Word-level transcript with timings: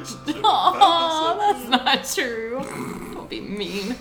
relationship. 0.00 0.42
Oh, 0.44 1.36
that's 1.38 1.68
not 1.68 2.04
true. 2.14 2.60
Don't 3.14 3.30
be 3.30 3.40
mean. 3.40 3.94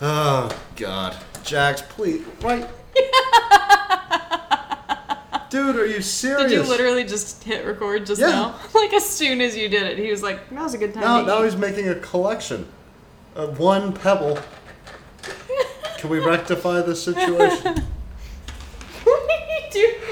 Oh 0.00 0.48
God, 0.76 1.16
Jax, 1.44 1.82
please, 1.82 2.24
right? 2.42 2.68
Dude, 5.50 5.76
are 5.76 5.86
you 5.86 6.00
serious? 6.00 6.50
Did 6.50 6.52
you 6.52 6.62
literally 6.62 7.04
just 7.04 7.44
hit 7.44 7.66
record 7.66 8.06
just 8.06 8.20
Yeah. 8.20 8.28
now? 8.30 8.54
Like 8.74 8.92
as 8.94 9.06
soon 9.08 9.40
as 9.42 9.54
you 9.56 9.68
did 9.68 9.82
it, 9.82 9.98
he 9.98 10.10
was 10.10 10.22
like, 10.22 10.50
"Now's 10.50 10.72
a 10.74 10.78
good 10.78 10.94
time." 10.94 11.02
Now, 11.02 11.20
to 11.20 11.26
now 11.26 11.40
eat." 11.42 11.44
he's 11.44 11.56
making 11.56 11.88
a 11.88 11.94
collection 11.96 12.66
of 13.34 13.58
one 13.58 13.92
pebble. 13.92 14.38
Can 15.98 16.10
we 16.10 16.18
rectify 16.18 16.80
the 16.80 16.96
situation? 16.96 17.84
what 19.04 19.30
are 19.30 19.30
you 19.30 19.70
doing 19.70 20.11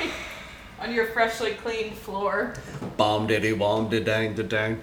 on 0.91 0.97
your 0.97 1.07
freshly 1.07 1.53
cleaned 1.53 1.97
floor? 1.97 2.53
Bomb 2.97 3.29
diddy 3.29 3.53
bomb 3.53 3.89
did 3.89 4.05
dang 4.05 4.35
da 4.35 4.43
dang. 4.43 4.83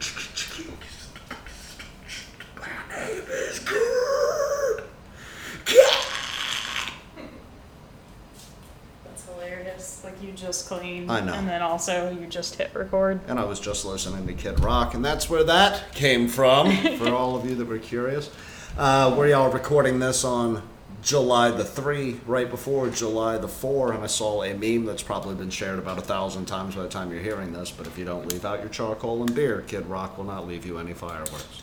That's 9.04 9.26
hilarious. 9.26 10.02
Like 10.06 10.24
you 10.24 10.32
just 10.32 10.70
cleaned. 10.70 11.12
I 11.12 11.20
know. 11.20 11.34
And 11.34 11.46
then 11.46 11.62
also 11.62 12.10
you 12.12 12.26
just 12.28 12.56
hit 12.56 12.74
record. 12.74 13.20
And 13.28 13.38
I 13.38 13.44
was 13.44 13.60
just 13.60 13.84
listening 13.84 14.26
to 14.28 14.34
Kid 14.34 14.62
Rock, 14.62 14.94
and 14.94 15.04
that's 15.04 15.30
where 15.30 15.44
that 15.44 15.92
came 15.94 16.30
from, 16.30 16.74
for 16.98 17.10
all 17.10 17.36
of 17.36 17.46
you 17.46 17.56
that 17.56 17.68
were 17.68 17.80
curious. 17.80 18.32
Uh, 18.78 19.14
we're 19.18 19.36
all 19.36 19.52
recording 19.52 20.00
this 20.00 20.24
on 20.24 20.62
July 21.08 21.50
the 21.52 21.64
3, 21.64 22.20
right 22.26 22.50
before 22.50 22.90
July 22.90 23.38
the 23.38 23.48
4, 23.48 23.94
and 23.94 24.04
I 24.04 24.08
saw 24.08 24.44
a 24.44 24.54
meme 24.54 24.84
that's 24.84 25.02
probably 25.02 25.36
been 25.36 25.50
shared 25.50 25.80
about 25.80 25.98
a 25.98 26.02
thousand 26.02 26.48
times 26.48 26.76
by 26.76 26.84
the 26.84 26.90
time 26.90 27.14
you're 27.14 27.22
hearing 27.22 27.54
this, 27.54 27.72
but 27.72 27.88
if 27.88 27.98
you 27.98 28.04
don't 28.04 28.30
leave 28.30 28.44
out 28.44 28.60
your 28.60 28.68
charcoal 28.68 29.22
and 29.22 29.34
beer, 29.34 29.64
Kid 29.68 29.86
Rock 29.86 30.18
will 30.18 30.26
not 30.26 30.46
leave 30.46 30.66
you 30.66 30.80
any 30.80 30.92
fireworks. 30.92 31.62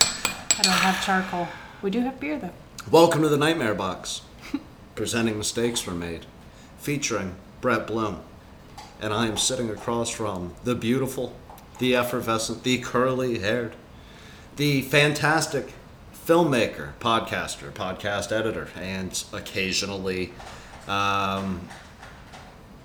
I 0.00 0.62
don't 0.62 0.72
have 0.72 1.06
charcoal. 1.06 1.46
We 1.80 1.90
do 1.90 2.00
have 2.00 2.18
beer 2.18 2.40
though. 2.40 2.50
Welcome 2.90 3.22
to 3.22 3.28
the 3.28 3.36
Nightmare 3.36 3.76
Box, 3.76 4.22
presenting 4.96 5.38
Mistakes 5.38 5.86
Were 5.86 5.94
Made, 5.94 6.26
featuring 6.78 7.36
Brett 7.60 7.86
Bloom. 7.86 8.18
And 9.00 9.14
I 9.14 9.28
am 9.28 9.36
sitting 9.36 9.70
across 9.70 10.10
from 10.10 10.56
the 10.64 10.74
beautiful, 10.74 11.36
the 11.78 11.94
effervescent, 11.94 12.64
the 12.64 12.78
curly 12.78 13.38
haired, 13.38 13.76
the 14.56 14.82
fantastic 14.82 15.72
filmmaker, 16.26 16.92
podcaster, 17.00 17.70
podcast 17.72 18.32
editor, 18.32 18.68
and 18.76 19.24
occasionally 19.32 20.32
um, 20.88 21.68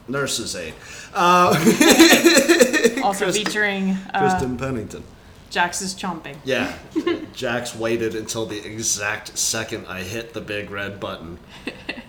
nurse's 0.08 0.56
aide. 0.56 0.74
Uh, 1.14 1.54
Also 3.04 3.26
Kristen- 3.26 3.46
featuring 3.46 3.92
uh, 4.14 4.20
Kristen 4.20 4.58
Pennington. 4.58 5.04
Jax 5.50 5.82
is 5.82 5.96
chomping. 5.96 6.36
Yeah, 6.44 6.74
Jax 7.34 7.74
waited 7.74 8.16
until 8.16 8.46
the 8.46 8.58
exact 8.66 9.38
second 9.38 9.86
I 9.88 10.02
hit 10.02 10.34
the 10.34 10.42
big 10.42 10.70
red 10.72 11.00
button 11.00 11.40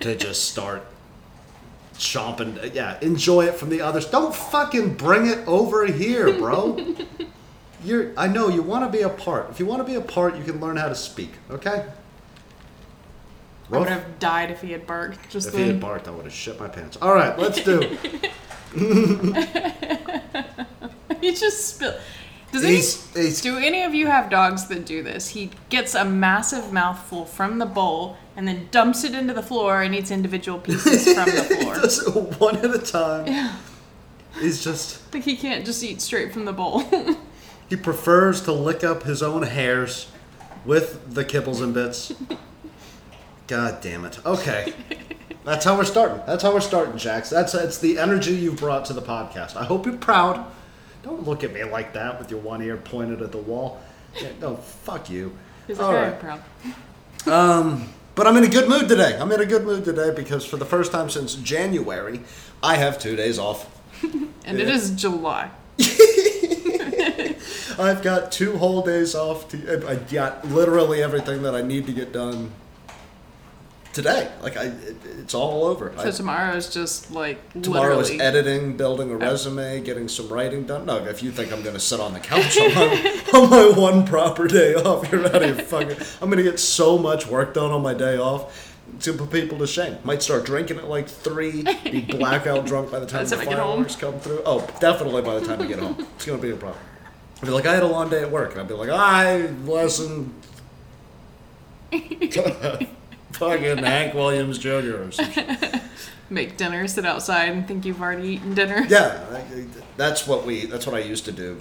to 0.00 0.16
just 0.16 0.50
start 0.50 0.84
chomping. 1.94 2.74
Yeah, 2.74 2.98
enjoy 3.00 3.44
it 3.44 3.54
from 3.54 3.68
the 3.68 3.80
others. 3.80 4.06
Don't 4.06 4.34
fucking 4.34 4.94
bring 4.94 5.26
it 5.26 5.46
over 5.46 5.86
here, 5.86 6.32
bro. 6.36 6.76
You're. 7.84 8.12
I 8.16 8.26
know 8.26 8.48
you 8.48 8.62
want 8.62 8.84
to 8.90 8.96
be 8.96 9.02
a 9.02 9.08
part. 9.08 9.50
If 9.50 9.60
you 9.60 9.66
want 9.66 9.80
to 9.80 9.84
be 9.84 9.94
a 9.94 10.00
part, 10.00 10.36
you 10.36 10.44
can 10.44 10.60
learn 10.60 10.76
how 10.76 10.88
to 10.88 10.94
speak. 10.94 11.30
Okay. 11.50 11.84
I 13.70 13.78
would 13.78 13.80
Rough. 13.80 13.88
have 13.88 14.18
died 14.18 14.50
if 14.50 14.62
he 14.62 14.72
had 14.72 14.86
barked. 14.86 15.28
Just 15.30 15.48
If 15.48 15.54
he 15.54 15.66
had 15.66 15.78
barked, 15.78 16.08
I 16.08 16.10
would 16.10 16.24
have 16.24 16.32
shit 16.32 16.58
my 16.58 16.68
pants. 16.68 16.96
All 17.02 17.12
right, 17.14 17.38
let's 17.38 17.62
do. 17.62 17.80
he 21.20 21.32
just 21.34 21.74
spilled. 21.74 22.00
Does 22.50 22.62
He's- 22.62 23.06
any, 23.14 23.26
he's- 23.26 23.40
do 23.42 23.58
any 23.58 23.82
of 23.82 23.94
you 23.94 24.06
have 24.06 24.30
dogs 24.30 24.68
that 24.68 24.86
do 24.86 25.02
this? 25.02 25.28
He 25.28 25.50
gets 25.68 25.94
a 25.94 26.04
massive 26.04 26.72
mouthful 26.72 27.26
from 27.26 27.58
the 27.58 27.66
bowl 27.66 28.16
and 28.36 28.48
then 28.48 28.68
dumps 28.70 29.04
it 29.04 29.14
into 29.14 29.34
the 29.34 29.42
floor 29.42 29.82
and 29.82 29.94
eats 29.94 30.10
individual 30.10 30.58
pieces 30.58 31.04
from 31.14 31.26
the 31.26 31.42
he 31.42 31.62
floor. 31.62 31.74
does 31.74 32.06
it 32.06 32.40
one 32.40 32.56
at 32.56 32.74
a 32.74 32.78
time. 32.78 33.26
Yeah. 33.26 33.54
He's 34.40 34.64
just. 34.64 35.12
Like 35.12 35.24
he 35.24 35.36
can't 35.36 35.66
just 35.66 35.82
eat 35.84 36.00
straight 36.00 36.32
from 36.32 36.46
the 36.46 36.52
bowl. 36.54 36.84
He 37.68 37.76
prefers 37.76 38.40
to 38.42 38.52
lick 38.52 38.82
up 38.82 39.02
his 39.02 39.22
own 39.22 39.42
hairs 39.42 40.10
with 40.64 41.14
the 41.14 41.24
kibbles 41.24 41.62
and 41.62 41.74
bits. 41.74 42.12
God 43.46 43.80
damn 43.80 44.04
it. 44.04 44.24
Okay. 44.26 44.72
That's 45.44 45.64
how 45.64 45.76
we're 45.76 45.84
starting. 45.84 46.20
That's 46.26 46.42
how 46.42 46.52
we're 46.52 46.60
starting, 46.60 46.98
Jax. 46.98 47.30
That's 47.30 47.52
that's 47.52 47.78
the 47.78 47.98
energy 47.98 48.32
you've 48.32 48.58
brought 48.58 48.84
to 48.86 48.92
the 48.92 49.00
podcast. 49.02 49.56
I 49.56 49.64
hope 49.64 49.86
you're 49.86 49.96
proud. 49.96 50.44
Don't 51.02 51.26
look 51.26 51.44
at 51.44 51.52
me 51.54 51.64
like 51.64 51.94
that 51.94 52.18
with 52.18 52.30
your 52.30 52.40
one 52.40 52.60
ear 52.60 52.76
pointed 52.76 53.22
at 53.22 53.32
the 53.32 53.38
wall. 53.38 53.80
Yeah, 54.20 54.28
no, 54.40 54.56
fuck 54.56 55.08
you. 55.08 55.36
He's 55.66 55.78
All 55.78 55.92
like, 55.92 56.22
right. 56.22 56.40
"I'm 56.64 56.74
proud. 57.24 57.32
Um, 57.32 57.88
but 58.14 58.26
I'm 58.26 58.36
in 58.36 58.44
a 58.44 58.48
good 58.48 58.68
mood 58.68 58.88
today. 58.88 59.16
I'm 59.18 59.30
in 59.32 59.40
a 59.40 59.46
good 59.46 59.64
mood 59.64 59.84
today 59.84 60.10
because 60.14 60.44
for 60.44 60.56
the 60.58 60.64
first 60.66 60.92
time 60.92 61.08
since 61.08 61.34
January, 61.36 62.20
I 62.62 62.76
have 62.76 62.98
two 62.98 63.16
days 63.16 63.38
off. 63.38 63.74
And 64.44 64.58
it 64.58 64.68
Yeah. 64.68 64.74
is 64.74 64.90
July. 64.92 65.50
I've 67.78 68.02
got 68.02 68.32
two 68.32 68.58
whole 68.58 68.82
days 68.82 69.14
off. 69.14 69.48
To, 69.50 69.88
I 69.88 69.96
got 69.96 70.46
literally 70.46 71.02
everything 71.02 71.42
that 71.42 71.54
I 71.54 71.62
need 71.62 71.86
to 71.86 71.92
get 71.92 72.12
done 72.12 72.52
today. 73.92 74.30
Like 74.42 74.56
I, 74.56 74.64
it, 74.64 74.96
it's 75.18 75.34
all 75.34 75.64
over. 75.64 75.92
So 75.96 76.08
I, 76.08 76.10
tomorrow 76.10 76.54
is 76.54 76.72
just 76.72 77.10
like 77.10 77.38
tomorrow 77.62 77.98
is 77.98 78.10
editing, 78.10 78.76
building 78.76 79.10
a 79.10 79.14
oh. 79.14 79.18
resume, 79.18 79.80
getting 79.80 80.08
some 80.08 80.28
writing 80.28 80.64
done. 80.64 80.86
No, 80.86 81.04
if 81.04 81.22
you 81.22 81.30
think 81.30 81.52
I'm 81.52 81.62
going 81.62 81.74
to 81.74 81.80
sit 81.80 82.00
on 82.00 82.12
the 82.12 82.20
couch 82.20 82.58
on 82.58 82.74
my, 82.74 83.22
on 83.34 83.50
my 83.50 83.78
one 83.78 84.06
proper 84.06 84.46
day 84.46 84.74
off, 84.74 85.10
you're 85.10 85.26
out 85.26 85.42
of 85.42 85.56
your 85.56 85.66
fucking. 85.66 85.96
I'm 86.22 86.30
going 86.30 86.42
to 86.42 86.48
get 86.48 86.60
so 86.60 86.98
much 86.98 87.26
work 87.26 87.54
done 87.54 87.70
on 87.70 87.82
my 87.82 87.94
day 87.94 88.16
off. 88.16 88.66
To 89.00 89.12
put 89.12 89.30
people 89.30 89.58
to 89.58 89.66
shame. 89.66 89.98
Might 90.02 90.22
start 90.22 90.46
drinking 90.46 90.78
at 90.78 90.88
like 90.88 91.08
three, 91.08 91.62
be 91.84 92.00
blackout 92.00 92.64
drunk 92.64 92.90
by 92.90 92.98
the 92.98 93.06
time 93.06 93.24
the 93.24 93.30
the 93.30 93.36
time 93.36 93.46
I 93.46 93.50
get 93.50 93.58
home. 93.58 93.84
fireworks 93.84 93.96
come 93.96 94.18
through. 94.18 94.42
Oh, 94.46 94.66
definitely 94.80 95.20
by 95.20 95.38
the 95.38 95.46
time 95.46 95.60
you 95.60 95.68
get 95.68 95.78
home. 95.78 95.94
It's 96.16 96.24
going 96.24 96.40
to 96.40 96.42
be 96.42 96.52
a 96.52 96.56
problem. 96.56 96.80
I'd 97.40 97.46
be 97.46 97.52
like, 97.52 97.66
I 97.66 97.74
had 97.74 97.82
a 97.82 97.86
long 97.86 98.10
day 98.10 98.22
at 98.22 98.30
work. 98.30 98.52
And 98.52 98.60
I'd 98.60 98.68
be 98.68 98.74
like, 98.74 98.90
I 98.90 99.46
lesson 99.64 100.34
fucking 103.32 103.78
Hank 103.78 104.14
Williams 104.14 104.58
Jr. 104.58 105.02
or 105.02 105.12
some 105.12 105.30
shit. 105.30 105.80
Make 106.30 106.58
dinner, 106.58 106.86
sit 106.86 107.06
outside, 107.06 107.48
and 107.48 107.66
think 107.66 107.86
you've 107.86 108.02
already 108.02 108.28
eaten 108.28 108.54
dinner. 108.54 108.84
Yeah, 108.86 109.42
that's 109.96 110.26
what 110.26 110.44
we. 110.44 110.66
That's 110.66 110.86
what 110.86 110.94
I 110.94 110.98
used 110.98 111.24
to 111.24 111.32
do 111.32 111.58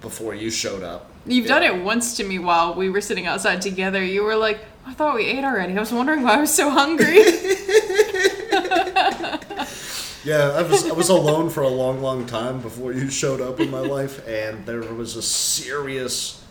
before 0.00 0.34
you 0.34 0.50
showed 0.50 0.82
up. 0.82 1.08
You've 1.24 1.46
done 1.46 1.62
it 1.62 1.84
once 1.84 2.16
to 2.16 2.24
me 2.24 2.40
while 2.40 2.74
we 2.74 2.90
were 2.90 3.00
sitting 3.00 3.28
outside 3.28 3.62
together. 3.62 4.04
You 4.04 4.24
were 4.24 4.34
like, 4.34 4.58
I 4.84 4.92
thought 4.94 5.14
we 5.14 5.26
ate 5.26 5.44
already. 5.44 5.76
I 5.76 5.78
was 5.80 5.92
wondering 5.92 6.22
why 6.22 6.34
I 6.34 6.40
was 6.40 6.52
so 6.52 6.68
hungry. 6.68 7.22
Yeah, 10.24 10.50
I 10.50 10.62
was 10.62 10.88
I 10.88 10.92
was 10.92 11.08
alone 11.08 11.50
for 11.50 11.62
a 11.62 11.68
long, 11.68 12.00
long 12.00 12.26
time 12.26 12.60
before 12.60 12.92
you 12.92 13.10
showed 13.10 13.40
up 13.40 13.58
in 13.58 13.70
my 13.70 13.80
life, 13.80 14.26
and 14.26 14.64
there 14.66 14.80
was 14.94 15.16
a 15.16 15.22
serious, 15.22 16.44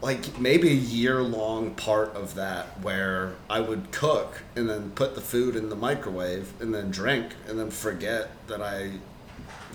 like 0.00 0.38
maybe 0.40 0.70
a 0.70 0.74
year 0.74 1.22
long 1.22 1.74
part 1.74 2.14
of 2.16 2.34
that 2.36 2.80
where 2.80 3.34
I 3.50 3.60
would 3.60 3.92
cook 3.92 4.42
and 4.56 4.68
then 4.68 4.92
put 4.92 5.14
the 5.14 5.20
food 5.20 5.56
in 5.56 5.68
the 5.68 5.76
microwave 5.76 6.52
and 6.60 6.74
then 6.74 6.90
drink 6.90 7.34
and 7.48 7.58
then 7.58 7.70
forget 7.70 8.30
that 8.46 8.62
I, 8.62 8.92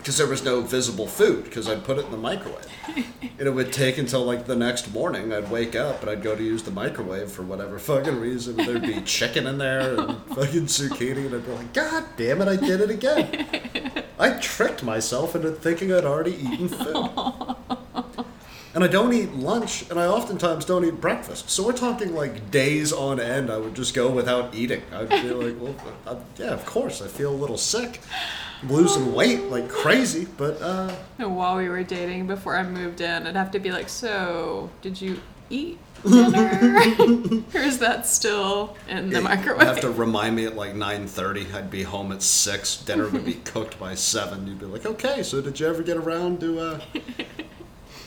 because 0.07 0.18
there 0.18 0.27
was 0.27 0.42
no 0.42 0.62
visible 0.62 1.06
food 1.06 1.44
because 1.44 1.68
I'd 1.68 1.83
put 1.83 1.98
it 1.98 2.06
in 2.06 2.12
the 2.12 2.18
microwave, 2.18 2.65
and 3.21 3.42
it 3.48 3.54
would 3.54 3.74
take 3.74 3.98
until 3.98 4.24
like 4.24 4.45
the 4.45 4.56
next 4.56 4.94
morning 4.94 5.33
I'd 5.33 5.51
wake 5.51 5.75
up 5.75 6.01
and 6.01 6.09
I'd 6.09 6.24
go 6.24 6.33
to 6.33 6.42
use 6.42 6.63
the 6.63 6.71
microwave 6.71 7.30
for 7.30 7.44
whatever 7.44 7.77
fucking 7.77 8.18
reason. 8.18 8.56
There'd 8.56 8.83
be 8.83 9.01
chicken 9.06 9.45
in 9.48 9.57
there 9.57 9.92
and 9.92 10.00
oh. 10.00 10.21
fucking 10.30 10.68
zucchini, 10.68 11.25
and 11.25 11.36
I'd 11.36 11.45
be 11.45 11.51
like, 11.51 11.74
God 11.74 12.06
damn 12.15 12.42
it, 12.42 12.48
I 12.48 12.56
did 12.56 12.80
it 12.80 12.89
again. 12.89 14.06
I 14.19 14.39
tricked 14.39 14.81
myself 14.81 15.36
into 15.36 15.51
thinking 15.51 15.92
I'd 15.92 16.06
already 16.06 16.36
eaten 16.36 16.69
food. 16.69 17.09
And 18.74 18.83
I 18.83 18.88
don't 18.88 19.12
eat 19.12 19.33
lunch, 19.33 19.89
and 19.89 20.00
I 20.00 20.06
oftentimes 20.06 20.63
don't 20.63 20.86
eat 20.86 21.01
breakfast. 21.01 21.50
So 21.50 21.65
we're 21.65 21.74
talking 21.74 22.13
like 22.13 22.51
days 22.51 22.94
on 22.94 23.19
end. 23.19 23.50
I 23.50 23.57
would 23.57 23.75
just 23.75 23.94
go 23.94 24.07
without 24.09 24.54
eating. 24.54 24.83
I'd 24.94 25.09
be 25.09 25.31
like, 25.31 25.59
well, 25.59 25.75
I, 26.06 26.15
yeah, 26.42 26.51
of 26.51 26.65
course. 26.65 27.01
I 27.01 27.07
feel 27.07 27.31
a 27.31 27.36
little 27.36 27.57
sick, 27.57 28.00
losing 28.63 29.13
weight 29.13 29.44
like 29.45 29.69
crazy, 29.69 30.27
but 30.38 30.62
uh, 30.62 30.94
and 31.19 31.36
while 31.36 31.57
we 31.57 31.69
were 31.69 31.83
dating, 31.83 32.27
before 32.27 32.57
I 32.57 32.63
moved 32.63 33.01
in, 33.01 33.27
I'd 33.27 33.36
have 33.36 33.51
to 33.51 33.59
be 33.59 33.71
like, 33.71 33.89
So, 33.89 34.69
did 34.81 35.00
you 35.01 35.19
eat 35.50 35.77
dinner? 36.04 36.83
or 37.54 37.59
is 37.59 37.80
that 37.80 38.06
still 38.06 38.75
in 38.88 39.09
the 39.09 39.18
yeah, 39.18 39.21
microwave? 39.21 39.62
you'd 39.62 39.68
have 39.68 39.80
to 39.81 39.92
remind 39.92 40.36
me 40.36 40.45
at 40.45 40.56
like 40.56 40.75
nine 40.75 41.07
thirty. 41.07 41.45
I'd 41.54 41.69
be 41.71 41.83
home 41.83 42.12
at 42.12 42.21
six. 42.21 42.77
Dinner 42.77 43.07
would 43.09 43.25
be 43.25 43.33
cooked 43.45 43.80
by 43.80 43.95
seven. 43.95 44.48
You'd 44.48 44.59
be 44.59 44.65
like, 44.65 44.86
okay, 44.86 45.24
so 45.24 45.42
did 45.42 45.59
you 45.59 45.68
ever 45.68 45.83
get 45.83 45.98
around 45.98 46.39
to 46.42 46.59
uh, 46.59 46.80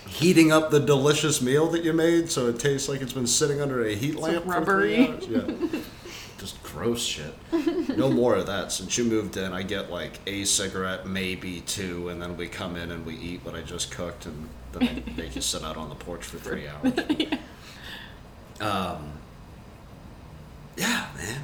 heating 0.08 0.52
up 0.52 0.70
the 0.70 0.81
delicious 0.81 1.41
meal 1.41 1.69
that 1.69 1.82
you 1.85 1.93
made 1.93 2.31
so 2.31 2.49
it 2.49 2.58
tastes 2.58 2.88
like 2.88 3.00
it's 3.00 3.12
been 3.12 3.26
sitting 3.26 3.61
under 3.61 3.85
a 3.85 3.94
heat 3.94 4.17
lamp 4.17 4.44
for 4.44 4.64
three 4.64 5.06
rubbery. 5.06 5.08
hours? 5.08 5.26
Yeah. 5.26 5.81
just 6.41 6.63
gross 6.63 7.03
shit. 7.03 7.35
no 7.97 8.11
more 8.11 8.35
of 8.35 8.47
that. 8.47 8.73
Since 8.73 8.97
you 8.97 9.05
moved 9.05 9.37
in, 9.37 9.53
I 9.53 9.63
get 9.63 9.91
like 9.91 10.19
a 10.27 10.45
cigarette, 10.45 11.07
maybe 11.07 11.61
two, 11.61 12.09
and 12.09 12.21
then 12.21 12.37
we 12.37 12.49
come 12.49 12.77
in 12.77 12.91
and 12.91 13.05
we 13.05 13.15
eat 13.17 13.45
what 13.45 13.55
I 13.55 13.61
just 13.61 13.91
cooked, 13.91 14.25
and 14.27 14.49
then 14.73 14.89
I 14.89 15.21
make 15.21 15.37
you 15.37 15.43
sit 15.43 15.63
out 15.63 15.77
on 15.77 15.91
the 15.91 15.95
porch 15.95 16.25
for 16.25 16.39
three 16.39 16.67
hours. 16.69 16.93
Um, 18.61 19.13
yeah, 20.77 21.09
man. 21.17 21.43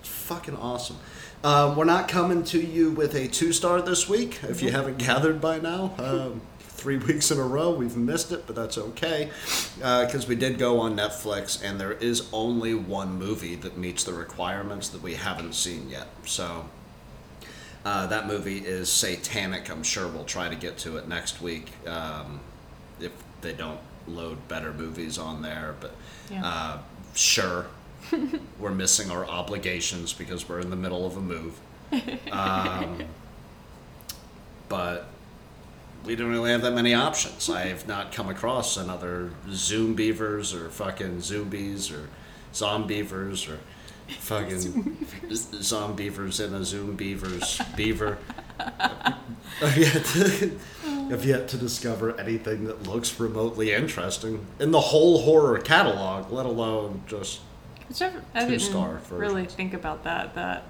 It's 0.00 0.08
fucking 0.08 0.56
awesome. 0.56 0.96
Um, 1.44 1.74
we're 1.74 1.84
not 1.84 2.06
coming 2.06 2.44
to 2.44 2.60
you 2.60 2.90
with 2.90 3.14
a 3.14 3.26
two 3.28 3.52
star 3.52 3.82
this 3.82 4.08
week, 4.08 4.40
if 4.44 4.62
you 4.62 4.70
haven't 4.70 4.98
gathered 5.06 5.40
by 5.40 5.58
now. 5.58 5.94
Um, 5.98 6.42
three 6.82 6.96
weeks 7.08 7.30
in 7.30 7.38
a 7.38 7.42
row, 7.42 7.70
we've 7.72 7.96
missed 7.96 8.32
it, 8.32 8.46
but 8.46 8.56
that's 8.56 8.76
okay. 8.76 9.30
Because 9.76 10.26
we 10.26 10.34
did 10.34 10.58
go 10.58 10.80
on 10.80 10.96
Netflix, 10.96 11.62
and 11.62 11.80
there 11.80 11.92
is 11.92 12.28
only 12.32 12.74
one 12.74 13.18
movie 13.18 13.54
that 13.56 13.76
meets 13.78 14.04
the 14.04 14.12
requirements 14.12 14.88
that 14.90 15.00
we 15.02 15.14
haven't 15.14 15.54
seen 15.54 15.88
yet. 15.88 16.08
So. 16.26 16.66
Uh, 17.84 18.06
that 18.06 18.28
movie 18.28 18.58
is 18.58 18.88
satanic. 18.88 19.68
I'm 19.68 19.82
sure 19.82 20.06
we'll 20.06 20.22
try 20.24 20.48
to 20.48 20.54
get 20.54 20.78
to 20.78 20.98
it 20.98 21.08
next 21.08 21.42
week 21.42 21.66
um, 21.88 22.38
if 23.00 23.10
they 23.40 23.52
don't 23.54 23.80
load 24.06 24.46
better 24.46 24.72
movies 24.72 25.18
on 25.18 25.42
there. 25.42 25.74
But 25.80 25.92
Yeah. 26.30 26.46
uh, 26.46 26.78
sure, 27.14 27.66
we're 28.60 28.70
missing 28.70 29.10
our 29.10 29.26
obligations 29.26 30.12
because 30.12 30.48
we're 30.48 30.60
in 30.60 30.70
the 30.70 30.76
middle 30.76 31.04
of 31.04 31.16
a 31.16 31.20
move. 31.20 31.58
Um, 32.30 33.02
but 34.68 35.08
we 36.04 36.16
don't 36.16 36.30
really 36.30 36.50
have 36.50 36.62
that 36.62 36.72
many 36.72 36.94
options. 36.94 37.48
I 37.48 37.66
have 37.66 37.86
not 37.86 38.12
come 38.12 38.28
across 38.28 38.76
another 38.76 39.30
Zoom 39.50 39.94
beavers 39.94 40.54
or 40.54 40.68
fucking 40.68 41.20
zombies 41.20 41.90
or 41.90 42.08
Zombeavers 42.52 43.48
or 43.48 43.58
fucking 44.08 44.96
Zombeavers 45.30 46.44
in 46.44 46.54
a 46.54 46.64
Zoom 46.64 46.96
beavers 46.96 47.60
beaver. 47.76 48.18
I've 48.58 49.76
yet, 49.76 50.04
to, 50.04 50.58
I've 51.10 51.24
yet 51.24 51.48
to 51.48 51.56
discover 51.56 52.18
anything 52.20 52.64
that 52.64 52.86
looks 52.86 53.18
remotely 53.18 53.72
interesting 53.72 54.46
in 54.58 54.70
the 54.70 54.80
whole 54.80 55.22
horror 55.22 55.58
catalog, 55.58 56.30
let 56.30 56.46
alone 56.46 57.02
just 57.06 57.40
Which 57.88 58.02
I, 58.02 58.12
I 58.34 58.46
Two-star 58.46 58.98
didn't 58.98 59.18
really 59.18 59.46
think 59.46 59.74
about 59.74 60.04
that. 60.04 60.34
That 60.34 60.64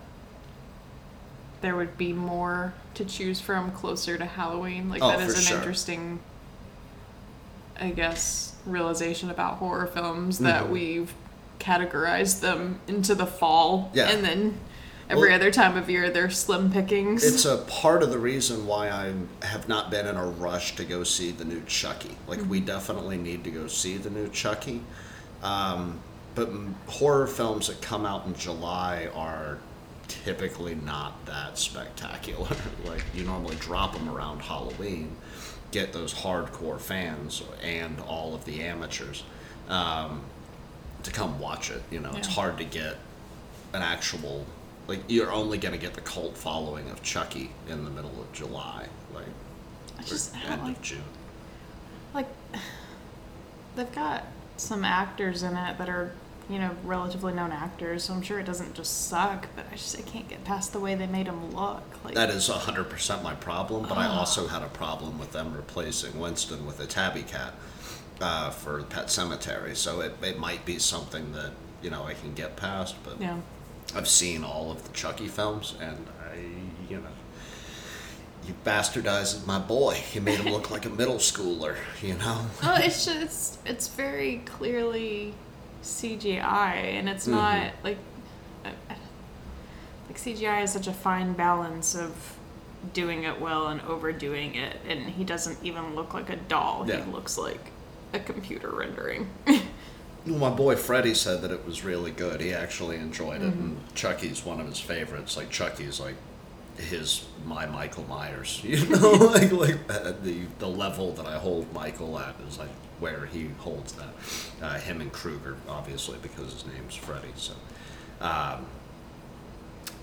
there 1.61 1.77
would 1.77 1.97
be 1.97 2.13
more 2.13 2.75
to 2.95 3.05
choose 3.05 3.41
from 3.41 3.71
closer 3.73 4.19
to 4.19 4.25
Halloween. 4.25 4.89
Like 4.89 5.03
Oh, 5.03 5.09
that 5.09 5.21
is 5.21 5.37
an 5.37 5.43
sure. 5.43 5.59
interesting, 5.59 6.21
I 7.81 7.91
guess, 7.91 8.53
realization 8.67 9.31
about 9.31 9.57
horror 9.57 9.87
films 9.87 10.39
that 10.39 10.65
Mhm. 10.65 10.71
we've 10.71 11.15
categorized 11.59 12.41
them 12.41 12.81
into 12.89 13.15
the 13.15 13.27
fall, 13.27 13.91
Yeah. 13.95 14.09
and 14.11 14.25
then 14.25 14.59
every 15.09 15.29
Well- 15.31 15.37
other 15.37 15.51
time 15.51 15.77
of 15.77 15.89
year 15.91 16.11
they're 16.11 16.31
slim 16.31 16.71
pickings. 16.71 17.25
It's 17.25 17.45
a 17.45 17.59
part 17.59 18.03
of 18.03 18.11
the 18.11 18.19
reason 18.19 18.67
why 18.67 18.89
I 18.91 19.13
have 19.47 19.69
not 19.69 19.91
been 19.91 20.07
in 20.07 20.17
a 20.17 20.27
rush 20.27 20.75
to 20.77 20.85
go 20.85 21.05
see 21.05 21.31
the 21.31 21.45
new 21.45 21.63
Chucky. 21.67 22.17
Like, 22.27 22.41
we 22.49 22.61
definitely 22.61 23.17
need 23.17 23.45
to 23.45 23.51
go 23.51 23.67
see 23.69 23.97
the 23.97 24.11
new 24.11 24.29
Chucky. 24.29 24.83
Um, 25.43 26.01
but 26.35 26.51
horror 26.87 27.27
films 27.27 27.67
that 27.67 27.81
come 27.83 28.07
out 28.07 28.27
in 28.27 28.35
July 28.35 29.09
are 29.15 29.59
typically 30.25 30.75
not 30.75 31.25
that 31.27 31.59
spectacular. 31.59 32.57
like, 32.85 33.05
you 33.15 33.25
normally 33.25 33.57
drop 33.57 33.95
them 33.95 34.09
around 34.09 34.41
Halloween, 34.41 35.17
get 35.71 35.93
those 35.93 36.13
hardcore 36.13 36.81
fans 36.81 37.43
and 37.63 38.01
all 38.01 38.35
of 38.35 38.45
the 38.45 38.63
amateurs 38.63 39.25
um, 39.69 40.23
to 41.03 41.11
come 41.11 41.39
watch 41.39 41.71
it. 41.71 41.83
You 41.91 42.01
know, 42.01 42.13
it's 42.15 42.29
hard 42.29 42.59
to 42.59 42.65
get 42.65 42.97
an 43.73 43.83
actual 43.83 44.47
like 44.89 45.01
you're 45.09 45.33
only 45.33 45.59
gonna 45.59 45.79
get 45.79 45.95
the 45.95 46.01
cult 46.01 46.37
following 46.37 46.91
of 46.91 47.03
Chucky 47.03 47.51
in 47.69 47.85
the 47.85 47.91
middle 47.91 48.21
of 48.21 48.33
July, 48.33 48.87
like 49.15 49.27
I 49.99 50.03
just 50.03 50.35
I 50.37 50.53
end 50.53 50.63
like 50.63 50.77
of 50.77 50.83
June. 50.83 51.03
like 52.15 52.27
they've 53.77 53.93
got 53.93 54.25
some 54.57 54.85
actors 54.85 55.43
in 55.43 55.57
it 55.57 55.79
that 55.79 55.89
are 55.89 56.13
you 56.53 56.59
know 56.59 56.71
relatively 56.85 57.33
known 57.33 57.51
actors 57.53 58.05
so 58.05 58.13
i'm 58.13 58.23
sure 58.23 58.39
it 58.39 58.45
doesn't 58.47 58.75
just 58.75 59.09
suck 59.09 59.47
but 59.57 59.65
i 59.73 59.75
just 59.75 59.97
i 59.99 60.03
can't 60.03 60.29
get 60.29 60.43
past 60.45 60.73
the 60.73 60.79
way 60.81 60.95
they 60.95 61.07
made 61.07 61.27
him 61.27 61.55
look 61.55 61.83
like 62.05 62.15
That 62.15 62.31
is 62.31 62.49
hundred 62.49 62.91
percent 62.91 63.23
my 63.23 63.35
problem, 63.35 63.83
but 63.89 63.97
I 63.99 64.07
Ah. 64.07 64.19
also 64.19 64.47
had 64.49 64.63
a 64.63 64.69
problem 64.69 65.19
with 65.19 65.33
them 65.33 65.55
replacing 65.55 66.19
Winston 66.21 66.67
with 66.67 66.79
a 66.81 66.87
tabby 66.87 67.23
cat 67.23 67.55
uh, 68.21 68.51
for 68.51 68.83
Pet 68.85 69.07
Sematary. 69.07 69.75
So 69.77 70.01
it, 70.01 70.13
it 70.23 70.39
might 70.39 70.65
be 70.65 70.79
something 70.79 71.33
that 71.33 71.53
you 71.83 71.91
know 71.91 72.05
I 72.05 72.15
can 72.15 72.35
get 72.35 72.57
past, 72.57 72.95
but 73.05 73.21
yeah 73.21 73.39
I've 73.97 74.09
seen 74.09 74.43
all 74.45 74.71
of 74.71 74.83
the 74.87 74.93
Chucky 74.93 75.29
films, 75.29 75.75
and 75.81 76.07
I 76.31 76.37
you 76.91 76.99
know. 76.99 77.09
You 78.47 78.55
bastardized 78.65 79.47
my 79.47 79.61
boy. 79.61 79.99
You 80.15 80.21
made 80.21 80.41
him 80.41 80.53
look 80.53 80.69
like 80.71 80.85
a 80.85 80.91
middle 80.91 81.19
schooler, 81.31 81.77
you 82.03 82.15
know? 82.15 82.39
well 82.63 82.83
it's 82.83 83.05
just 83.05 83.59
it's 83.65 83.87
very 83.89 84.43
clearly 84.45 85.33
cgi 85.83 86.25
and 86.25 87.09
it's 87.09 87.27
Mhm. 87.27 87.33
not 87.33 87.73
like 87.85 87.99
like 88.65 90.17
cgi 90.17 90.63
is 90.63 90.73
such 90.73 90.87
a 90.87 90.93
fine 90.93 91.33
balance 91.33 91.95
of 91.95 92.37
doing 92.93 93.25
it 93.25 93.41
well 93.41 93.69
and 93.69 93.81
overdoing 93.83 94.55
it 94.55 94.77
and 94.89 95.01
he 95.11 95.25
doesn't 95.25 95.59
even 95.63 95.95
look 95.95 96.15
like 96.15 96.31
a 96.31 96.37
doll 96.37 96.85
Yeah. 96.87 97.05
he 97.05 97.11
looks 97.11 97.39
like 97.39 97.71
a 98.13 98.19
computer 98.21 98.69
rendering 98.71 99.31
Well, 100.25 100.39
my 100.39 100.51
boy 100.51 100.77
Freddie 100.77 101.15
said 101.15 101.43
that 101.43 101.51
it 101.51 101.67
was 101.67 101.83
really 101.83 102.13
good. 102.13 102.41
He 102.41 102.55
actually 102.55 102.95
enjoyed 102.95 103.43
it, 103.43 103.55
and 103.55 103.77
Chucky's 103.97 104.45
one 104.45 104.61
of 104.61 104.69
his 104.69 104.79
favorites. 104.79 105.37
Like 105.37 105.51
Chucky's 105.51 105.99
like 105.99 106.15
his 106.79 107.25
my 107.45 107.67
Michael 107.67 108.05
Myers, 108.09 108.61
you 108.65 108.87
know, 108.91 109.11
like 109.11 109.51
like 109.51 109.79
uh, 109.91 110.13
the 110.23 110.43
the 110.61 110.69
level 110.69 111.13
that 111.15 111.27
I 111.27 111.39
hold 111.39 111.73
Michael 111.75 112.17
at 112.21 112.37
is 112.49 112.57
like 112.57 112.69
where 113.03 113.27
he 113.27 113.49
holds 113.59 113.93
that. 113.93 114.15
Uh, 114.63 114.79
him 114.79 115.01
and 115.01 115.13
Krueger, 115.13 115.57
obviously, 115.69 116.17
because 116.23 116.53
his 116.53 116.67
name's 116.67 116.95
Freddie. 116.95 117.29
So, 117.37 117.53
um, 118.21 118.65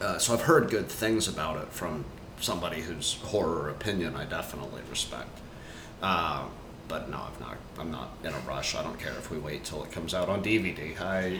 uh, 0.01 0.17
so 0.19 0.33
I've 0.33 0.41
heard 0.41 0.69
good 0.69 0.87
things 0.87 1.27
about 1.27 1.61
it 1.61 1.69
from 1.69 2.05
somebody 2.39 2.81
whose 2.81 3.13
horror 3.23 3.69
opinion 3.69 4.15
I 4.15 4.25
definitely 4.25 4.81
respect. 4.89 5.39
Uh, 6.01 6.45
but 6.87 7.09
no, 7.09 7.17
I've 7.17 7.39
not. 7.39 7.57
I'm 7.77 7.91
not 7.91 8.09
in 8.23 8.33
a 8.33 8.39
rush. 8.47 8.75
I 8.75 8.83
don't 8.83 8.99
care 8.99 9.13
if 9.13 9.31
we 9.31 9.37
wait 9.37 9.63
till 9.63 9.83
it 9.83 9.91
comes 9.91 10.13
out 10.13 10.27
on 10.27 10.43
DVD. 10.43 10.99
I, 10.99 11.39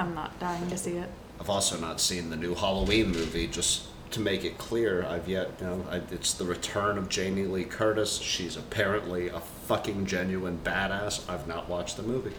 i'm 0.00 0.14
not 0.14 0.38
dying 0.40 0.68
to 0.68 0.76
see 0.76 0.92
it 0.92 1.08
I've 1.40 1.48
also 1.48 1.78
not 1.78 2.00
seen 2.00 2.28
the 2.28 2.36
new 2.36 2.54
Halloween 2.54 3.08
movie. 3.08 3.46
Just 3.46 3.86
to 4.12 4.20
make 4.20 4.44
it 4.44 4.58
clear, 4.58 5.04
I've 5.04 5.28
yet. 5.28 5.50
You 5.60 5.66
know, 5.66 5.84
I, 5.90 5.96
it's 6.10 6.32
the 6.34 6.44
return 6.44 6.98
of 6.98 7.08
Jamie 7.08 7.44
Lee 7.44 7.64
Curtis. 7.64 8.18
She's 8.18 8.56
apparently 8.56 9.28
a 9.28 9.40
fucking 9.40 10.06
genuine 10.06 10.60
badass. 10.64 11.28
I've 11.28 11.46
not 11.46 11.68
watched 11.68 11.96
the 11.96 12.02
movie. 12.02 12.32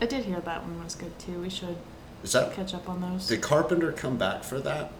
I 0.00 0.06
did 0.06 0.24
hear 0.24 0.40
that 0.40 0.62
one 0.64 0.82
was 0.82 0.94
good 0.94 1.18
too. 1.18 1.40
We 1.40 1.50
should 1.50 1.76
Is 2.24 2.32
that 2.32 2.52
catch 2.54 2.74
up 2.74 2.88
on 2.88 3.00
those. 3.00 3.28
did 3.28 3.40
Carpenter 3.40 3.92
come 3.92 4.16
back 4.16 4.42
for 4.44 4.58
that? 4.60 4.92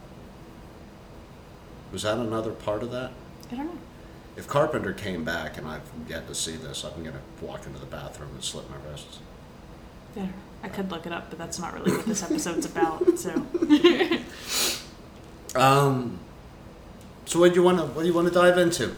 Was 1.92 2.02
that 2.02 2.18
another 2.18 2.52
part 2.52 2.82
of 2.82 2.90
that? 2.92 3.12
I 3.50 3.56
don't 3.56 3.66
know. 3.66 3.78
If 4.36 4.48
Carpenter 4.48 4.92
came 4.92 5.24
back 5.24 5.58
and 5.58 5.66
I've 5.66 5.82
yet 6.08 6.26
to 6.28 6.34
see 6.34 6.56
this, 6.56 6.84
I'm 6.84 7.02
gonna 7.04 7.20
walk 7.40 7.66
into 7.66 7.78
the 7.78 7.86
bathroom 7.86 8.30
and 8.34 8.42
slit 8.42 8.64
my 8.70 8.76
wrists. 8.90 9.18
Yeah, 10.16 10.28
I 10.62 10.68
could 10.68 10.90
look 10.90 11.04
it 11.06 11.12
up, 11.12 11.28
but 11.30 11.38
that's 11.38 11.58
not 11.58 11.74
really 11.74 11.92
what 11.96 12.06
this 12.06 12.22
episode's 12.22 12.64
about. 12.66 13.18
So 13.18 13.30
Um. 15.56 16.18
So 17.26 17.38
what 17.40 17.50
do 17.50 17.54
you 17.56 17.62
want 17.62 17.78
to 17.78 17.84
what 17.86 18.02
do 18.02 18.06
you 18.08 18.14
want 18.14 18.28
to 18.28 18.34
dive 18.34 18.58
into? 18.58 18.94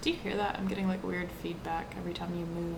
do 0.00 0.10
you 0.10 0.16
hear 0.16 0.36
that? 0.36 0.56
I'm 0.58 0.68
getting 0.68 0.86
like 0.86 1.02
weird 1.02 1.28
feedback 1.42 1.92
every 1.98 2.14
time 2.14 2.32
you 2.38 2.46
move. 2.46 2.76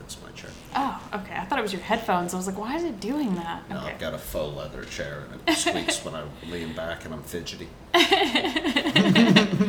That's 0.00 0.20
my 0.22 0.30
chair. 0.32 0.50
Oh, 0.76 1.02
okay. 1.14 1.34
I 1.34 1.44
thought 1.46 1.58
it 1.58 1.62
was 1.62 1.72
your 1.72 1.80
headphones. 1.82 2.34
I 2.34 2.36
was 2.36 2.46
like, 2.46 2.58
why 2.58 2.76
is 2.76 2.84
it 2.84 3.00
doing 3.00 3.34
that? 3.36 3.68
No, 3.70 3.78
Okay. 3.78 3.92
I've 3.92 3.98
got 3.98 4.12
a 4.14 4.18
faux 4.18 4.54
leather 4.56 4.84
chair 4.84 5.24
and 5.32 5.40
it 5.46 5.54
squeaks 5.56 6.04
when 6.04 6.14
I 6.14 6.24
lean 6.50 6.74
back 6.74 7.04
and 7.06 7.14
I'm 7.14 7.22
fidgety. 7.22 7.68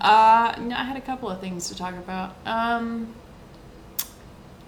Uh, 0.00 0.54
no, 0.60 0.76
I 0.76 0.84
had 0.84 0.98
a 0.98 1.00
couple 1.00 1.30
of 1.30 1.40
things 1.40 1.68
to 1.68 1.74
talk 1.74 1.94
about. 1.94 2.34
Um, 2.44 3.08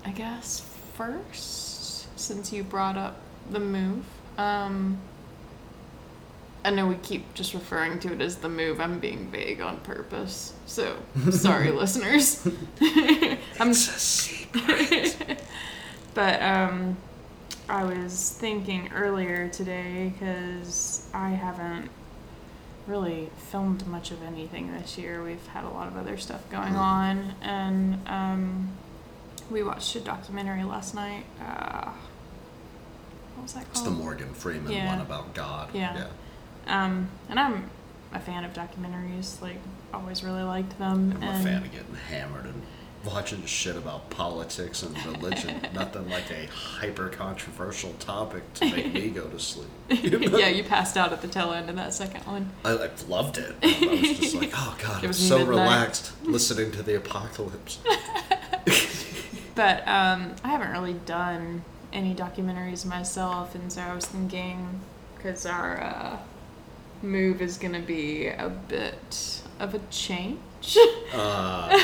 I 0.03 0.11
guess 0.11 0.65
first, 0.95 2.19
since 2.19 2.51
you 2.55 2.65
brought 2.65 2.97
up 2.97 3.17
the 3.51 3.61
move, 3.61 4.03
um, 4.39 4.97
I 6.67 6.71
know 6.71 6.89
we 6.89 6.97
keep 6.97 7.33
just 7.35 7.55
referring 7.55 8.01
to 8.01 8.13
it 8.13 8.21
as 8.21 8.37
the 8.39 8.49
move. 8.49 8.81
I'm 8.81 8.99
being 8.99 9.31
vague 9.31 9.61
on 9.61 9.77
purpose, 9.79 10.53
so 10.67 10.97
sorry, 11.31 11.71
listeners. 11.83 12.45
I'm 12.45 13.71
It's 13.71 13.87
a 13.89 14.01
secret. 14.01 15.43
but 16.15 16.43
um, 16.43 16.97
I 17.69 17.85
was 17.85 18.31
thinking 18.41 18.91
earlier 18.93 19.49
today 19.49 20.13
because 20.13 21.07
I 21.15 21.31
haven't 21.31 21.89
really 22.89 23.31
filmed 23.53 23.87
much 23.87 24.11
of 24.11 24.21
anything 24.25 24.73
this 24.73 24.99
year. 24.99 25.23
We've 25.23 25.47
had 25.49 25.63
a 25.63 25.69
lot 25.71 25.87
of 25.87 25.97
other 25.97 26.17
stuff 26.17 26.51
going 26.51 26.73
Mhm. 26.73 26.79
on, 26.79 27.35
and 27.43 28.09
um, 28.09 28.69
we 29.53 29.63
watched 29.63 29.95
a 29.95 30.01
documentary 30.01 30.65
last 30.65 30.97
night. 30.97 31.27
Uh, 31.41 31.93
what 33.37 33.45
was 33.45 33.53
that 33.53 33.67
It's 33.71 33.83
the 33.83 33.91
Morgan 33.91 34.35
Freeman 34.35 34.73
Yeah. 34.73 34.87
one 34.87 35.01
about 35.01 35.33
God. 35.33 35.69
Yeah. 35.73 36.07
Um, 36.67 37.09
and 37.29 37.39
I'm 37.39 37.71
a 38.13 38.21
fan 38.21 38.45
of 38.45 38.53
documentaries. 38.53 39.41
Like, 39.41 39.59
always 39.93 40.23
really 40.25 40.43
liked 40.43 40.79
them. 40.79 41.13
I'm 41.17 41.23
and 41.23 41.41
a 41.41 41.45
fan 41.49 41.63
of 41.63 41.73
getting 41.73 41.95
hammered 42.09 42.45
and 42.47 42.63
watching 43.05 43.45
shit 43.45 43.77
about 43.77 44.11
politics 44.11 44.83
and 44.83 44.97
religion. 45.07 45.61
Nothing 45.75 46.09
like 46.11 46.29
a 46.31 46.47
hyper 46.47 47.09
controversial 47.09 47.93
topic 48.01 48.53
to 48.55 48.65
make 48.65 48.93
me 48.93 49.11
go 49.11 49.27
to 49.29 49.39
sleep. 49.39 49.69
You 49.89 50.19
know? 50.19 50.39
yeah, 50.39 50.49
you 50.49 50.65
passed 50.65 50.97
out 50.97 51.13
at 51.13 51.23
the 51.23 51.29
tail 51.29 51.53
end 51.53 51.71
of 51.71 51.77
that 51.77 51.95
second 51.95 52.27
one. 52.27 52.51
I, 52.65 52.73
I 52.73 52.91
loved 53.07 53.39
it. 53.39 53.55
I 53.63 53.87
was 53.87 54.19
just 54.19 54.35
like, 54.35 54.51
oh 54.55 54.77
god, 54.83 54.99
It 54.99 55.07
I'm 55.07 55.09
was 55.09 55.19
so 55.19 55.39
midnight. 55.39 55.51
relaxed 55.57 56.13
listening 56.25 56.73
to 56.73 56.83
the 56.83 56.97
apocalypse. 56.97 57.79
But 59.55 59.87
um, 59.89 60.35
I 60.45 60.49
haven't 60.49 60.71
really 60.73 60.93
done 61.07 61.65
any 61.93 62.15
documentaries 62.15 62.85
myself, 62.85 63.55
and 63.55 63.73
so 63.73 63.81
I 63.81 63.95
was 63.95 64.05
thinking, 64.05 64.81
because 65.17 65.47
our 65.47 65.81
uh, 65.83 66.19
move 67.03 67.41
is 67.43 67.59
going 67.59 67.75
to 67.75 67.81
be 67.81 68.27
a 68.29 68.49
bit 68.69 69.43
of 69.61 69.75
a 69.75 69.81
change. 69.91 70.39
Uh, 71.15 71.79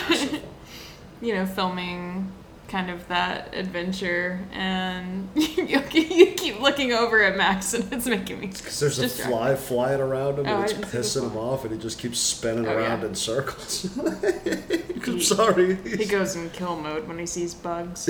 you 1.20 1.32
know, 1.34 1.46
filming 1.46 2.30
kind 2.68 2.90
of 2.90 3.06
that 3.08 3.54
adventure, 3.54 4.40
and 4.52 5.28
you, 5.34 5.78
keep 5.80 6.60
looking 6.60 6.92
over 6.92 7.22
at 7.22 7.36
Max, 7.36 7.72
and 7.74 7.90
it's 7.92 8.06
making 8.06 8.40
me. 8.40 8.48
Because 8.48 8.80
there's 8.80 8.98
a 8.98 9.08
fly 9.08 9.54
flying 9.54 10.00
around 10.00 10.38
him 10.40 10.46
Oh, 10.46 10.54
and 10.56 10.64
it's 10.64 10.72
didn't 10.72 10.86
see 10.90 10.98
the 10.98 10.98
pissing 11.26 11.30
him 11.30 11.36
off, 11.38 11.64
and 11.64 11.72
he 11.72 11.78
just 11.80 11.98
keeps 12.00 12.18
spinning 12.18 12.66
Oh, 12.66 12.76
around 12.76 13.02
yeah. 13.02 13.06
in 13.08 13.14
circles. 13.14 13.96
I'm 13.98 15.02
He- 15.02 15.20
sorry. 15.22 15.76
He 15.76 16.04
goes 16.06 16.34
in 16.34 16.50
kill 16.50 16.76
mode 16.76 17.06
when 17.06 17.18
he 17.18 17.26
sees 17.26 17.54
bugs. 17.54 18.08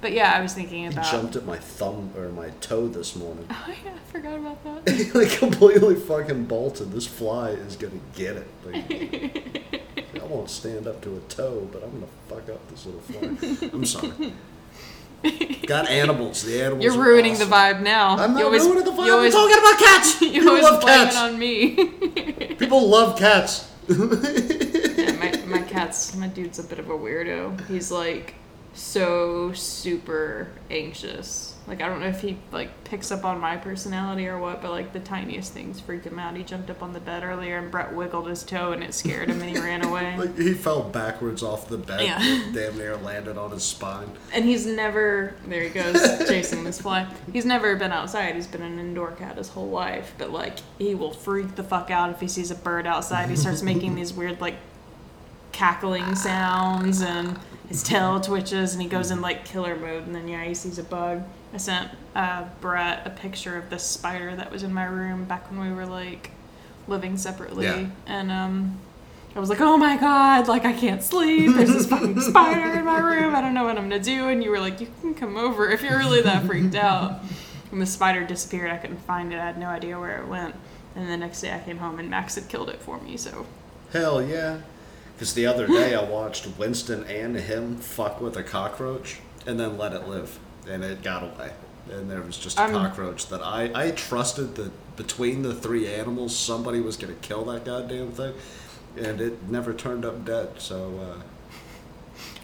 But 0.00 0.12
yeah, 0.12 0.32
I 0.36 0.40
was 0.40 0.52
thinking 0.54 0.82
He 0.84 0.86
about. 0.86 1.10
jumped 1.10 1.36
at 1.36 1.44
my 1.44 1.58
thumb 1.58 2.10
or 2.16 2.28
my 2.30 2.50
toe 2.60 2.88
this 2.88 3.16
morning. 3.16 3.46
Oh 3.68 3.74
yeah, 3.84 3.92
I 3.94 4.12
forgot 4.12 4.34
about 4.38 4.84
that. 4.84 4.94
he 4.94 5.10
like 5.12 5.30
completely 5.32 5.94
fucking 5.96 6.44
bolted. 6.46 6.92
This 6.92 7.06
fly 7.06 7.50
is 7.50 7.76
gonna 7.76 7.94
get 8.14 8.36
it. 8.36 8.46
Like, 8.64 9.82
I 10.22 10.24
won't 10.26 10.50
stand 10.50 10.86
up 10.86 11.00
to 11.02 11.16
a 11.16 11.20
toe, 11.28 11.68
but 11.72 11.82
I'm 11.82 11.90
gonna 11.92 12.06
fuck 12.28 12.48
up 12.54 12.68
this 12.68 12.86
little 12.86 13.00
fly. 13.00 13.68
I'm 13.72 13.84
sorry. 13.84 14.32
Got 15.66 15.88
animals. 15.88 16.42
The 16.44 16.62
animals. 16.62 16.84
You're 16.84 17.02
ruining 17.02 17.32
awesome. 17.32 17.50
the 17.50 17.56
vibe 17.56 17.80
now. 17.82 18.16
I'm 18.16 18.32
not 18.32 18.38
you 18.38 18.44
always, 18.44 18.64
ruining 18.64 18.84
the 18.84 18.90
vibe. 18.92 19.06
You 19.06 19.12
always, 19.12 19.34
I'm 19.34 19.48
talking 19.48 19.58
about 19.58 19.78
cats. 19.78 20.20
you 20.22 20.30
People 20.32 20.48
always 20.50 20.64
love 20.64 20.80
blame 20.82 20.96
cats. 21.04 21.16
it 21.16 21.18
on 21.18 21.38
me. 21.38 22.54
People 22.56 22.88
love 22.88 23.18
cats. 23.18 23.72
yeah, 23.88 25.12
my, 25.18 25.58
my 25.58 25.62
cat's 25.62 26.14
my 26.16 26.26
dude's 26.28 26.58
a 26.58 26.64
bit 26.64 26.78
of 26.78 26.90
a 26.90 26.92
weirdo. 26.92 27.66
He's 27.66 27.90
like 27.90 28.34
so 28.76 29.52
super 29.52 30.48
anxious. 30.70 31.54
Like 31.66 31.82
I 31.82 31.88
don't 31.88 31.98
know 31.98 32.06
if 32.06 32.20
he 32.20 32.38
like 32.52 32.84
picks 32.84 33.10
up 33.10 33.24
on 33.24 33.40
my 33.40 33.56
personality 33.56 34.28
or 34.28 34.38
what, 34.38 34.62
but 34.62 34.70
like 34.70 34.92
the 34.92 35.00
tiniest 35.00 35.52
things 35.52 35.80
freak 35.80 36.04
him 36.04 36.16
out. 36.18 36.36
He 36.36 36.44
jumped 36.44 36.70
up 36.70 36.80
on 36.80 36.92
the 36.92 37.00
bed 37.00 37.24
earlier 37.24 37.58
and 37.58 37.72
Brett 37.72 37.92
wiggled 37.92 38.28
his 38.28 38.44
toe 38.44 38.70
and 38.70 38.84
it 38.84 38.94
scared 38.94 39.28
him 39.28 39.40
and 39.42 39.50
he 39.50 39.60
ran 39.60 39.84
away. 39.84 40.14
Like 40.18 40.38
he 40.38 40.54
fell 40.54 40.82
backwards 40.82 41.42
off 41.42 41.68
the 41.68 41.78
bed, 41.78 42.02
Yeah. 42.02 42.18
damn 42.52 42.78
near 42.78 42.96
landed 42.96 43.36
on 43.36 43.50
his 43.50 43.64
spine. 43.64 44.08
And 44.32 44.44
he's 44.44 44.64
never 44.64 45.34
there 45.48 45.62
he 45.62 45.70
goes 45.70 46.00
chasing 46.28 46.62
this 46.62 46.80
fly. 46.80 47.08
He's 47.32 47.44
never 47.46 47.74
been 47.74 47.90
outside. 47.92 48.36
He's 48.36 48.46
been 48.46 48.62
an 48.62 48.78
indoor 48.78 49.10
cat 49.12 49.36
his 49.36 49.48
whole 49.48 49.70
life. 49.70 50.14
But 50.18 50.30
like 50.30 50.58
he 50.78 50.94
will 50.94 51.12
freak 51.12 51.56
the 51.56 51.64
fuck 51.64 51.90
out 51.90 52.10
if 52.10 52.20
he 52.20 52.28
sees 52.28 52.52
a 52.52 52.56
bird 52.56 52.86
outside. 52.86 53.28
He 53.28 53.34
starts 53.36 53.62
making 53.62 53.94
these 53.96 54.12
weird 54.12 54.40
like 54.40 54.56
cackling 55.50 56.14
sounds 56.14 57.00
and 57.00 57.38
his 57.68 57.82
tail 57.82 58.20
twitches 58.20 58.72
and 58.74 58.82
he 58.82 58.88
goes 58.88 59.10
in 59.10 59.20
like 59.20 59.44
killer 59.44 59.76
mode 59.76 60.06
and 60.06 60.14
then 60.14 60.28
yeah 60.28 60.44
he 60.44 60.54
sees 60.54 60.78
a 60.78 60.82
bug. 60.84 61.22
I 61.54 61.56
sent 61.58 61.90
uh, 62.14 62.44
Brett 62.60 63.06
a 63.06 63.10
picture 63.10 63.56
of 63.56 63.70
the 63.70 63.78
spider 63.78 64.34
that 64.36 64.50
was 64.50 64.62
in 64.62 64.72
my 64.74 64.84
room 64.84 65.24
back 65.24 65.50
when 65.50 65.60
we 65.60 65.72
were 65.74 65.86
like 65.86 66.30
living 66.88 67.16
separately 67.16 67.64
Yeah. 67.66 67.86
and 68.06 68.30
um 68.30 68.78
I 69.34 69.38
was 69.38 69.50
like, 69.50 69.60
oh 69.60 69.76
my 69.76 69.98
god, 69.98 70.48
like 70.48 70.64
I 70.64 70.72
can't 70.72 71.02
sleep. 71.02 71.54
There's 71.54 71.70
this 71.70 71.86
fucking 71.86 72.18
spider 72.32 72.78
in 72.78 72.86
my 72.86 72.98
room. 73.00 73.34
I 73.34 73.42
don't 73.42 73.52
know 73.52 73.64
what 73.64 73.76
I'm 73.76 73.84
gonna 73.90 74.02
do. 74.02 74.28
And 74.30 74.42
you 74.42 74.48
were 74.50 74.58
like, 74.58 74.80
you 74.80 74.88
can 75.02 75.12
come 75.14 75.36
over 75.36 75.68
if 75.68 75.82
you're 75.82 75.98
really 75.98 76.22
that 76.22 76.44
freaked 76.46 76.74
out. 76.74 77.20
And 77.70 77.82
the 77.82 77.84
spider 77.84 78.24
disappeared. 78.24 78.70
I 78.70 78.78
couldn't 78.78 79.00
find 79.02 79.34
it. 79.34 79.38
I 79.38 79.44
had 79.44 79.58
no 79.58 79.66
idea 79.66 80.00
where 80.00 80.22
it 80.22 80.26
went. 80.26 80.54
And 80.94 81.06
the 81.10 81.18
next 81.18 81.42
day 81.42 81.52
I 81.52 81.58
came 81.58 81.76
home 81.76 81.98
and 81.98 82.08
Max 82.08 82.36
had 82.36 82.48
killed 82.48 82.70
it 82.70 82.80
for 82.80 82.98
me. 82.98 83.18
So 83.18 83.44
Hell 83.92 84.22
yeah. 84.22 84.60
Because 85.16 85.32
the 85.34 85.46
other 85.46 85.66
day 85.66 85.94
I 85.94 86.02
watched 86.04 86.46
Winston 86.58 87.04
and 87.04 87.34
him 87.36 87.78
fuck 87.78 88.20
with 88.20 88.36
a 88.36 88.42
cockroach 88.42 89.18
and 89.46 89.58
then 89.58 89.78
let 89.78 89.92
it 89.94 90.06
live. 90.06 90.38
And 90.68 90.84
it 90.84 91.02
got 91.02 91.22
away. 91.22 91.52
And 91.90 92.10
there 92.10 92.20
was 92.20 92.36
just 92.36 92.58
a 92.58 92.62
I'm- 92.62 92.72
cockroach 92.72 93.28
that 93.28 93.40
I, 93.42 93.70
I 93.74 93.90
trusted 93.92 94.56
that 94.56 94.72
between 94.96 95.42
the 95.42 95.54
three 95.54 95.88
animals, 95.92 96.36
somebody 96.36 96.80
was 96.80 96.96
going 96.96 97.14
to 97.14 97.20
kill 97.20 97.44
that 97.46 97.64
goddamn 97.64 98.12
thing. 98.12 98.34
And 98.96 99.20
it 99.20 99.48
never 99.48 99.72
turned 99.72 100.04
up 100.04 100.24
dead. 100.24 100.60
So, 100.60 100.98
uh, 101.18 101.22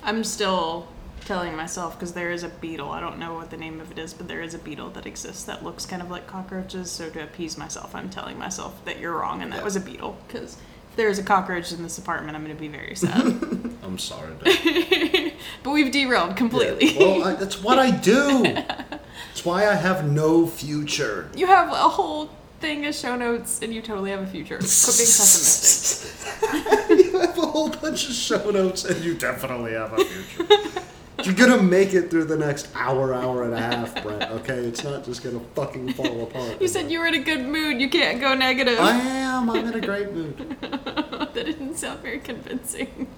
I'm 0.03 0.23
still 0.25 0.87
telling 1.25 1.55
myself 1.57 1.97
because 1.99 2.13
there 2.15 2.31
is 2.31 2.43
a 2.43 2.49
beetle. 2.49 2.91
I 2.91 3.01
don't 3.01 3.19
know 3.19 3.35
what 3.35 3.51
the 3.51 3.57
name 3.57 3.81
of 3.81 3.91
it 3.91 3.99
is, 3.99 4.13
but 4.13 4.29
there 4.29 4.43
is 4.43 4.55
a 4.55 4.59
beetle 4.59 4.91
that 4.91 5.07
exists 5.07 5.45
that 5.45 5.63
looks 5.65 5.87
kind 5.87 6.03
of 6.03 6.11
like 6.11 6.27
cockroaches. 6.27 6.91
So 6.91 7.09
to 7.11 7.23
appease 7.23 7.57
myself, 7.59 7.95
I'm 7.95 8.11
telling 8.11 8.39
myself 8.39 8.85
that 8.85 8.99
you're 8.99 9.17
wrong 9.19 9.43
and 9.43 9.53
that 9.53 9.59
Yeah. 9.59 9.65
was 9.65 9.77
a 9.77 9.81
beetle. 9.81 10.17
Because 10.27 10.57
if 10.93 10.97
there 10.97 11.09
is 11.09 11.19
a 11.19 11.23
cockroach 11.23 11.73
in 11.73 11.83
this 11.83 11.97
apartment, 11.97 12.37
I'm 12.37 12.45
going 12.45 12.55
to 12.55 12.61
be 12.61 12.69
very 12.69 12.95
sad. 12.95 13.23
I'm 13.83 13.97
sorry. 13.97 14.35
Dad. 14.45 15.33
but 15.63 15.71
we've 15.71 15.91
derailed 15.91 16.37
completely. 16.37 16.93
Yeah, 16.93 16.99
well, 16.99 17.25
I, 17.25 17.35
that's 17.35 17.63
what 17.63 17.79
I 17.79 17.91
do. 17.91 18.43
That's 18.43 19.43
why 19.43 19.67
I 19.67 19.75
have 19.75 20.07
no 20.07 20.47
future. 20.47 21.31
You 21.35 21.47
have 21.47 21.71
a 21.71 21.89
whole 21.89 22.29
thing 22.61 22.85
as 22.85 23.01
show 23.01 23.17
notes, 23.17 23.61
and 23.63 23.73
you 23.73 23.81
totally 23.81 24.11
have 24.11 24.21
a 24.21 24.27
future. 24.27 24.59
Quit 24.59 24.69
being 24.69 25.09
pessimistic. 25.09 26.91
you 26.91 27.19
have 27.19 27.39
a 27.39 27.47
whole 27.47 27.71
bunch 27.71 28.07
of 28.11 28.15
show 28.15 28.51
notes, 28.51 28.85
and 28.85 29.03
you 29.03 29.15
definitely 29.15 29.73
have 29.73 29.95
a 29.95 30.05
future. 30.05 30.83
You're 31.25 31.35
gonna 31.35 31.63
make 31.63 31.95
it 31.95 32.11
through 32.11 32.25
the 32.25 32.37
next 32.37 32.69
hour, 32.75 33.15
hour 33.15 33.45
and 33.45 33.55
a 33.55 33.61
half, 33.61 34.03
Brett. 34.03 34.31
Okay, 34.33 34.59
it's 34.59 34.83
not 34.83 35.05
just 35.05 35.23
gonna 35.23 35.41
fucking 35.55 35.93
fall 35.95 36.23
apart. 36.25 36.61
You 36.61 36.69
said 36.69 36.91
you 36.91 36.99
were 37.01 37.07
in 37.07 37.15
a 37.15 37.23
good 37.23 37.45
mood. 37.45 37.81
You 37.81 37.89
can't 37.89 38.21
go 38.21 38.35
negative. 38.35 38.79
I 38.81 38.93
am. 38.93 39.49
I'm 39.51 39.67
in 39.67 39.75
a 39.75 39.81
great 39.81 40.13
mood. 40.13 40.57
that 40.61 41.35
didn't 41.35 41.77
sound 41.77 42.01
very 42.01 42.19
convincing. 42.19 43.09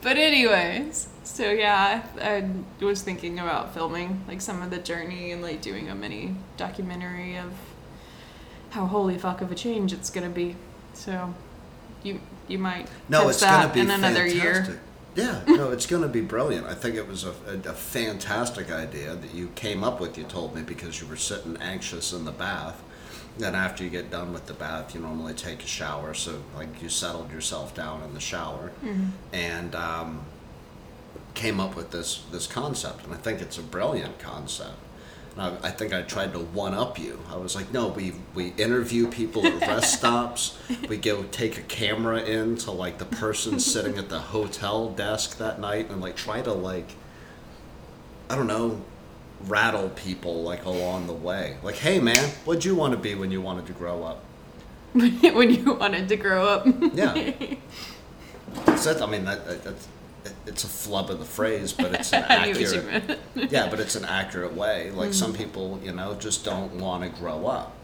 but 0.02 0.16
anyways, 0.16 1.08
so 1.24 1.50
yeah, 1.50 2.02
I, 2.20 2.44
I 2.80 2.84
was 2.84 3.02
thinking 3.02 3.38
about 3.38 3.74
filming 3.74 4.24
like 4.28 4.40
some 4.40 4.62
of 4.62 4.70
the 4.70 4.78
journey 4.78 5.32
and 5.32 5.42
like 5.42 5.62
doing 5.62 5.88
a 5.88 5.94
mini 5.94 6.34
documentary 6.56 7.36
of 7.36 7.52
how 8.70 8.86
holy 8.86 9.18
fuck 9.18 9.40
of 9.40 9.50
a 9.50 9.54
change 9.54 9.92
it's 9.92 10.10
gonna 10.10 10.30
be. 10.30 10.56
So 10.94 11.34
you 12.02 12.20
you 12.50 12.58
might 12.58 12.88
No, 13.08 13.28
it's 13.28 13.40
that 13.40 13.62
gonna 13.62 13.74
be 13.74 13.80
in 13.80 13.90
another 13.90 14.28
fantastic. 14.28 14.42
year. 14.74 14.80
Yeah, 15.16 15.42
no, 15.46 15.72
it's 15.72 15.86
gonna 15.86 16.08
be 16.08 16.20
brilliant. 16.20 16.66
I 16.66 16.74
think 16.74 16.94
it 16.96 17.06
was 17.06 17.24
a, 17.24 17.30
a, 17.48 17.70
a 17.70 17.74
fantastic 17.74 18.70
idea 18.70 19.14
that 19.16 19.34
you 19.34 19.48
came 19.54 19.82
up 19.82 20.00
with. 20.00 20.16
You 20.16 20.24
told 20.24 20.54
me 20.54 20.62
because 20.62 21.00
you 21.00 21.06
were 21.08 21.16
sitting 21.16 21.56
anxious 21.60 22.12
in 22.12 22.24
the 22.24 22.30
bath. 22.32 22.80
Then 23.38 23.54
after 23.54 23.82
you 23.82 23.90
get 23.90 24.10
done 24.10 24.32
with 24.32 24.46
the 24.46 24.54
bath, 24.54 24.94
you 24.94 25.00
normally 25.00 25.34
take 25.34 25.62
a 25.62 25.66
shower. 25.66 26.14
So 26.14 26.42
like 26.56 26.80
you 26.82 26.88
settled 26.88 27.32
yourself 27.32 27.74
down 27.74 28.02
in 28.02 28.14
the 28.14 28.20
shower, 28.20 28.70
and 29.32 29.74
um, 29.74 30.20
came 31.34 31.58
up 31.60 31.74
with 31.76 31.90
this 31.90 32.22
this 32.30 32.46
concept. 32.46 33.04
And 33.04 33.12
I 33.14 33.16
think 33.16 33.40
it's 33.40 33.58
a 33.58 33.62
brilliant 33.62 34.18
concept. 34.18 34.76
And 35.32 35.42
I, 35.42 35.68
I 35.68 35.70
think 35.70 35.92
I 35.92 36.02
tried 36.02 36.32
to 36.32 36.38
one 36.40 36.74
up 36.74 36.98
you. 36.98 37.20
I 37.30 37.36
was 37.36 37.54
like, 37.54 37.72
no, 37.72 37.88
we 37.88 38.14
we 38.34 38.48
interview 38.56 39.08
people 39.08 39.46
at 39.46 39.60
rest 39.60 39.94
stops. 39.98 40.58
We 40.88 40.96
go 40.96 41.22
take 41.30 41.58
a 41.58 41.62
camera 41.62 42.22
in 42.22 42.56
to 42.58 42.70
like 42.70 42.98
the 42.98 43.04
person 43.04 43.60
sitting 43.60 43.98
at 43.98 44.08
the 44.08 44.18
hotel 44.18 44.90
desk 44.90 45.38
that 45.38 45.60
night 45.60 45.90
and 45.90 46.00
like 46.00 46.16
try 46.16 46.42
to 46.42 46.52
like 46.52 46.88
I 48.28 48.36
don't 48.36 48.46
know, 48.46 48.80
rattle 49.46 49.88
people 49.90 50.42
like 50.42 50.64
along 50.64 51.06
the 51.06 51.12
way. 51.12 51.56
Like, 51.62 51.76
hey 51.76 51.98
man, 51.98 52.30
what'd 52.44 52.64
you 52.64 52.74
want 52.74 52.92
to 52.92 52.98
be 52.98 53.14
when 53.14 53.30
you 53.30 53.40
wanted 53.40 53.66
to 53.66 53.72
grow 53.72 54.04
up? 54.04 54.24
when 54.92 55.50
you 55.50 55.74
wanted 55.74 56.08
to 56.08 56.16
grow 56.16 56.46
up. 56.46 56.66
Yeah. 56.94 57.32
That's. 58.64 58.86
I 58.86 59.06
mean, 59.06 59.24
that, 59.24 59.46
that, 59.46 59.62
that's 59.62 59.88
it's 60.46 60.64
a 60.64 60.68
flub 60.68 61.10
of 61.10 61.18
the 61.18 61.24
phrase, 61.24 61.72
but 61.72 61.94
it's 61.94 62.12
an 62.12 62.24
I 62.28 62.46
knew 62.46 62.60
what 62.60 62.72
you 62.72 62.90
accurate. 62.90 63.18
yeah, 63.50 63.68
but 63.68 63.80
it's 63.80 63.96
an 63.96 64.04
accurate 64.04 64.54
way. 64.54 64.90
Like 64.90 65.12
some 65.12 65.32
people, 65.32 65.80
you 65.82 65.92
know, 65.92 66.14
just 66.14 66.44
don't 66.44 66.74
want 66.80 67.02
to 67.02 67.20
grow 67.20 67.46
up. 67.46 67.76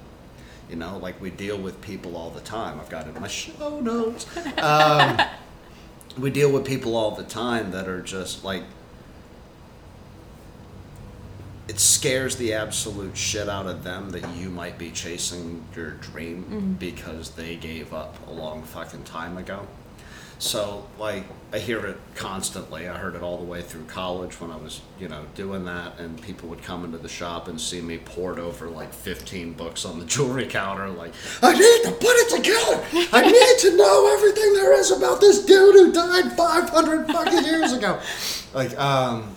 You 0.69 0.77
know, 0.77 0.99
like 0.99 1.21
we 1.21 1.31
deal 1.31 1.59
with 1.59 1.81
people 1.81 2.17
all 2.17 2.31
the 2.31 2.41
time. 2.41 2.81
I've 2.81 2.89
got 2.89 3.07
it 3.07 3.15
in 3.15 3.23
my 3.23 3.29
show 3.29 3.81
notes. 3.81 4.27
Um, 4.59 5.21
we 6.19 6.31
deal 6.31 6.51
with 6.51 6.65
people 6.65 6.97
all 6.97 7.13
the 7.13 7.25
time 7.25 7.71
that 7.71 7.89
are 7.89 8.03
just 8.03 8.45
like. 8.45 8.65
It 11.69 11.81
scares 11.81 12.37
the 12.37 12.53
absolute 12.53 13.17
shit 13.17 13.49
out 13.49 13.67
of 13.67 13.83
them 13.83 14.11
that 14.11 14.37
you 14.37 14.51
might 14.51 14.79
be 14.79 14.93
chasing 14.93 15.65
your 15.75 15.93
dream 15.93 16.77
because 16.79 17.31
they 17.31 17.57
gave 17.57 17.93
up 17.93 18.17
a 18.29 18.31
long 18.31 18.63
fucking 18.63 19.03
time 19.03 19.37
ago. 19.37 19.67
So 20.39 20.87
like 20.99 21.25
I 21.53 21.59
hear 21.59 21.87
it 21.87 21.97
constantly. 22.15 22.89
I 22.89 22.99
heard 22.99 23.15
it 23.15 23.23
all 23.23 23.39
the 23.39 23.45
way 23.45 23.63
through 23.63 23.85
college 23.85 24.41
when 24.41 24.51
I 24.51 24.57
was, 24.57 24.83
you 24.99 25.09
know, 25.09 25.25
doing 25.35 25.65
that 25.65 25.99
and 25.99 26.21
people 26.21 26.49
would 26.51 26.63
come 26.63 26.85
into 26.85 26.99
the 26.99 27.09
shop 27.09 27.49
and 27.49 27.61
see 27.61 27.81
me 27.81 27.99
poured 27.99 28.39
over 28.39 28.69
like 28.69 28.93
15 28.93 29.55
books 29.55 29.85
on 29.85 29.99
the 29.99 30.05
jewelry 30.15 30.47
counter 30.47 30.89
like, 30.89 31.13
"I 31.43 31.53
need 31.53 31.83
to 31.85 31.93
put 31.93 32.15
it 32.17 32.37
together. 32.37 33.09
I 33.13 33.23
need 33.23 33.59
to 33.71 33.77
know 33.77 34.13
everything 34.15 34.55
there 34.55 34.73
is 34.75 34.91
about 34.91 35.21
this 35.21 35.45
dude 35.45 35.75
who 35.75 35.93
died 35.93 36.37
500 36.37 37.07
fucking 37.07 37.45
years 37.45 37.73
ago." 37.73 38.01
Like 38.53 38.79
um 38.79 39.35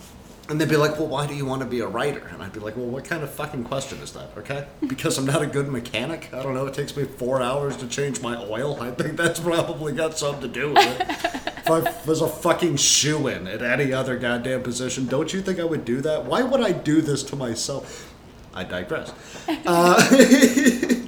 and 0.49 0.59
they'd 0.59 0.67
be 0.67 0.77
like, 0.77 0.97
well, 0.97 1.07
why 1.07 1.27
do 1.27 1.35
you 1.35 1.45
want 1.45 1.61
to 1.61 1.67
be 1.67 1.79
a 1.79 1.87
writer? 1.87 2.27
And 2.33 2.41
I'd 2.41 2.53
be 2.53 2.59
like, 2.59 2.75
well, 2.75 2.87
what 2.87 3.05
kind 3.05 3.21
of 3.21 3.29
fucking 3.29 3.65
question 3.65 3.99
is 3.99 4.13
that, 4.13 4.31
okay? 4.35 4.65
Because 4.87 5.17
I'm 5.19 5.25
not 5.25 5.43
a 5.43 5.47
good 5.47 5.67
mechanic? 5.67 6.29
I 6.33 6.41
don't 6.41 6.55
know, 6.55 6.65
it 6.65 6.73
takes 6.73 6.97
me 6.97 7.03
four 7.03 7.41
hours 7.41 7.77
to 7.77 7.87
change 7.87 8.21
my 8.21 8.35
oil. 8.35 8.81
I 8.81 8.89
think 8.91 9.15
that's 9.15 9.39
probably 9.39 9.93
got 9.93 10.17
something 10.17 10.41
to 10.41 10.47
do 10.47 10.69
with 10.73 10.77
it. 10.79 11.01
if 11.01 11.69
I 11.69 12.09
was 12.09 12.21
a 12.21 12.27
fucking 12.27 12.77
shoe 12.77 13.27
in 13.27 13.45
at 13.45 13.61
any 13.61 13.93
other 13.93 14.17
goddamn 14.17 14.63
position, 14.63 15.05
don't 15.05 15.31
you 15.31 15.41
think 15.41 15.59
I 15.59 15.65
would 15.65 15.85
do 15.85 16.01
that? 16.01 16.25
Why 16.25 16.41
would 16.41 16.61
I 16.61 16.71
do 16.71 17.01
this 17.01 17.21
to 17.25 17.35
myself? 17.35 18.11
I 18.53 18.63
digress. 18.63 19.13
Uh, 19.47 21.05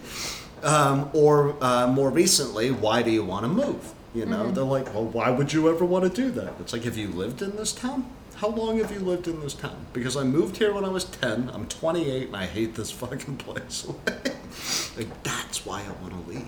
um, 0.63 1.09
or 1.13 1.55
uh, 1.63 1.87
more 1.87 2.11
recently, 2.11 2.69
why 2.69 3.01
do 3.01 3.09
you 3.09 3.25
want 3.25 3.43
to 3.43 3.49
move? 3.49 3.93
You 4.13 4.27
know, 4.27 4.51
they're 4.51 4.63
like, 4.63 4.93
well, 4.93 5.05
why 5.05 5.31
would 5.31 5.51
you 5.51 5.67
ever 5.69 5.83
want 5.83 6.03
to 6.03 6.21
do 6.21 6.29
that? 6.31 6.53
It's 6.59 6.73
like, 6.73 6.83
have 6.83 6.97
you 6.97 7.07
lived 7.07 7.41
in 7.41 7.55
this 7.55 7.71
town? 7.73 8.05
How 8.41 8.47
long 8.47 8.79
have 8.79 8.91
you 8.91 8.97
lived 8.97 9.27
in 9.27 9.39
this 9.39 9.53
town? 9.53 9.85
Because 9.93 10.17
I 10.17 10.23
moved 10.23 10.57
here 10.57 10.73
when 10.73 10.83
I 10.83 10.89
was 10.89 11.05
10, 11.05 11.51
I'm 11.53 11.67
28, 11.67 12.25
and 12.25 12.35
I 12.35 12.47
hate 12.47 12.73
this 12.73 12.89
fucking 13.01 13.37
place. 13.37 13.85
like, 14.97 15.21
that's 15.21 15.63
why 15.63 15.83
I 15.83 16.01
want 16.01 16.25
to 16.25 16.31
leave. 16.31 16.45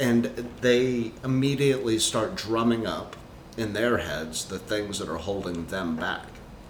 And 0.00 0.24
they 0.62 1.12
immediately 1.22 1.98
start 1.98 2.34
drumming 2.34 2.86
up 2.86 3.14
in 3.58 3.74
their 3.74 3.98
heads 3.98 4.46
the 4.46 4.58
things 4.58 4.98
that 5.00 5.08
are 5.10 5.18
holding 5.18 5.66
them 5.66 5.96
back. 5.96 6.28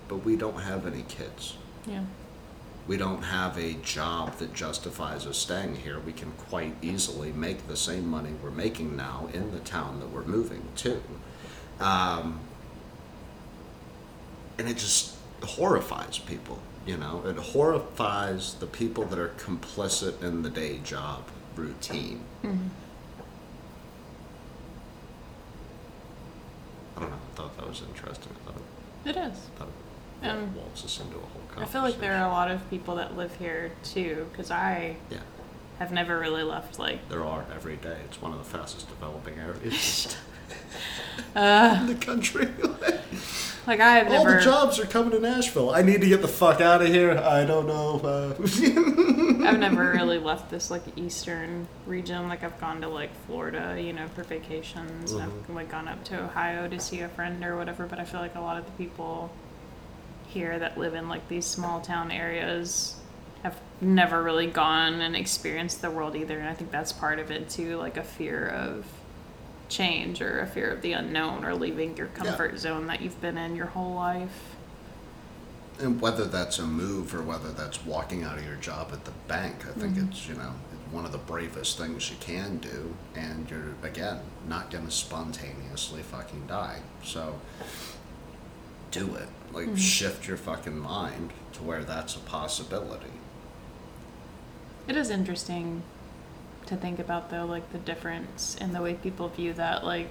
But 0.09 0.25
we 0.25 0.35
don't 0.35 0.63
have 0.63 0.89
any 0.89 1.03
kids. 1.03 1.57
Yeah. 1.87 2.03
We 2.89 2.97
don't 2.97 3.23
have 3.23 3.57
a 3.57 3.75
job 3.75 4.39
that 4.39 4.55
justifies 4.55 5.25
us 5.25 5.39
staying 5.39 5.77
here. 5.77 6.01
We 6.01 6.13
can 6.13 6.33
quite 6.33 6.75
easily 6.83 7.31
make 7.33 7.69
the 7.69 7.77
same 7.77 8.09
money 8.09 8.33
we're 8.43 8.51
making 8.51 8.97
now 8.97 9.29
in 9.33 9.53
the 9.53 9.61
town 9.61 10.01
that 10.01 10.11
we're 10.11 10.25
moving 10.25 10.67
to. 10.79 11.01
Um, 11.79 12.41
and 14.59 14.69
it 14.69 14.77
just 14.77 15.15
horrifies 15.43 16.19
people, 16.19 16.59
you 16.87 16.97
know? 16.97 17.23
It 17.27 17.37
horrifies 17.37 18.55
the 18.55 18.67
people 18.67 19.05
that 19.07 19.19
are 19.19 19.31
complicit 19.39 20.23
in 20.23 20.43
the 20.43 20.51
day 20.51 20.79
job 20.85 21.25
routine. 21.57 22.21
I 22.43 22.49
don't 27.01 27.11
know. 27.11 27.17
I 27.17 27.37
thought 27.37 27.57
that 27.59 27.69
was 27.69 27.83
interesting. 27.83 28.33
I 28.47 28.51
thought 28.51 28.61
It 29.05 29.17
is. 29.17 29.39
that 29.59 29.69
Um, 30.31 30.55
waltz 30.55 30.85
us 30.85 31.01
into 31.01 31.17
a 31.17 31.21
whole 31.21 31.31
I 31.57 31.67
feel 31.67 31.83
like 31.83 32.01
there 32.01 32.15
are 32.17 32.27
a 32.27 32.33
lot 32.33 32.51
of 32.51 32.69
people 32.71 32.97
that 32.97 33.17
live 33.17 33.35
here 33.37 33.73
too, 33.85 34.27
because 34.33 34.51
I 34.51 34.97
Yeah. 35.11 35.19
have 35.79 35.93
never 35.93 36.19
really 36.19 36.43
left 36.43 36.79
like 36.79 37.09
There 37.09 37.25
are 37.25 37.45
every 37.55 37.77
day. 37.77 37.99
It's 38.07 38.21
one 38.23 38.33
of 38.33 38.39
the 38.39 38.45
fastest 38.45 38.89
developing 38.89 39.39
areas 39.39 40.17
uh, 41.35 41.79
in 41.81 41.87
the 41.87 41.95
country. 41.95 42.49
like 43.67 43.81
I 43.81 43.97
have 43.97 44.07
All 44.09 44.25
never 44.25 44.39
the 44.39 44.45
jobs 44.45 44.79
are 44.79 44.87
coming 44.87 45.13
to 45.13 45.21
Nashville. 45.21 45.71
I 45.71 45.83
need 45.83 46.01
to 46.01 46.09
get 46.09 46.23
the 46.23 46.29
fuck 46.29 46.61
out 46.61 46.83
of 46.83 46.89
here. 46.89 47.17
I 47.19 47.45
don't 47.45 47.67
know. 47.67 48.01
Uh, 48.01 48.35
I've 49.47 49.59
never 49.59 49.93
really 49.93 50.19
left 50.19 50.51
this 50.51 50.71
like 50.71 50.83
eastern 50.97 51.67
region. 51.87 52.29
Like 52.29 52.45
I've 52.45 52.61
gone 52.61 52.81
to 52.83 52.89
like 52.89 53.11
Florida, 53.27 53.81
you 53.81 53.93
know, 53.93 54.09
for 54.09 54.23
vacations. 54.25 55.13
and 55.13 55.23
I've 55.23 55.51
like 55.51 55.71
gone 55.71 55.89
up 55.89 56.05
to 56.05 56.25
Ohio 56.25 56.69
to 56.69 56.81
see 56.81 57.01
a 57.01 57.09
friend 57.09 57.45
or 57.45 57.57
whatever. 57.57 57.87
But 57.87 57.99
I 57.99 58.05
feel 58.05 58.21
like 58.21 58.35
a 58.35 58.41
lot 58.41 58.59
of 58.59 58.67
the 58.67 58.73
people 58.73 59.31
here 60.27 60.59
that 60.59 60.79
live 60.79 60.95
in 60.95 61.09
like 61.09 61.29
these 61.29 61.47
small 61.47 61.81
town 61.81 62.11
areas 62.11 62.97
have 63.43 63.61
never 63.81 64.23
really 64.23 64.47
gone 64.47 65.01
and 65.01 65.15
experienced 65.15 65.83
the 65.83 65.91
world 65.91 66.17
either. 66.17 66.39
And 66.39 66.49
I 66.49 66.55
think 66.55 66.71
that's 66.71 66.93
part 66.93 67.19
of 67.19 67.31
it 67.31 67.49
too, 67.51 67.77
like 67.77 67.97
a 67.97 68.03
fear 68.03 68.49
of 68.49 68.87
change 69.69 70.21
or 70.21 70.41
a 70.41 70.47
fear 70.47 70.71
of 70.71 70.83
the 70.83 70.93
unknown 70.93 71.45
or 71.45 71.55
leaving 71.55 71.97
your 71.97 72.07
comfort 72.09 72.59
zone 72.59 72.87
that 72.87 73.01
you've 73.01 73.21
been 73.21 73.39
in 73.39 73.57
your 73.57 73.67
whole 73.67 73.95
life. 73.95 74.57
and 75.81 76.01
whether 76.01 76.25
that's 76.25 76.59
a 76.61 76.67
move 76.67 77.15
or 77.15 77.23
whether 77.23 77.51
that's 77.51 77.85
walking 77.85 78.23
out 78.23 78.39
of 78.39 78.47
your 78.47 78.57
job 78.57 78.91
at 78.93 79.05
the 79.05 79.11
bank, 79.27 79.67
I 79.67 79.73
think 79.73 79.97
mm-hmm. 79.97 80.09
it's 80.09 80.29
you 80.29 80.35
know 80.35 80.53
one 80.93 81.05
of 81.05 81.11
the 81.13 81.19
bravest 81.19 81.77
things 81.79 82.09
you 82.11 82.17
can 82.21 82.59
do, 82.59 82.95
and 83.17 83.51
you're 83.51 83.75
again 83.83 84.21
not 84.49 84.71
gonna 84.71 84.91
spontaneously 84.91 86.03
fucking 86.03 86.47
die. 86.47 86.81
So 87.03 87.41
do 88.91 89.15
it. 89.17 89.29
Like 89.53 89.67
mm-hmm. 89.67 89.77
shift 89.77 90.29
your 90.29 90.37
fucking 90.37 90.79
mind 90.79 91.33
to 91.55 91.63
where 91.65 91.83
that's 91.83 92.15
a 92.15 92.21
possibility. 92.21 93.11
It 94.87 94.97
is 94.97 95.11
interesting 95.11 95.83
to 96.67 96.77
think 96.77 96.99
about 96.99 97.31
though, 97.31 97.45
like 97.45 97.73
the 97.73 97.79
difference 97.79 98.57
in 98.61 98.73
the 98.73 98.83
way 98.83 98.95
people 98.95 99.29
view 99.29 99.53
that. 99.55 99.85
Like, 99.85 100.09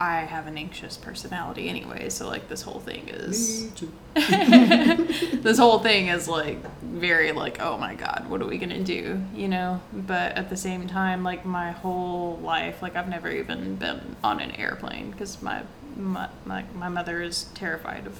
I 0.00 0.20
have 0.20 0.48
an 0.48 0.58
anxious 0.58 0.96
personality 0.96 1.68
anyway, 1.68 2.08
so 2.08 2.26
like 2.26 2.48
this 2.48 2.62
whole 2.62 2.80
thing 2.80 3.08
is 3.08 3.70
this 4.14 5.58
whole 5.58 5.78
thing 5.78 6.08
is 6.08 6.28
like 6.28 6.58
very 6.82 7.32
like 7.32 7.60
oh 7.62 7.78
my 7.78 7.94
god 7.94 8.26
what 8.28 8.42
are 8.42 8.46
we 8.46 8.58
gonna 8.58 8.82
do 8.82 9.22
you 9.34 9.48
know 9.48 9.80
but 9.92 10.32
at 10.32 10.50
the 10.50 10.56
same 10.56 10.86
time 10.86 11.22
like 11.22 11.46
my 11.46 11.70
whole 11.70 12.36
life 12.42 12.82
like 12.82 12.94
i've 12.94 13.08
never 13.08 13.30
even 13.30 13.76
been 13.76 14.14
on 14.22 14.38
an 14.38 14.50
airplane 14.52 15.10
because 15.10 15.40
my, 15.40 15.62
my 15.96 16.28
my 16.44 16.62
my 16.74 16.88
mother 16.88 17.22
is 17.22 17.44
terrified 17.54 18.06
of 18.06 18.18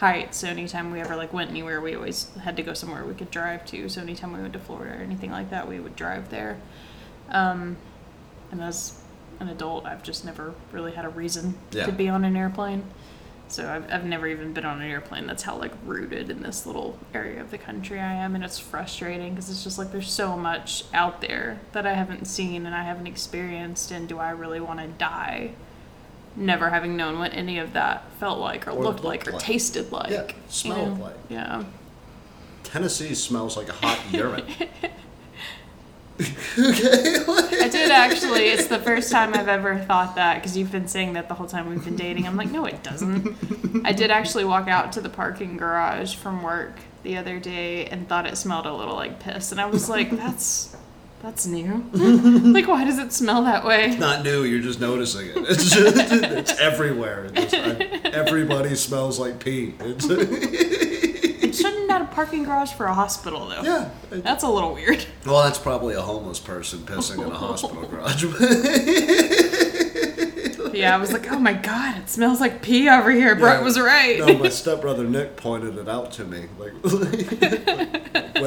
heights 0.00 0.38
so 0.38 0.48
anytime 0.48 0.90
we 0.92 1.00
ever 1.00 1.14
like 1.14 1.32
went 1.32 1.50
anywhere 1.50 1.80
we 1.80 1.94
always 1.94 2.30
had 2.38 2.56
to 2.56 2.62
go 2.62 2.72
somewhere 2.74 3.04
we 3.04 3.14
could 3.14 3.30
drive 3.30 3.64
to 3.66 3.88
so 3.88 4.00
anytime 4.00 4.32
we 4.32 4.40
went 4.40 4.52
to 4.52 4.58
florida 4.58 4.96
or 4.98 5.02
anything 5.02 5.30
like 5.30 5.50
that 5.50 5.68
we 5.68 5.78
would 5.78 5.94
drive 5.94 6.30
there 6.30 6.58
um 7.30 7.76
and 8.50 8.62
as 8.62 8.98
an 9.40 9.48
adult 9.48 9.84
i've 9.84 10.02
just 10.02 10.24
never 10.24 10.54
really 10.72 10.92
had 10.92 11.04
a 11.04 11.08
reason 11.10 11.54
Yeah. 11.70 11.84
to 11.86 11.92
be 11.92 12.08
on 12.08 12.24
an 12.24 12.34
airplane 12.36 12.84
so 13.48 13.68
I've, 13.68 13.92
I've 13.92 14.04
never 14.04 14.28
even 14.28 14.52
been 14.52 14.64
on 14.64 14.80
an 14.80 14.88
airplane. 14.88 15.26
That's 15.26 15.42
how 15.42 15.56
like 15.56 15.72
rooted 15.84 16.30
in 16.30 16.40
this 16.40 16.66
little 16.66 16.96
area 17.12 17.40
of 17.40 17.50
the 17.50 17.58
country 17.58 17.98
I 17.98 18.12
am, 18.12 18.36
and 18.36 18.44
it's 18.44 18.60
frustrating 18.60 19.30
because 19.34 19.50
it's 19.50 19.64
just 19.64 19.76
like 19.76 19.90
there's 19.90 20.08
so 20.08 20.36
much 20.36 20.84
out 20.94 21.20
there 21.20 21.58
that 21.72 21.84
I 21.84 21.94
haven't 21.94 22.26
seen 22.26 22.64
and 22.64 22.72
I 22.76 22.84
haven't 22.84 23.08
experienced. 23.08 23.90
And 23.90 24.08
do 24.08 24.18
I 24.20 24.30
really 24.30 24.60
want 24.60 24.78
to 24.78 24.86
die, 24.86 25.54
never 26.36 26.70
having 26.70 26.96
known 26.96 27.18
what 27.18 27.34
any 27.34 27.58
of 27.58 27.72
that 27.74 28.10
felt 28.12 28.38
like 28.38 28.66
or, 28.66 28.70
Or 28.70 28.82
looked 28.84 29.02
looked 29.02 29.26
like 29.26 29.28
or 29.28 29.38
tasted 29.38 29.90
like? 29.92 30.10
Yeah, 30.10 30.26
you 30.26 30.34
smelled 30.48 30.98
know? 30.98 31.04
like. 31.04 31.16
Yeah. 31.28 31.64
Tennessee 32.62 33.14
smells 33.14 33.56
like 33.56 33.68
a 33.68 33.72
hot 33.72 34.00
urine. 34.12 34.44
Okay. 36.58 37.62
I 37.62 37.68
did 37.70 37.90
actually. 37.90 38.48
It's 38.48 38.66
the 38.66 38.78
first 38.78 39.10
time 39.10 39.32
I've 39.32 39.48
ever 39.48 39.78
thought 39.78 40.16
that 40.16 40.34
because 40.34 40.54
you've 40.56 40.70
been 40.72 40.88
saying 40.88 41.14
that 41.14 41.28
the 41.28 41.34
whole 41.34 41.46
time 41.46 41.70
we've 41.70 41.82
been 41.84 41.96
dating. 41.96 42.26
I'm 42.26 42.36
like, 42.36 42.50
no, 42.50 42.66
it 42.66 42.82
doesn't. 42.82 43.84
I 43.86 43.92
did 43.92 44.10
actually 44.10 44.44
walk 44.44 44.68
out 44.68 44.92
to 44.92 45.00
the 45.00 45.08
parking 45.08 45.56
garage 45.56 46.14
from 46.16 46.42
work 46.42 46.78
the 47.04 47.16
other 47.16 47.38
day 47.40 47.86
and 47.86 48.06
thought 48.06 48.26
it 48.26 48.36
smelled 48.36 48.66
a 48.66 48.74
little 48.74 48.94
like 48.96 49.20
piss, 49.20 49.50
and 49.52 49.60
I 49.60 49.66
was 49.66 49.88
like, 49.88 50.10
that's 50.10 50.76
that's 51.22 51.46
new. 51.46 51.84
like, 51.92 52.66
why 52.68 52.84
does 52.84 52.98
it 52.98 53.12
smell 53.12 53.44
that 53.44 53.64
way? 53.64 53.90
It's 53.90 53.98
not 54.00 54.24
new, 54.24 54.42
you're 54.44 54.60
just 54.62 54.80
noticing 54.80 55.26
it. 55.26 55.36
It's, 55.36 55.70
just, 55.70 55.96
it's 56.12 56.58
everywhere. 56.58 57.30
It's, 57.34 57.52
I- 57.54 57.58
uh, 58.06 58.10
everybody 58.12 58.74
smells 58.74 59.18
like 59.18 59.38
pee. 59.42 59.74
It's, 59.80 60.06
It 61.50 61.54
shouldn't 61.56 61.90
have 61.90 62.02
a 62.02 62.14
parking 62.14 62.44
garage 62.44 62.72
for 62.74 62.86
a 62.86 62.94
hospital 62.94 63.48
though. 63.48 63.62
yeah. 63.62 63.90
That's 64.10 64.44
a 64.44 64.48
little 64.48 64.72
weird. 64.72 65.04
Well, 65.26 65.42
that's 65.42 65.58
probably 65.58 65.94
a 65.94 66.00
homeless 66.00 66.38
person 66.38 66.78
pissing 66.80 67.24
in 67.26 67.32
a 67.32 67.34
hospital 67.36 67.86
garage. 67.88 68.24
Yeah, 70.72 70.94
I 70.94 70.98
was 70.98 71.12
like, 71.12 71.30
oh 71.32 71.38
my 71.38 71.52
god, 71.52 71.98
it 71.98 72.08
smells 72.08 72.40
like 72.40 72.62
pee 72.62 72.88
over 72.88 73.10
here. 73.10 73.34
Brett 73.34 73.58
Yeah. 73.58 73.64
was 73.64 73.78
right. 73.78 74.20
No, 74.20 74.38
my 74.38 74.48
stepbrother 74.50 75.02
Nick 75.02 75.36
pointed 75.36 75.76
it 75.76 75.88
out 75.88 76.12
to 76.12 76.24
me. 76.24 76.46
Like, 76.58 76.72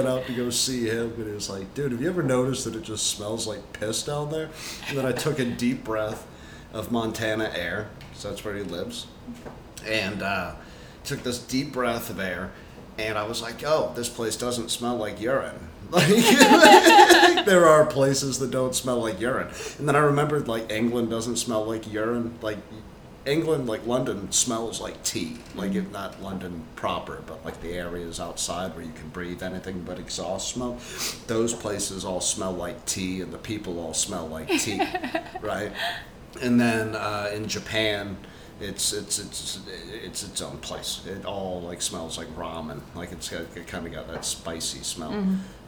went 0.03 0.19
out 0.19 0.27
to 0.27 0.33
go 0.33 0.49
see 0.49 0.85
him, 0.85 1.13
and 1.17 1.27
he 1.27 1.33
was 1.33 1.49
like, 1.49 1.73
"Dude, 1.73 1.91
have 1.91 2.01
you 2.01 2.09
ever 2.09 2.23
noticed 2.23 2.65
that 2.65 2.75
it 2.75 2.83
just 2.83 3.07
smells 3.07 3.47
like 3.47 3.73
piss 3.73 4.03
down 4.03 4.31
there?" 4.31 4.49
And 4.87 4.97
then 4.97 5.05
I 5.05 5.11
took 5.11 5.39
a 5.39 5.45
deep 5.45 5.83
breath 5.83 6.27
of 6.73 6.91
Montana 6.91 7.51
air, 7.55 7.89
so 8.13 8.29
that's 8.29 8.43
where 8.43 8.55
he 8.55 8.63
lives, 8.63 9.07
and 9.85 10.21
uh, 10.21 10.55
took 11.03 11.23
this 11.23 11.39
deep 11.39 11.71
breath 11.71 12.09
of 12.09 12.19
air, 12.19 12.51
and 12.97 13.17
I 13.17 13.25
was 13.25 13.41
like, 13.41 13.63
"Oh, 13.65 13.93
this 13.95 14.09
place 14.09 14.35
doesn't 14.35 14.69
smell 14.69 14.97
like 14.97 15.19
urine." 15.21 15.59
Like, 15.93 16.07
there 17.45 17.67
are 17.67 17.85
places 17.85 18.39
that 18.39 18.49
don't 18.49 18.73
smell 18.73 18.97
like 18.97 19.19
urine, 19.19 19.49
and 19.77 19.87
then 19.87 19.95
I 19.95 19.99
remembered 19.99 20.47
like 20.47 20.71
England 20.71 21.11
doesn't 21.11 21.35
smell 21.35 21.65
like 21.65 21.91
urine, 21.91 22.39
like 22.41 22.57
England, 23.25 23.67
like 23.67 23.85
London, 23.85 24.31
smells 24.31 24.81
like 24.81 25.01
tea. 25.03 25.37
Like 25.55 25.73
if 25.75 25.91
not 25.91 26.21
London 26.21 26.63
proper, 26.75 27.21
but 27.25 27.43
like 27.45 27.61
the 27.61 27.73
areas 27.73 28.19
outside 28.19 28.75
where 28.75 28.83
you 28.85 28.91
can 28.91 29.09
breathe 29.09 29.41
anything 29.41 29.81
but 29.81 29.99
exhaust 29.99 30.53
smoke. 30.53 30.79
Those 31.27 31.53
places 31.53 32.03
all 32.03 32.21
smell 32.21 32.51
like 32.51 32.85
tea, 32.85 33.21
and 33.21 33.31
the 33.31 33.37
people 33.37 33.79
all 33.79 33.93
smell 33.93 34.27
like 34.27 34.49
tea, 34.49 34.81
right? 35.41 35.71
And 36.41 36.59
then 36.59 36.95
uh, 36.95 37.31
in 37.33 37.47
Japan, 37.47 38.17
it's 38.59 38.91
it's 38.91 39.19
it's 39.19 39.59
it's 40.03 40.23
its 40.23 40.41
own 40.41 40.57
place. 40.57 41.01
It 41.05 41.25
all 41.25 41.61
like 41.61 41.81
smells 41.81 42.17
like 42.17 42.27
ramen. 42.35 42.81
Like 42.95 43.11
it's 43.11 43.29
got, 43.29 43.41
it 43.55 43.67
kind 43.67 43.85
of 43.87 43.93
got 43.93 44.07
that 44.09 44.25
spicy 44.25 44.79
smell. 44.83 45.13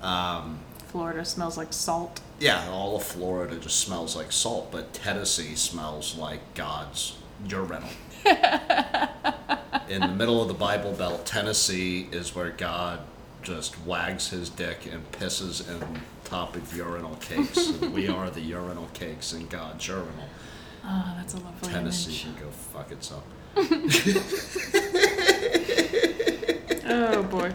Um, 0.02 0.60
Florida 0.88 1.26
smells 1.26 1.58
like 1.58 1.74
salt. 1.74 2.22
yeah, 2.40 2.70
all 2.70 2.96
of 2.96 3.04
Florida 3.04 3.58
just 3.58 3.80
smells 3.80 4.16
like 4.16 4.32
salt, 4.32 4.72
but 4.72 4.94
Tennessee 4.94 5.56
smells 5.56 6.16
like 6.16 6.54
God's 6.54 7.18
urinal. 7.48 7.90
In 9.90 10.02
the 10.02 10.08
middle 10.08 10.42
of 10.42 10.48
the 10.48 10.54
Bible 10.54 10.94
Belt, 10.94 11.26
Tennessee 11.26 12.08
is 12.12 12.36
where 12.36 12.50
God 12.50 13.00
just 13.44 13.80
wags 13.86 14.30
his 14.30 14.50
dick 14.50 14.88
and 14.92 15.10
pisses 15.12 15.70
in 15.70 16.02
top 16.24 16.56
of 16.56 16.76
urinal 16.76 17.16
cakes. 17.18 17.70
we 17.80 18.08
are 18.08 18.32
the 18.32 18.42
urinal 18.42 18.90
cakes 18.94 19.34
in 19.34 19.46
God's 19.46 19.88
urinal. 19.88 20.28
Oh, 20.84 21.14
that's 21.18 21.36
a 21.36 21.38
lovely 21.38 21.70
Tennessee 21.72 22.12
image. 22.12 22.24
can 22.24 22.36
go 22.44 22.50
fuck 22.50 22.92
itself. 22.92 23.24
Oh 26.88 27.24
boy. 27.24 27.52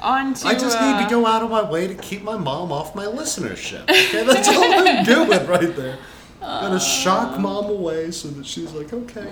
On 0.00 0.32
to. 0.32 0.46
I 0.46 0.54
just 0.54 0.78
uh, 0.78 0.98
need 0.98 1.04
to 1.04 1.10
go 1.10 1.26
out 1.26 1.42
of 1.42 1.50
my 1.50 1.68
way 1.68 1.86
to 1.86 1.94
keep 1.94 2.22
my 2.22 2.36
mom 2.36 2.72
off 2.72 2.94
my 2.94 3.04
listenership. 3.04 3.82
Okay, 3.82 4.24
that's 4.24 4.48
all 4.48 4.62
I'm 4.62 5.04
doing 5.04 5.46
right 5.46 5.74
there. 5.76 5.98
Gotta 6.40 6.80
shock 6.80 7.38
mom 7.38 7.66
away 7.66 8.10
so 8.10 8.28
that 8.28 8.46
she's 8.46 8.72
like, 8.72 8.92
okay. 8.92 9.30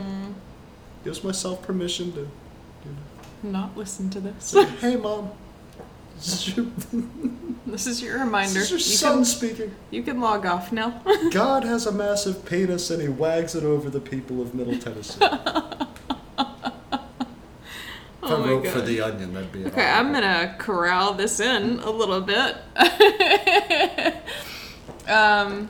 Gives 1.05 1.25
myself 1.25 1.63
permission 1.63 2.13
to, 2.13 2.21
you 2.21 2.27
know, 3.45 3.51
not 3.51 3.77
listen 3.77 4.11
to 4.11 4.21
this. 4.21 4.45
say, 4.45 4.65
hey 4.67 4.97
mom, 4.97 5.31
this 6.17 6.35
is 6.49 6.57
your, 6.57 6.67
this 7.67 7.87
is 7.87 8.03
your 8.03 8.19
reminder. 8.19 8.53
this 8.55 8.65
is 8.65 8.71
your 8.71 8.79
you, 8.79 8.85
son 8.85 9.15
can, 9.17 9.25
speaking. 9.25 9.75
you 9.91 10.03
can 10.03 10.21
log 10.21 10.45
off 10.45 10.71
now. 10.73 11.01
God 11.31 11.65
has 11.65 11.87
a 11.87 11.93
massive 11.93 12.45
penis 12.45 12.91
and 12.91 13.01
he 13.01 13.09
wags 13.09 13.55
it 13.55 13.65
over 13.65 13.89
the 13.89 14.01
people 14.01 14.43
of 14.43 14.55
Middle 14.55 14.79
Tennessee. 14.79 15.25
If 15.25 15.33
I 18.35 18.35
Oh 18.35 18.39
my 18.43 18.49
wrote 18.51 18.67
for 18.67 18.81
the 18.83 19.01
Onion, 19.01 19.33
that'd 19.33 19.51
be 19.53 19.63
an 19.63 19.69
Okay, 19.69 19.87
I'm 19.89 20.13
gonna 20.13 20.55
corral 20.59 21.15
this 21.15 21.41
in 21.41 21.79
a 21.79 21.91
little 21.91 22.21
bit. 22.21 22.57
um, 25.09 25.69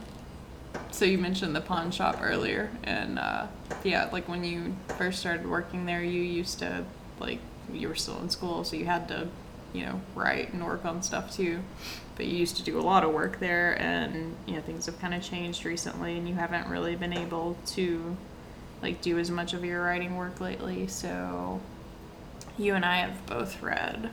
so 0.99 1.05
you 1.05 1.17
mentioned 1.17 1.55
the 1.55 1.61
pawn 1.61 1.91
shop 1.91 2.19
earlier, 2.21 2.69
and 2.83 3.17
uh, 3.17 3.47
yeah, 3.85 4.09
like 4.11 4.27
when 4.27 4.43
you 4.43 4.75
first 4.97 5.19
started 5.19 5.49
working 5.49 5.85
there, 5.85 6.03
you 6.03 6.21
used 6.21 6.59
to 6.59 6.83
like 7.21 7.39
you 7.71 7.87
were 7.87 7.95
still 7.95 8.19
in 8.19 8.29
school, 8.29 8.65
so 8.65 8.75
you 8.75 8.83
had 8.83 9.07
to, 9.07 9.29
you 9.71 9.85
know, 9.85 10.01
write 10.13 10.51
and 10.51 10.65
work 10.65 10.83
on 10.83 11.01
stuff 11.01 11.33
too. 11.33 11.61
But 12.17 12.25
you 12.25 12.35
used 12.35 12.57
to 12.57 12.63
do 12.63 12.77
a 12.77 12.81
lot 12.81 13.05
of 13.05 13.13
work 13.13 13.39
there, 13.39 13.81
and 13.81 14.35
you 14.45 14.55
know 14.55 14.61
things 14.61 14.87
have 14.87 14.99
kind 14.99 15.13
of 15.13 15.23
changed 15.23 15.63
recently, 15.63 16.17
and 16.17 16.27
you 16.27 16.35
haven't 16.35 16.67
really 16.67 16.97
been 16.97 17.13
able 17.13 17.55
to 17.67 18.17
like 18.81 19.01
do 19.01 19.17
as 19.19 19.31
much 19.31 19.53
of 19.53 19.63
your 19.63 19.81
writing 19.81 20.17
work 20.17 20.41
lately. 20.41 20.85
So 20.87 21.61
you 22.57 22.75
and 22.75 22.83
I 22.83 22.97
have 22.97 23.25
both 23.25 23.61
read 23.61 24.09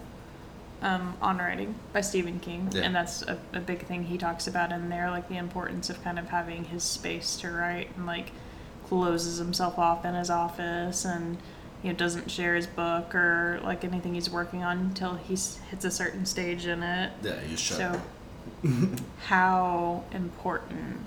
um, 0.83 1.15
On 1.23 1.39
Writing 1.39 1.75
by 1.93 2.01
Stephen 2.03 2.39
King, 2.41 2.69
Yeah. 2.73 2.83
and 2.83 2.95
that's 2.95 3.23
a, 3.23 3.39
a 3.53 3.61
big 3.61 3.87
thing 3.87 4.05
he 4.05 4.19
talks 4.19 4.47
about 4.47 4.73
in 4.73 4.89
there, 4.89 5.11
like 5.11 5.29
the 5.29 5.37
importance 5.39 5.89
of 5.91 6.03
kind 6.05 6.19
of 6.19 6.29
having 6.29 6.65
his 6.65 6.83
space 6.83 7.37
to 7.39 7.51
write, 7.51 7.89
and 7.97 8.07
like 8.07 8.33
closes 8.89 9.39
himself 9.39 9.79
off 9.79 10.05
in 10.05 10.15
his 10.15 10.31
office, 10.31 11.05
and 11.05 11.39
you 11.83 11.91
know 11.93 11.97
doesn't 11.99 12.31
share 12.31 12.55
his 12.55 12.67
book 12.67 13.15
or 13.15 13.61
like 13.65 13.85
anything 13.85 14.15
he's 14.15 14.31
working 14.31 14.63
on 14.65 14.79
until 14.79 15.15
he 15.15 15.35
hits 15.35 15.85
a 15.85 15.91
certain 15.91 16.27
stage 16.27 16.67
in 16.67 16.83
it. 16.83 17.13
Yeah, 17.23 17.41
you 17.49 17.57
should. 17.57 17.77
So, 17.79 18.01
how 19.27 20.05
important 20.13 20.99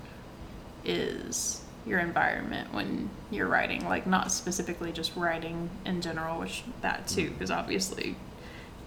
is 0.84 1.62
your 1.86 1.98
environment 1.98 2.72
when 2.74 3.10
you're 3.30 3.46
writing? 3.48 3.86
Like, 3.88 4.06
not 4.06 4.30
specifically 4.32 4.92
just 4.92 5.14
writing 5.16 5.70
in 5.84 6.00
general, 6.02 6.38
which 6.40 6.64
that 6.82 7.06
too, 7.08 7.30
because 7.30 7.50
obviously 7.50 8.16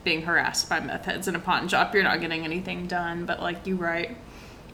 being 0.04 0.24
harassed 0.24 0.70
by 0.70 0.80
meth 0.80 1.06
heads 1.06 1.28
in 1.28 1.36
a 1.36 1.40
pawn 1.40 1.68
shop, 1.68 1.94
you're 1.94 2.04
not 2.04 2.20
getting 2.22 2.44
anything 2.44 2.88
done. 2.88 3.26
But 3.26 3.42
like, 3.42 3.66
you 3.68 3.76
write 3.76 4.18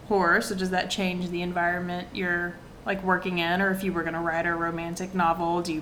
horror, 0.08 0.42
so 0.42 0.56
does 0.56 0.72
that 0.72 0.90
change 0.90 1.30
the 1.30 1.42
environment 1.42 2.08
you're 2.14 2.56
like 2.86 3.04
working 3.04 3.38
in? 3.40 3.62
Or 3.62 3.72
if 3.72 3.84
you 3.84 3.94
were 3.94 4.04
gonna 4.04 4.22
write 4.22 4.46
a 4.46 4.54
romantic 4.56 5.14
novel, 5.14 5.62
do 5.62 5.74
you 5.74 5.82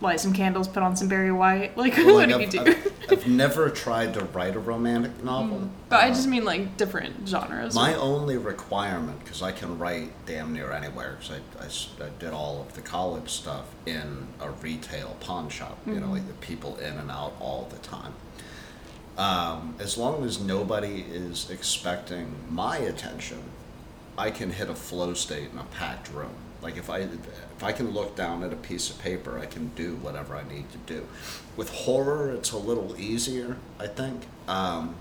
light 0.00 0.18
some 0.18 0.32
candles, 0.32 0.66
put 0.66 0.82
on 0.82 0.96
some 0.96 1.08
Barry 1.08 1.30
White? 1.30 1.76
Like, 1.76 1.94
Well, 1.98 2.14
what 2.14 2.28
like, 2.30 2.50
do 2.50 2.56
you 2.58 2.62
I've, 2.62 2.66
do? 2.66 2.90
I've, 3.10 3.12
I've 3.12 3.26
never 3.28 3.68
tried 3.70 4.14
to 4.14 4.24
write 4.24 4.56
a 4.56 4.58
romantic 4.58 5.22
novel. 5.22 5.68
but 5.90 6.00
I 6.02 6.06
Uh, 6.08 6.14
just 6.14 6.26
mean 6.26 6.44
like 6.44 6.76
different 6.78 7.28
genres. 7.28 7.74
My 7.74 7.94
only 7.94 8.38
requirement, 8.38 9.18
because 9.22 9.42
I 9.42 9.52
can 9.52 9.78
write 9.78 10.10
damn 10.26 10.52
near 10.54 10.72
anywhere, 10.72 11.18
because 11.20 11.90
I 12.00 12.08
did 12.18 12.32
all 12.32 12.62
of 12.62 12.74
the 12.74 12.80
college 12.80 13.28
stuff 13.28 13.66
in 13.86 14.26
a 14.40 14.50
retail 14.50 15.16
pawn 15.20 15.48
shop, 15.50 15.78
you 15.86 16.00
know, 16.00 16.10
like 16.10 16.26
the 16.26 16.34
people 16.34 16.76
in 16.78 16.94
and 16.96 17.10
out 17.10 17.34
all 17.38 17.68
the 17.70 17.78
time. 17.78 18.14
Um, 19.18 19.74
as 19.78 19.98
long 19.98 20.24
as 20.24 20.40
nobody 20.40 21.04
is 21.10 21.50
expecting 21.50 22.34
my 22.48 22.78
attention, 22.78 23.42
I 24.16 24.30
can 24.30 24.50
hit 24.50 24.68
a 24.68 24.74
flow 24.74 25.14
state 25.14 25.50
in 25.52 25.58
a 25.58 25.64
packed 25.64 26.10
room. 26.12 26.34
Like 26.62 26.76
if 26.76 26.90
I 26.90 26.98
if 27.00 27.62
I 27.62 27.72
can 27.72 27.90
look 27.90 28.16
down 28.16 28.42
at 28.42 28.52
a 28.52 28.56
piece 28.56 28.90
of 28.90 28.98
paper, 28.98 29.38
I 29.38 29.46
can 29.46 29.68
do 29.76 29.96
whatever 29.96 30.36
I 30.36 30.46
need 30.48 30.66
to 30.72 30.78
do. 30.86 31.06
With 31.56 31.70
horror, 31.70 32.30
it's 32.30 32.52
a 32.52 32.58
little 32.58 32.94
easier, 32.98 33.56
I 33.78 33.86
think. 33.86 34.22
Um, 34.46 34.94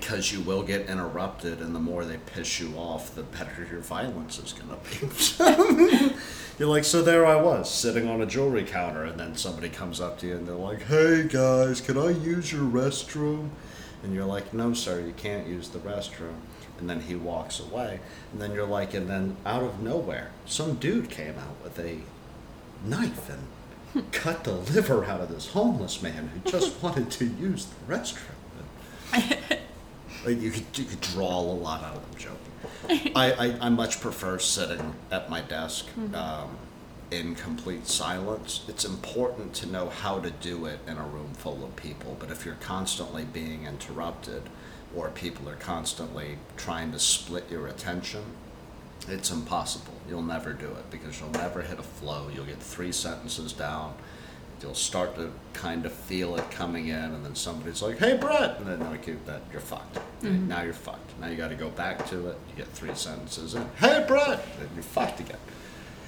because 0.00 0.32
you 0.32 0.40
will 0.40 0.64
get 0.64 0.88
interrupted, 0.88 1.60
and 1.60 1.72
the 1.72 1.78
more 1.78 2.04
they 2.04 2.16
piss 2.16 2.58
you 2.58 2.74
off, 2.76 3.14
the 3.14 3.22
better 3.22 3.64
your 3.70 3.78
violence 3.78 4.40
is 4.40 4.52
going 4.52 4.68
to 4.68 6.08
be. 6.08 6.14
You're 6.58 6.68
like, 6.68 6.82
so 6.82 7.00
there 7.00 7.24
I 7.24 7.36
was, 7.36 7.72
sitting 7.72 8.08
on 8.08 8.20
a 8.20 8.26
jewelry 8.26 8.64
counter, 8.64 9.04
and 9.04 9.20
then 9.20 9.36
somebody 9.36 9.68
comes 9.68 10.00
up 10.00 10.18
to 10.18 10.26
you 10.26 10.34
and 10.36 10.48
they're 10.48 10.56
like, 10.56 10.82
hey 10.82 11.28
guys, 11.28 11.80
can 11.80 11.96
I 11.96 12.10
use 12.10 12.52
your 12.52 12.64
restroom? 12.64 13.50
And 14.02 14.12
you're 14.12 14.24
like, 14.24 14.52
no, 14.52 14.74
sir, 14.74 15.00
you 15.00 15.12
can't 15.12 15.46
use 15.46 15.68
the 15.68 15.78
restroom. 15.78 16.40
And 16.80 16.90
then 16.90 17.02
he 17.02 17.14
walks 17.14 17.60
away, 17.60 18.00
and 18.32 18.42
then 18.42 18.52
you're 18.52 18.66
like, 18.66 18.94
and 18.94 19.08
then 19.08 19.36
out 19.46 19.62
of 19.62 19.80
nowhere, 19.80 20.32
some 20.44 20.74
dude 20.74 21.08
came 21.08 21.38
out 21.38 21.62
with 21.62 21.78
a 21.78 21.98
knife 22.84 23.30
and 23.30 24.10
cut 24.10 24.42
the 24.42 24.54
liver 24.54 25.04
out 25.04 25.20
of 25.20 25.28
this 25.28 25.50
homeless 25.50 26.02
man 26.02 26.32
who 26.34 26.50
just 26.50 26.82
wanted 26.82 27.12
to 27.12 27.26
use 27.26 27.66
the 27.66 27.94
restroom. 27.94 28.34
like 30.24 30.40
you 30.40 30.50
could 30.50 30.64
you 30.76 30.84
could 30.84 31.00
draw 31.00 31.40
a 31.40 31.40
lot 31.40 31.82
out 31.82 31.96
of 31.96 32.10
them 32.10 32.18
joking. 32.18 33.12
I, 33.16 33.32
I, 33.32 33.66
I 33.66 33.68
much 33.68 34.00
prefer 34.00 34.38
sitting 34.38 34.94
at 35.10 35.28
my 35.30 35.40
desk 35.42 35.86
um, 36.14 36.56
in 37.10 37.34
complete 37.34 37.86
silence. 37.86 38.64
It's 38.68 38.84
important 38.84 39.54
to 39.54 39.66
know 39.66 39.88
how 39.88 40.20
to 40.20 40.30
do 40.30 40.66
it 40.66 40.80
in 40.86 40.96
a 40.96 41.02
room 41.02 41.32
full 41.34 41.62
of 41.64 41.76
people, 41.76 42.16
but 42.18 42.30
if 42.30 42.44
you're 42.44 42.56
constantly 42.56 43.24
being 43.24 43.66
interrupted 43.66 44.42
or 44.94 45.10
people 45.10 45.48
are 45.48 45.56
constantly 45.56 46.38
trying 46.56 46.92
to 46.92 46.98
split 46.98 47.50
your 47.50 47.66
attention, 47.66 48.22
it's 49.08 49.30
impossible. 49.30 49.94
You'll 50.08 50.22
never 50.22 50.52
do 50.52 50.66
it 50.66 50.90
because 50.90 51.20
you'll 51.20 51.30
never 51.30 51.62
hit 51.62 51.78
a 51.78 51.82
flow. 51.82 52.28
You'll 52.34 52.46
get 52.46 52.62
three 52.62 52.92
sentences 52.92 53.52
down. 53.52 53.94
You'll 54.64 54.74
start 54.74 55.14
to 55.16 55.30
kind 55.52 55.84
of 55.84 55.92
feel 55.92 56.36
it 56.36 56.50
coming 56.50 56.88
in, 56.88 56.96
and 56.96 57.22
then 57.22 57.34
somebody's 57.34 57.82
like, 57.82 57.98
"Hey, 57.98 58.16
Brett," 58.16 58.58
and 58.58 58.66
then 58.66 58.80
like 58.80 59.06
you, 59.06 59.20
that 59.26 59.42
you're 59.52 59.60
fucked. 59.60 59.96
Mm-hmm. 60.22 60.48
Now 60.48 60.62
you're 60.62 60.72
fucked. 60.72 61.18
Now 61.20 61.26
you 61.26 61.36
got 61.36 61.48
to 61.48 61.54
go 61.54 61.68
back 61.68 62.06
to 62.06 62.30
it. 62.30 62.38
You 62.48 62.56
get 62.56 62.68
three 62.68 62.94
sentences 62.94 63.54
in. 63.54 63.68
Hey, 63.76 64.02
Brett, 64.08 64.42
and 64.58 64.70
you're 64.72 64.82
fucked 64.82 65.20
again. 65.20 65.36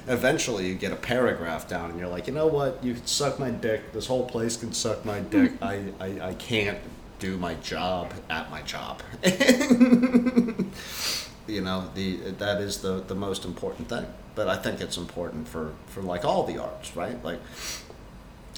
Eventually, 0.06 0.68
you 0.68 0.74
get 0.74 0.90
a 0.90 0.96
paragraph 0.96 1.68
down, 1.68 1.90
and 1.90 1.98
you're 1.98 2.08
like, 2.08 2.26
you 2.28 2.32
know 2.32 2.46
what? 2.46 2.82
You 2.82 2.94
can 2.94 3.06
suck 3.06 3.38
my 3.38 3.50
dick. 3.50 3.92
This 3.92 4.06
whole 4.06 4.24
place 4.24 4.56
can 4.56 4.72
suck 4.72 5.04
my 5.04 5.20
dick. 5.34 5.52
I, 5.60 5.92
I, 6.00 6.28
I 6.28 6.34
can't 6.34 6.78
do 7.18 7.36
my 7.36 7.56
job 7.56 8.14
at 8.30 8.50
my 8.50 8.62
job. 8.62 9.02
you 11.46 11.60
know 11.60 11.90
the 11.94 12.16
that 12.38 12.60
is 12.60 12.78
the 12.78 13.00
the 13.06 13.14
most 13.14 13.44
important 13.44 13.88
thing 13.88 14.06
but 14.34 14.48
i 14.48 14.56
think 14.56 14.80
it's 14.80 14.96
important 14.96 15.46
for 15.46 15.72
for 15.86 16.02
like 16.02 16.24
all 16.24 16.44
the 16.44 16.58
arts 16.58 16.96
right 16.96 17.22
like 17.24 17.40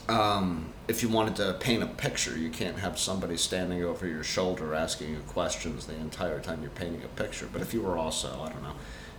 um, 0.09 0.73
if 0.87 1.03
you 1.03 1.09
wanted 1.09 1.37
to 1.37 1.55
paint 1.61 1.83
a 1.83 1.87
picture 1.87 2.37
you 2.39 2.51
can't 2.51 2.79
have 2.79 2.99
somebody 2.99 3.37
standing 3.37 3.83
over 3.85 4.07
your 4.07 4.25
shoulder 4.25 4.75
asking 4.75 5.11
you 5.11 5.19
questions 5.29 5.87
the 5.87 5.95
entire 5.97 6.41
time 6.41 6.63
you're 6.63 6.71
painting 6.71 7.03
a 7.05 7.09
picture. 7.23 7.49
But 7.53 7.61
if 7.63 7.75
you 7.75 7.83
were 7.83 7.99
also 7.99 8.29
i 8.43 8.49
don't 8.49 8.63
know 8.63 8.75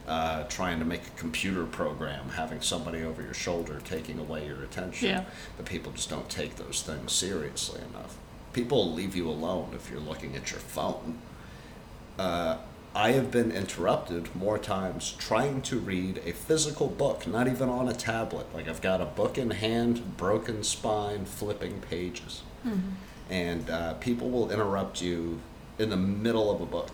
uh, 0.07 0.43
trying 0.45 0.79
to 0.79 0.85
make 0.85 1.05
a 1.05 1.11
computer 1.19 1.65
program 1.67 2.29
having 2.29 2.61
somebody 2.61 3.03
over 3.03 3.21
your 3.21 3.33
shoulder 3.35 3.79
taking 3.85 4.17
away 4.17 4.47
your 4.47 4.63
attention 4.63 5.09
Yeah. 5.09 5.25
but 5.55 5.67
people 5.67 5.91
just 5.91 6.09
don't 6.09 6.27
take 6.29 6.55
those 6.55 6.81
things 6.81 7.11
seriously 7.11 7.81
enough. 7.93 8.17
People 8.51 8.91
leave 8.91 9.15
you 9.15 9.29
alone 9.29 9.69
if 9.75 9.91
you're 9.91 9.99
looking 9.99 10.35
at 10.35 10.49
your 10.49 10.59
phone. 10.59 11.19
Uh, 12.17 12.57
I 12.95 13.11
have 13.11 13.29
been 13.31 13.51
interrupted 13.51 14.35
more 14.35 14.57
times 14.57 15.13
trying 15.17 15.61
to 15.63 15.77
read 15.77 16.21
a 16.25 16.31
physical 16.31 16.87
book, 16.87 17.27
not 17.27 17.47
even 17.47 17.69
on 17.69 17.87
a 17.87 17.93
tablet. 17.93 18.47
Like 18.53 18.67
I've 18.67 18.81
got 18.81 18.99
a 18.99 19.05
book 19.05 19.37
in 19.37 19.51
hand, 19.51 20.17
broken 20.17 20.63
spine, 20.63 21.25
flipping 21.25 21.81
pages. 21.81 22.41
And 23.29 23.69
uh, 23.69 23.93
people 23.95 24.29
will 24.29 24.51
interrupt 24.51 25.01
you 25.01 25.39
in 25.77 25.89
the 25.89 25.97
middle 25.97 26.49
of 26.51 26.61
a 26.61 26.65
book. 26.65 26.91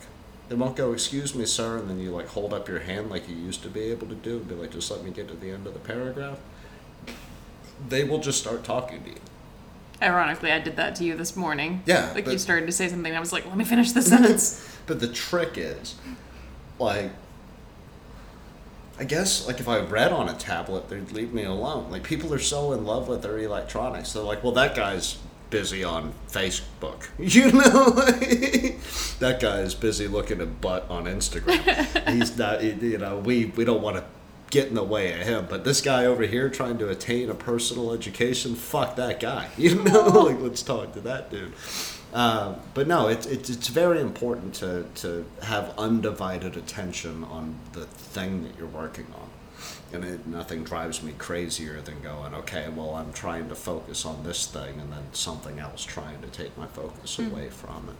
They 0.49 0.55
won't 0.55 0.75
go, 0.75 0.91
"Excuse 0.93 1.33
me, 1.33 1.45
sir," 1.45 1.77
and 1.77 1.89
then 1.89 1.99
you 1.99 2.11
like 2.11 2.27
hold 2.27 2.53
up 2.53 2.67
your 2.67 2.79
hand 2.79 3.09
like 3.09 3.27
you 3.27 3.35
used 3.35 3.63
to 3.63 3.69
be 3.69 3.81
able 3.83 4.07
to 4.07 4.15
do, 4.15 4.37
and 4.37 4.47
be 4.47 4.53
like, 4.53 4.71
"Just 4.71 4.91
let 4.91 5.03
me 5.03 5.09
get 5.09 5.27
to 5.29 5.33
the 5.33 5.49
end 5.49 5.65
of 5.65 5.73
the 5.73 5.79
paragraph." 5.79 6.37
They 7.89 8.03
will 8.03 8.19
just 8.19 8.39
start 8.39 8.63
talking 8.63 9.03
to 9.03 9.09
you. 9.09 9.15
Ironically, 10.01 10.51
I 10.51 10.59
did 10.59 10.75
that 10.75 10.95
to 10.97 11.03
you 11.05 11.15
this 11.15 11.35
morning. 11.35 11.81
Yeah, 11.85 12.11
Like 12.13 12.25
but- 12.25 12.33
you 12.33 12.39
started 12.39 12.65
to 12.65 12.71
say 12.71 12.87
something, 12.89 13.07
and 13.11 13.17
I 13.17 13.19
was 13.19 13.31
like, 13.33 13.45
let 13.45 13.55
me 13.57 13.63
finish 13.65 13.91
the 13.93 14.01
sentence. 14.13 14.71
But 14.87 14.99
the 14.99 15.07
trick 15.07 15.53
is, 15.57 15.95
like, 16.77 17.09
I 18.99 19.03
guess, 19.03 19.47
like, 19.47 19.59
if 19.59 19.67
I 19.67 19.79
read 19.79 20.11
on 20.13 20.29
a 20.29 20.33
tablet, 20.35 20.89
they'd 20.89 21.11
leave 21.11 21.33
me 21.33 21.43
alone. 21.43 21.89
Like, 21.89 22.03
people 22.03 22.31
are 22.33 22.39
so 22.39 22.71
in 22.71 22.85
love 22.85 23.07
with 23.07 23.23
their 23.23 23.39
electronics. 23.39 24.13
They're 24.13 24.21
like, 24.21 24.43
well, 24.43 24.53
that 24.53 24.75
guy's 24.75 25.17
busy 25.49 25.83
on 25.83 26.13
Facebook. 26.29 27.07
You 27.17 27.51
know? 27.51 27.89
That 29.19 29.39
guy's 29.41 29.73
busy 29.73 30.07
looking 30.07 30.39
at 30.39 30.61
butt 30.61 30.87
on 30.89 31.05
Instagram. 31.05 32.13
He's 32.13 32.37
not, 32.37 32.63
you 32.63 32.97
know, 32.99 33.17
we, 33.17 33.45
we 33.45 33.65
don't 33.65 33.81
want 33.81 33.97
to 33.97 34.03
get 34.49 34.67
in 34.67 34.75
the 34.75 34.83
way 34.83 35.19
of 35.19 35.27
him. 35.27 35.47
But 35.49 35.63
this 35.63 35.81
guy 35.81 36.05
over 36.05 36.23
here 36.23 36.49
trying 36.49 36.77
to 36.79 36.89
attain 36.89 37.29
a 37.29 37.33
personal 37.33 37.91
education, 37.91 38.55
fuck 38.55 38.95
that 38.95 39.19
guy. 39.19 39.49
You 39.57 39.75
know? 39.83 40.01
like, 40.25 40.39
let's 40.39 40.61
talk 40.61 40.93
to 40.93 41.01
that 41.01 41.31
dude. 41.31 41.53
Um, 42.13 42.57
but 42.73 42.87
no, 42.87 43.09
it's, 43.09 43.25
it's 43.25 43.49
it's 43.49 43.67
very 43.67 43.99
important 43.99 44.53
to 44.55 44.85
to 44.95 45.25
have 45.41 45.73
undivided 45.77 46.55
attention 46.55 47.25
on 47.25 47.55
the 47.73 47.85
thing 47.85 48.43
that 48.43 48.57
you're 48.57 48.67
working 48.67 49.07
on, 49.19 49.29
and 49.91 50.05
it, 50.05 50.25
nothing 50.25 50.63
drives 50.63 51.03
me 51.03 51.13
crazier 51.17 51.81
than 51.81 52.01
going, 52.01 52.33
okay, 52.33 52.69
well, 52.69 52.95
I'm 52.95 53.11
trying 53.11 53.49
to 53.49 53.55
focus 53.55 54.05
on 54.05 54.23
this 54.23 54.47
thing, 54.47 54.79
and 54.79 54.93
then 54.93 55.03
something 55.11 55.59
else 55.59 55.83
trying 55.83 56.21
to 56.21 56.27
take 56.27 56.57
my 56.57 56.67
focus 56.67 57.19
away 57.19 57.49
from 57.49 57.89
it. 57.89 57.95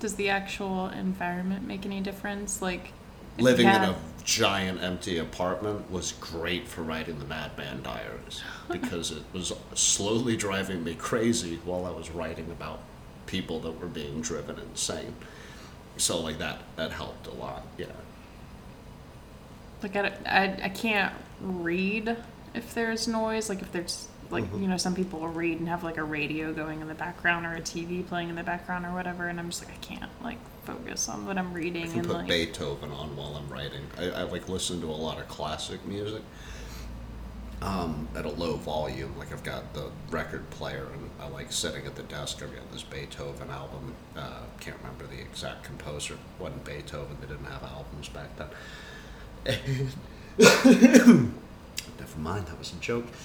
Does 0.00 0.16
the 0.16 0.28
actual 0.28 0.88
environment 0.88 1.66
make 1.66 1.86
any 1.86 2.00
difference? 2.00 2.60
Like, 2.60 2.92
Living 3.38 3.66
in 3.68 3.74
a 3.74 3.96
giant 4.24 4.82
empty 4.82 5.18
apartment 5.18 5.90
was 5.90 6.12
great 6.20 6.68
for 6.68 6.82
writing 6.82 7.18
the 7.18 7.24
Madman 7.24 7.82
Diaries 7.82 8.42
because 8.70 9.10
it 9.10 9.22
was 9.32 9.52
slowly 9.74 10.36
driving 10.36 10.84
me 10.84 10.94
crazy 10.94 11.58
while 11.64 11.86
I 11.86 11.90
was 11.90 12.10
writing 12.10 12.50
about 12.50 12.80
people 13.26 13.60
that 13.60 13.80
were 13.80 13.86
being 13.86 14.20
driven 14.20 14.58
insane. 14.58 15.14
So 15.96 16.20
like 16.20 16.38
that 16.38 16.60
that 16.76 16.92
helped 16.92 17.26
a 17.26 17.34
lot. 17.34 17.66
Yeah. 17.78 17.86
like 19.82 19.96
I, 19.96 20.12
I, 20.26 20.58
I 20.64 20.68
can't 20.68 21.14
read 21.40 22.16
if 22.54 22.74
there's 22.74 23.06
noise 23.06 23.48
like 23.48 23.62
if 23.62 23.70
there's 23.72 24.08
like 24.30 24.44
Mm-hmm. 24.44 24.62
you 24.62 24.68
know 24.68 24.76
some 24.76 24.94
people 24.94 25.20
will 25.20 25.28
read 25.28 25.58
and 25.58 25.68
have 25.68 25.82
like 25.84 25.96
a 25.96 26.02
radio 26.04 26.52
going 26.52 26.80
in 26.80 26.88
the 26.88 26.94
background 26.94 27.46
or 27.46 27.54
a 27.54 27.60
tv 27.60 28.06
playing 28.06 28.28
in 28.28 28.34
the 28.34 28.42
background 28.42 28.84
or 28.84 28.92
whatever 28.92 29.28
and 29.28 29.38
i'm 29.40 29.48
just 29.50 29.64
like 29.64 29.72
i 29.74 29.78
can't 29.78 30.10
like 30.22 30.38
focus 30.72 31.08
on 31.08 31.24
what 31.24 31.38
i'm 31.38 31.52
reading 31.52 31.84
I 31.84 31.86
can 31.86 31.98
and 32.00 32.06
put 32.06 32.16
like 32.16 32.28
Beethoven 32.28 32.90
on 32.90 33.16
while 33.16 33.36
I'm 33.36 33.48
writing. 33.48 33.86
I, 33.96 34.10
I 34.10 34.22
like 34.24 34.48
listen 34.48 34.80
to 34.82 34.86
a 34.86 35.00
lot 35.08 35.18
of 35.18 35.28
classic 35.28 35.84
music 35.86 36.22
um, 37.62 38.08
at 38.14 38.24
a 38.24 38.30
low 38.30 38.54
volume. 38.54 39.16
Like 39.18 39.32
I've 39.32 39.42
got 39.42 39.74
the 39.74 39.90
record 40.10 40.48
player, 40.50 40.86
and 40.92 41.10
I 41.20 41.28
like 41.28 41.52
sitting 41.52 41.86
at 41.86 41.96
the 41.96 42.02
desk. 42.04 42.42
I've 42.42 42.54
got 42.54 42.70
this 42.72 42.82
Beethoven 42.82 43.50
album. 43.50 43.94
Uh, 44.16 44.42
can't 44.60 44.76
remember 44.78 45.06
the 45.06 45.20
exact 45.20 45.64
composer. 45.64 46.16
wasn't 46.38 46.64
Beethoven. 46.64 47.16
They 47.20 47.26
didn't 47.26 47.46
have 47.46 47.62
albums 47.64 48.08
back 48.08 48.36
then. 48.36 48.48
Never 51.98 52.18
mind, 52.18 52.46
that 52.46 52.58
was 52.58 52.72
a 52.72 52.76
joke. 52.76 53.06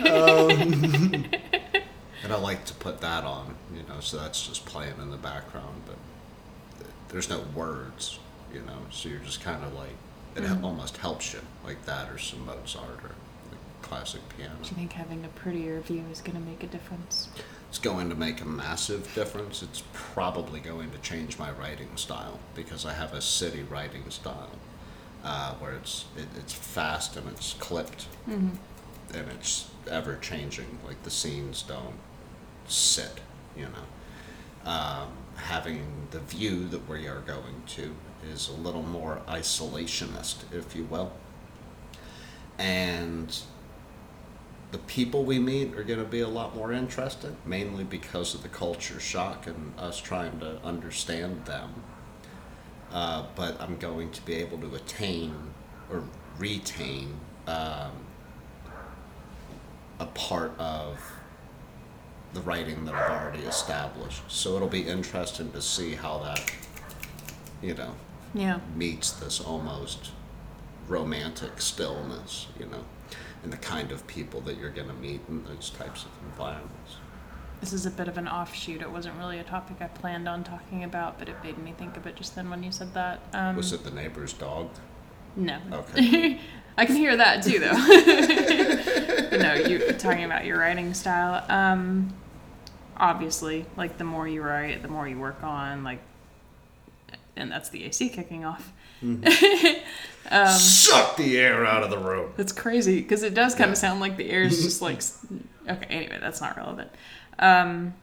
Um, 0.00 0.50
and 2.24 2.32
I 2.32 2.36
like 2.36 2.64
to 2.66 2.74
put 2.74 3.00
that 3.00 3.24
on, 3.24 3.54
you 3.74 3.82
know, 3.88 4.00
so 4.00 4.16
that's 4.18 4.46
just 4.46 4.64
playing 4.64 4.94
in 5.00 5.10
the 5.10 5.16
background, 5.16 5.82
but 5.86 5.96
there's 7.10 7.28
no 7.28 7.40
words, 7.54 8.18
you 8.52 8.60
know, 8.62 8.78
so 8.90 9.08
you're 9.08 9.18
just 9.20 9.42
kind 9.42 9.64
of 9.64 9.72
like, 9.74 9.90
it 10.36 10.42
Mm-hmm. 10.42 10.64
almost 10.64 10.96
helps 10.98 11.32
you, 11.34 11.40
like 11.64 11.84
that 11.86 12.08
or 12.10 12.18
some 12.18 12.46
Mozart 12.46 13.02
or 13.02 13.10
like 13.50 13.82
classic 13.82 14.20
piano. 14.36 14.54
do 14.62 14.68
you 14.70 14.76
think 14.76 14.92
having 14.92 15.24
a 15.24 15.28
prettier 15.28 15.80
view 15.80 16.04
is 16.12 16.20
going 16.20 16.36
to 16.38 16.44
make 16.48 16.62
a 16.62 16.66
difference 16.68 17.28
It's 17.68 17.78
going 17.80 18.08
to 18.10 18.14
make 18.16 18.40
a 18.40 18.44
massive 18.44 19.12
difference. 19.14 19.62
It's 19.62 19.82
probably 19.92 20.60
going 20.60 20.90
to 20.92 20.98
change 20.98 21.38
my 21.38 21.50
writing 21.50 21.88
style 21.96 22.38
because 22.54 22.86
I 22.86 22.92
have 22.94 23.12
a 23.12 23.20
city 23.20 23.62
writing 23.68 24.08
style 24.10 24.50
uh, 25.24 25.54
where 25.54 25.72
it's 25.74 26.04
it, 26.16 26.26
it's 26.36 26.52
fast 26.52 27.16
and 27.16 27.28
it's 27.28 27.54
clipped 27.54 28.06
mm-hmm. 28.28 28.50
and 29.16 29.28
it's 29.32 29.68
ever 29.90 30.16
changing. 30.20 30.78
Like 30.86 31.02
the 31.02 31.10
scenes 31.10 31.62
don't 31.62 31.94
sit, 32.68 33.20
you 33.56 33.66
know. 33.66 34.70
Um, 34.70 35.08
having 35.40 36.08
the 36.10 36.20
view 36.20 36.68
that 36.68 36.88
we 36.88 37.06
are 37.06 37.20
going 37.20 37.62
to 37.66 37.94
is 38.32 38.48
a 38.48 38.52
little 38.52 38.82
more 38.82 39.22
isolationist, 39.26 40.36
if 40.52 40.76
you 40.76 40.84
will. 40.84 41.12
And 42.58 43.36
the 44.70 44.78
people 44.78 45.24
we 45.24 45.38
meet 45.38 45.74
are 45.74 45.82
going 45.82 45.98
to 45.98 46.04
be 46.04 46.20
a 46.20 46.28
lot 46.28 46.54
more 46.54 46.72
interesting, 46.72 47.36
mainly 47.44 47.84
because 47.84 48.34
of 48.34 48.42
the 48.42 48.48
culture 48.48 49.00
shock 49.00 49.46
and 49.46 49.72
us 49.78 50.00
trying 50.00 50.38
to 50.40 50.62
understand 50.62 51.44
them. 51.46 51.82
Uh, 52.92 53.24
but 53.34 53.60
I'm 53.60 53.76
going 53.78 54.10
to 54.10 54.22
be 54.22 54.34
able 54.34 54.58
to 54.58 54.74
attain 54.74 55.34
or 55.90 56.04
retain 56.38 57.14
um, 57.46 57.92
a 59.98 60.06
part 60.14 60.52
of 60.58 61.00
the 62.34 62.40
writing 62.40 62.84
that 62.84 62.94
I've 62.94 63.10
already 63.22 63.42
established. 63.44 64.22
So 64.28 64.56
it'll 64.56 64.68
be 64.68 64.82
interesting 64.86 65.50
to 65.52 65.60
see 65.62 65.94
how 65.94 66.18
that, 66.18 66.52
you 67.62 67.74
know, 67.74 67.94
yeah 68.32 68.60
meets 68.76 69.10
this 69.10 69.40
almost 69.40 70.12
romantic 70.88 71.60
stillness, 71.60 72.46
you 72.58 72.66
know, 72.66 72.84
and 73.42 73.52
the 73.52 73.56
kind 73.56 73.90
of 73.92 74.06
people 74.06 74.40
that 74.42 74.56
you're 74.58 74.70
going 74.70 74.88
to 74.88 74.94
meet 74.94 75.20
in 75.28 75.42
those 75.44 75.70
types 75.70 76.04
of 76.04 76.10
environments. 76.26 76.96
this 77.60 77.72
is 77.72 77.86
a 77.86 77.90
bit 77.90 78.06
of 78.08 78.16
an 78.18 78.26
offshoot 78.28 78.80
it 78.82 78.90
wasn't 78.90 79.14
really 79.18 79.38
a 79.38 79.42
topic 79.44 79.76
i 79.80 79.86
planned 79.86 80.26
on 80.28 80.42
talking 80.42 80.82
about 80.84 81.18
but 81.18 81.28
it 81.28 81.36
made 81.44 81.58
me 81.58 81.72
think 81.76 81.96
of 81.96 82.06
it 82.06 82.16
just 82.16 82.34
then 82.34 82.48
when 82.48 82.62
you 82.62 82.72
said 82.72 82.92
that 82.94 83.20
um, 83.34 83.54
Was 83.56 83.72
it 83.72 83.84
the 83.84 83.90
neighbor's 83.90 84.32
dog? 84.32 84.70
no 85.36 85.58
Okay. 85.72 86.40
I 86.78 86.86
can 86.86 86.96
hear 86.96 87.14
that 87.16 87.42
too, 87.42 87.58
though. 87.58 87.72
no, 89.36 89.54
you 89.54 89.92
talking 89.98 90.24
about 90.24 90.46
your 90.46 90.58
writing 90.58 90.94
style. 90.94 91.44
Um, 91.50 92.14
obviously, 93.00 93.66
like 93.76 93.98
the 93.98 94.04
more 94.04 94.28
you 94.28 94.42
write, 94.42 94.82
the 94.82 94.88
more 94.88 95.08
you 95.08 95.18
work 95.18 95.42
on, 95.42 95.82
like, 95.82 96.00
and 97.36 97.50
that's 97.50 97.70
the 97.70 97.84
AC 97.84 98.10
kicking 98.10 98.44
off. 98.44 98.72
um 99.02 100.46
Suck 100.48 101.16
the 101.16 101.38
air 101.38 101.64
out 101.64 101.82
of 101.82 101.90
the 101.90 101.98
room. 101.98 102.32
That's 102.36 102.52
crazy 102.52 103.00
because 103.00 103.22
it 103.22 103.34
does 103.34 103.54
kind 103.54 103.68
Yeah. 103.68 103.72
of 103.72 103.78
sound 103.78 104.00
like 104.00 104.16
the 104.16 104.30
air 104.30 104.42
is 104.42 104.62
just 104.62 104.82
like. 104.82 105.00
Okay, 105.68 105.86
anyway, 105.86 106.18
that's 106.20 106.40
not 106.40 106.56
relevant. 106.56 106.90
Um, 107.38 107.94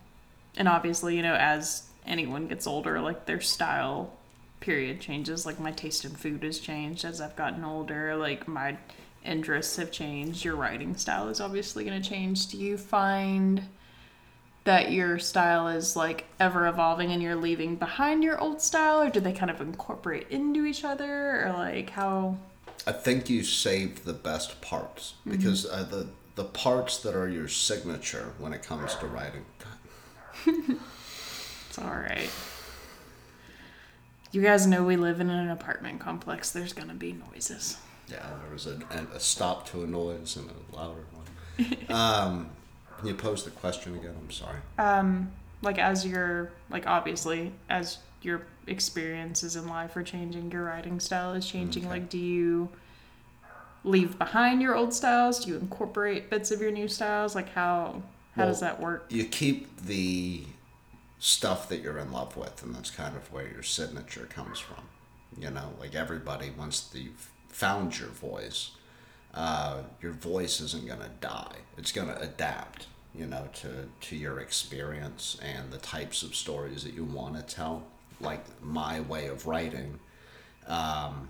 and 0.57 0.67
obviously, 0.67 1.15
you 1.15 1.21
know, 1.21 1.35
as 1.35 1.83
anyone 2.05 2.47
gets 2.47 2.65
older, 2.65 2.99
like 2.99 3.25
their 3.25 3.41
style 3.41 4.13
period 4.59 4.99
changes. 4.99 5.45
Like 5.45 5.59
my 5.59 5.71
taste 5.71 6.03
in 6.05 6.11
food 6.11 6.41
has 6.43 6.59
changed 6.59 7.05
as 7.05 7.21
I've 7.21 7.35
gotten 7.35 7.63
older. 7.63 8.15
Like 8.15 8.47
my 8.47 8.77
interests 9.23 9.75
have 9.75 9.91
changed. 9.91 10.43
Your 10.43 10.55
writing 10.55 10.95
style 10.95 11.29
is 11.29 11.39
obviously 11.41 11.83
going 11.85 12.01
to 12.01 12.09
change. 12.09 12.47
Do 12.47 12.57
you 12.57 12.77
find 12.77 13.61
that 14.67 14.91
your 14.91 15.17
style 15.17 15.69
is 15.69 15.95
like 15.95 16.25
ever 16.41 16.67
evolving 16.67 17.13
and 17.13 17.23
you're 17.23 17.37
leaving 17.37 17.77
behind 17.77 18.21
your 18.21 18.37
old 18.37 18.61
style, 18.61 19.01
or 19.01 19.09
do 19.09 19.21
they 19.21 19.31
kind 19.31 19.49
of 19.49 19.61
incorporate 19.61 20.27
into 20.29 20.65
each 20.65 20.83
other, 20.83 21.45
or 21.45 21.53
like 21.53 21.89
how? 21.89 22.37
I 22.85 22.91
think 22.91 23.29
you 23.29 23.43
saved 23.43 24.03
the 24.03 24.11
best 24.11 24.59
parts 24.59 25.13
because 25.25 25.65
uh, 25.65 25.83
the 25.83 26.07
the 26.35 26.43
parts 26.43 26.97
that 26.99 27.15
are 27.15 27.29
your 27.29 27.47
signature 27.47 28.33
when 28.39 28.51
it 28.51 28.61
comes 28.61 28.93
to 28.95 29.07
writing. 29.07 29.45
It's 31.69 31.85
all 31.85 31.91
right. 31.91 32.29
You 34.31 34.41
guys 34.41 34.65
know 34.65 34.83
we 34.83 34.95
live 34.95 35.19
in 35.19 35.29
an 35.29 35.49
apartment 35.49 35.99
complex. 35.99 36.51
There's 36.51 36.73
gonna 36.73 36.95
be 36.95 37.13
noises. 37.13 37.77
Yeah, 38.09 38.25
there 38.41 38.51
was 38.51 38.65
a, 38.65 38.79
a 39.13 39.19
stop 39.19 39.69
to 39.69 39.83
a 39.83 39.87
noise 39.87 40.37
and 40.37 40.49
a 40.49 40.75
louder 40.75 41.05
one. 41.11 41.89
um, 41.89 42.49
can 42.97 43.07
you 43.07 43.15
pose 43.15 43.43
the 43.43 43.51
question 43.51 43.95
again? 43.95 44.15
I'm 44.19 44.31
sorry. 44.31 44.59
Um, 44.77 45.31
like 45.61 45.79
as 45.79 46.05
your 46.05 46.51
like 46.69 46.87
obviously 46.87 47.51
as 47.69 47.99
your 48.21 48.43
experiences 48.67 49.55
in 49.55 49.67
life 49.67 49.95
are 49.95 50.03
changing, 50.03 50.51
your 50.51 50.65
writing 50.65 50.99
style 50.99 51.33
is 51.33 51.47
changing. 51.47 51.83
Okay. 51.83 51.91
Like, 51.91 52.09
do 52.09 52.17
you 52.17 52.69
leave 53.83 54.17
behind 54.17 54.61
your 54.61 54.75
old 54.75 54.93
styles? 54.93 55.45
Do 55.45 55.51
you 55.51 55.57
incorporate 55.57 56.29
bits 56.29 56.51
of 56.51 56.61
your 56.61 56.71
new 56.71 56.87
styles? 56.87 57.35
Like, 57.35 57.53
how 57.53 58.01
how 58.35 58.45
does 58.45 58.59
that 58.59 58.79
work? 58.79 59.05
You 59.09 59.25
keep 59.25 59.81
the 59.81 60.43
stuff 61.19 61.69
that 61.69 61.81
you're 61.81 61.97
in 61.97 62.11
love 62.11 62.37
with, 62.37 62.61
and 62.63 62.75
that's 62.75 62.91
kind 62.91 63.15
of 63.15 63.31
where 63.31 63.47
your 63.47 63.63
signature 63.63 64.27
comes 64.29 64.59
from. 64.59 64.83
You 65.37 65.49
know, 65.49 65.73
like 65.79 65.95
everybody, 65.95 66.51
once 66.55 66.89
you've 66.93 67.29
found 67.49 67.97
your 67.97 68.09
voice, 68.09 68.71
uh, 69.37 69.83
your 70.01 70.13
voice 70.13 70.59
isn't 70.59 70.87
going 70.87 70.99
to 70.99 71.11
die. 71.21 71.57
It's 71.77 71.91
going 71.91 72.07
to 72.07 72.19
adapt, 72.19 72.87
you 73.13 73.27
know, 73.27 73.47
to, 73.61 73.87
to 74.01 74.15
your 74.15 74.39
experience 74.39 75.37
and 75.43 75.71
the 75.71 75.77
types 75.77 76.23
of 76.23 76.35
stories 76.35 76.83
that 76.83 76.95
you 76.95 77.03
want 77.03 77.35
to 77.35 77.43
tell. 77.43 77.83
Like 78.19 78.43
my 78.63 78.99
way 79.01 79.27
of 79.27 79.45
writing 79.45 79.99
um, 80.65 81.29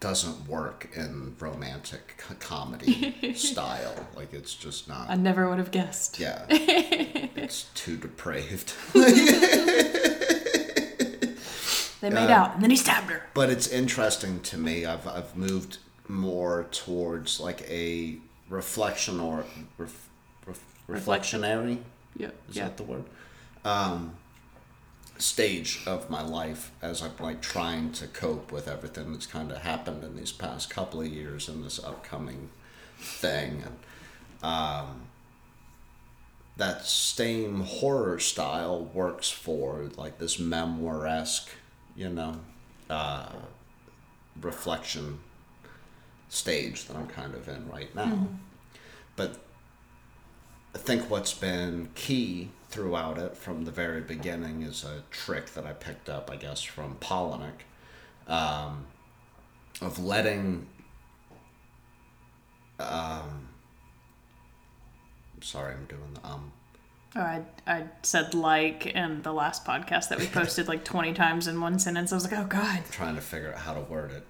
doesn't 0.00 0.48
work 0.48 0.88
in 0.96 1.36
romantic 1.38 2.16
comedy 2.40 3.34
style. 3.34 4.06
Like 4.16 4.32
it's 4.32 4.54
just 4.54 4.88
not. 4.88 5.10
I 5.10 5.16
never 5.16 5.50
would 5.50 5.58
have 5.58 5.70
guessed. 5.70 6.18
Yeah. 6.18 6.46
it's 6.48 7.64
too 7.74 7.98
depraved. 7.98 8.72
They 12.00 12.10
made 12.10 12.28
out, 12.28 12.52
and 12.52 12.62
then 12.62 12.68
he 12.68 12.76
stabbed 12.76 13.08
her. 13.08 13.22
but 13.32 13.48
it's 13.48 13.66
interesting 13.66 14.40
to 14.40 14.58
me. 14.58 14.84
I've, 14.84 15.08
I've 15.08 15.34
moved 15.34 15.78
more 16.08 16.66
towards 16.70 17.40
like 17.40 17.62
a 17.62 18.16
reflection 18.48 19.20
or 19.20 19.44
ref, 19.78 20.08
ref, 20.46 20.60
reflectionary. 20.88 21.78
Yeah, 22.16 22.28
Is 22.48 22.56
yeah. 22.56 22.64
that 22.64 22.76
the 22.76 22.82
word? 22.84 23.04
Um, 23.64 24.14
stage 25.18 25.80
of 25.86 26.10
my 26.10 26.22
life 26.22 26.72
as 26.82 27.02
I'm 27.02 27.12
like 27.20 27.40
trying 27.40 27.92
to 27.92 28.06
cope 28.06 28.50
with 28.50 28.68
everything 28.68 29.12
that's 29.12 29.26
kind 29.26 29.50
of 29.50 29.58
happened 29.58 30.02
in 30.02 30.16
these 30.16 30.32
past 30.32 30.70
couple 30.70 31.00
of 31.00 31.06
years 31.06 31.48
and 31.48 31.64
this 31.64 31.82
upcoming 31.82 32.50
thing 32.98 33.62
and 33.64 33.78
um, 34.42 35.02
that 36.56 36.84
same 36.84 37.60
horror 37.60 38.18
style 38.18 38.84
works 38.92 39.30
for 39.30 39.88
like 39.96 40.18
this 40.18 40.38
memoir-esque 40.38 41.50
you 41.96 42.08
know 42.08 42.36
uh, 42.90 43.30
reflection 44.40 45.20
stage 46.28 46.86
that 46.86 46.96
I'm 46.96 47.06
kind 47.06 47.34
of 47.34 47.48
in 47.48 47.68
right 47.68 47.94
now 47.94 48.28
but 49.16 49.38
I 50.74 50.78
think 50.78 51.08
what's 51.08 51.32
been 51.32 51.90
key 51.94 52.50
throughout 52.68 53.18
it 53.18 53.36
from 53.36 53.64
the 53.64 53.70
very 53.70 54.00
beginning 54.00 54.62
is 54.62 54.84
a 54.84 55.02
trick 55.10 55.50
that 55.50 55.64
I 55.64 55.72
picked 55.72 56.08
up, 56.08 56.30
I 56.30 56.36
guess, 56.36 56.62
from 56.62 56.96
Palahniuk, 56.96 57.62
um, 58.26 58.86
of 59.80 59.98
letting. 59.98 60.66
Um, 62.80 63.48
sorry, 65.40 65.74
I'm 65.74 65.84
doing 65.86 66.14
the 66.14 66.28
um. 66.28 66.52
Oh, 67.16 67.20
I, 67.20 67.42
I 67.68 67.84
said 68.02 68.34
like 68.34 68.86
in 68.86 69.22
the 69.22 69.32
last 69.32 69.64
podcast 69.64 70.08
that 70.08 70.18
we 70.18 70.26
posted 70.32 70.66
like 70.66 70.84
20 70.84 71.12
times 71.12 71.46
in 71.46 71.60
one 71.60 71.78
sentence. 71.78 72.10
I 72.10 72.16
was 72.16 72.24
like, 72.24 72.36
oh, 72.36 72.46
God. 72.46 72.82
trying 72.90 73.14
to 73.14 73.20
figure 73.20 73.52
out 73.52 73.58
how 73.60 73.74
to 73.74 73.80
word 73.82 74.10
it. 74.10 74.26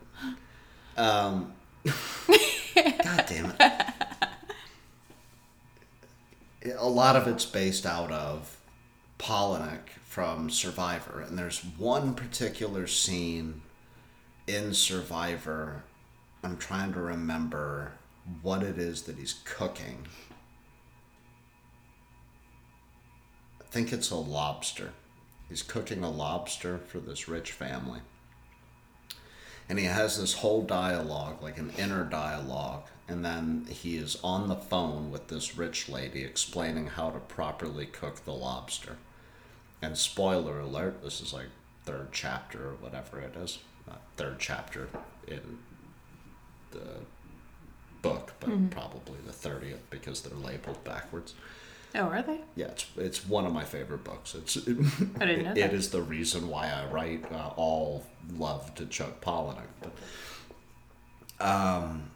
Um, 0.98 1.54
God 1.84 3.24
damn 3.28 3.52
it. 3.58 3.84
A 6.78 6.88
lot 6.88 7.16
of 7.16 7.28
it's 7.28 7.44
based 7.44 7.84
out 7.84 8.10
of 8.10 8.56
Palahniuk 9.18 9.88
from 10.04 10.48
Survivor, 10.48 11.20
and 11.20 11.38
there's 11.38 11.64
one 11.76 12.14
particular 12.14 12.86
scene 12.86 13.62
in 14.46 14.72
Survivor. 14.72 15.84
I'm 16.42 16.56
trying 16.56 16.92
to 16.94 17.00
remember 17.00 17.92
what 18.42 18.62
it 18.62 18.78
is 18.78 19.02
that 19.02 19.18
he's 19.18 19.40
cooking. 19.44 20.06
I 23.60 23.64
think 23.70 23.92
it's 23.92 24.10
a 24.10 24.16
lobster. 24.16 24.92
He's 25.48 25.62
cooking 25.62 26.02
a 26.02 26.10
lobster 26.10 26.78
for 26.78 26.98
this 26.98 27.28
rich 27.28 27.52
family 27.52 28.00
and 29.68 29.78
he 29.78 29.86
has 29.86 30.18
this 30.18 30.34
whole 30.34 30.62
dialogue, 30.62 31.42
like 31.42 31.58
an 31.58 31.72
inner 31.78 32.04
dialogue, 32.04 32.84
and 33.08 33.24
then 33.24 33.66
he 33.68 33.96
is 33.96 34.18
on 34.22 34.48
the 34.48 34.56
phone 34.56 35.10
with 35.10 35.28
this 35.28 35.56
rich 35.56 35.88
lady 35.88 36.22
explaining 36.22 36.88
how 36.88 37.10
to 37.10 37.18
properly 37.18 37.86
cook 37.86 38.24
the 38.24 38.32
lobster. 38.32 38.96
And 39.82 39.98
spoiler 39.98 40.60
alert, 40.60 41.02
this 41.02 41.20
is 41.20 41.32
like 41.32 41.48
third 41.84 42.08
chapter 42.12 42.70
or 42.70 42.74
whatever 42.74 43.20
it 43.20 43.36
is, 43.36 43.58
not 43.86 44.00
third 44.16 44.38
chapter 44.38 44.88
in 45.26 45.58
the 46.70 47.00
book, 48.02 48.32
but 48.40 48.50
mm-hmm. 48.50 48.68
probably 48.68 49.18
the 49.26 49.32
thirtieth 49.32 49.88
because 49.90 50.22
they're 50.22 50.38
labeled 50.38 50.82
backwards. 50.84 51.34
Oh, 51.96 52.02
are 52.08 52.22
they? 52.22 52.40
Yeah, 52.56 52.66
it's 52.66 52.86
it's 52.96 53.28
one 53.28 53.46
of 53.46 53.52
my 53.52 53.64
favorite 53.64 54.02
books. 54.02 54.34
It's 54.34 54.56
I 55.20 55.26
didn't 55.26 55.44
know 55.44 55.50
it 55.52 55.54
that. 55.54 55.72
is 55.72 55.90
the 55.90 56.02
reason 56.02 56.48
why 56.48 56.68
I 56.68 56.86
write 56.92 57.30
uh, 57.30 57.50
all 57.56 58.04
love 58.36 58.74
to 58.76 58.86
Chuck 58.86 59.20
Palahniuk. 59.20 59.62
But 59.80 61.46
um, 61.46 62.10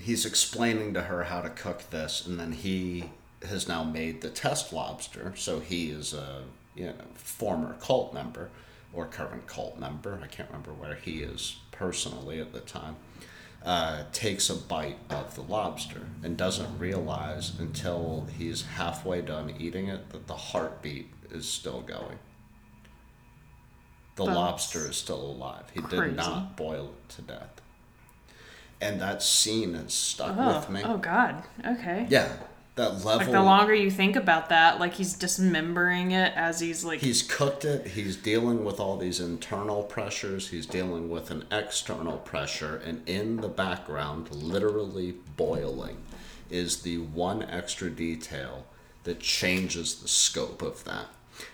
he's 0.00 0.24
explaining 0.24 0.94
to 0.94 1.02
her 1.02 1.24
how 1.24 1.40
to 1.40 1.50
cook 1.50 1.90
this, 1.90 2.26
and 2.26 2.38
then 2.38 2.52
he 2.52 3.10
has 3.48 3.66
now 3.68 3.82
made 3.84 4.20
the 4.20 4.30
test 4.30 4.72
lobster. 4.72 5.32
So 5.36 5.60
he 5.60 5.90
is 5.90 6.14
a 6.14 6.42
you 6.76 6.86
know 6.86 6.94
former 7.14 7.74
cult 7.80 8.14
member 8.14 8.50
or 8.92 9.06
current 9.06 9.46
cult 9.48 9.78
member. 9.80 10.20
I 10.22 10.28
can't 10.28 10.48
remember 10.48 10.72
where 10.72 10.94
he 10.94 11.22
is 11.22 11.56
personally 11.72 12.40
at 12.40 12.52
the 12.52 12.60
time. 12.60 12.96
Uh, 13.66 14.04
takes 14.12 14.48
a 14.48 14.54
bite 14.54 14.96
of 15.10 15.34
the 15.34 15.42
lobster 15.42 16.02
and 16.22 16.36
doesn't 16.36 16.78
realize 16.78 17.52
until 17.58 18.24
he's 18.38 18.62
halfway 18.64 19.20
done 19.20 19.52
eating 19.58 19.88
it 19.88 20.08
that 20.10 20.28
the 20.28 20.36
heartbeat 20.36 21.10
is 21.32 21.48
still 21.48 21.80
going. 21.80 22.16
The 24.14 24.24
That's 24.24 24.36
lobster 24.36 24.88
is 24.88 24.96
still 24.96 25.20
alive. 25.20 25.64
He 25.74 25.80
crazy. 25.80 26.04
did 26.10 26.16
not 26.16 26.56
boil 26.56 26.92
it 26.96 27.08
to 27.16 27.22
death. 27.22 27.60
And 28.80 29.00
that 29.00 29.20
scene 29.20 29.74
has 29.74 29.92
stuck 29.92 30.36
Oh, 30.38 30.58
with 30.58 30.70
me. 30.70 30.82
oh 30.84 30.98
God. 30.98 31.42
Okay. 31.66 32.06
Yeah, 32.08 32.28
that 32.76 33.04
level. 33.04 33.18
Like 33.18 33.30
the 33.30 33.42
longer 33.42 33.74
you 33.74 33.90
think 33.90 34.16
about 34.16 34.50
that, 34.50 34.78
like 34.78 34.94
he's 34.94 35.14
dismembering 35.14 36.12
it 36.12 36.32
as 36.36 36.60
he's 36.60 36.84
like. 36.84 37.00
He's 37.00 37.22
cooked 37.22 37.64
it. 37.64 37.88
He's 37.88 38.16
dealing 38.16 38.64
with 38.64 38.78
all 38.78 38.96
these 38.96 39.18
internal 39.18 39.82
pressures. 39.82 40.50
He's 40.50 40.66
dealing 40.66 41.10
with 41.10 41.30
an 41.30 41.46
external 41.50 42.18
pressure. 42.18 42.80
And 42.84 43.06
in 43.08 43.38
the 43.38 43.48
background, 43.48 44.30
literally 44.30 45.14
boiling, 45.36 45.96
is 46.50 46.82
the 46.82 46.98
one 46.98 47.42
extra 47.42 47.90
detail 47.90 48.66
that 49.04 49.20
changes 49.20 49.96
the 49.96 50.08
scope 50.08 50.62
of 50.62 50.84
that. 50.84 51.06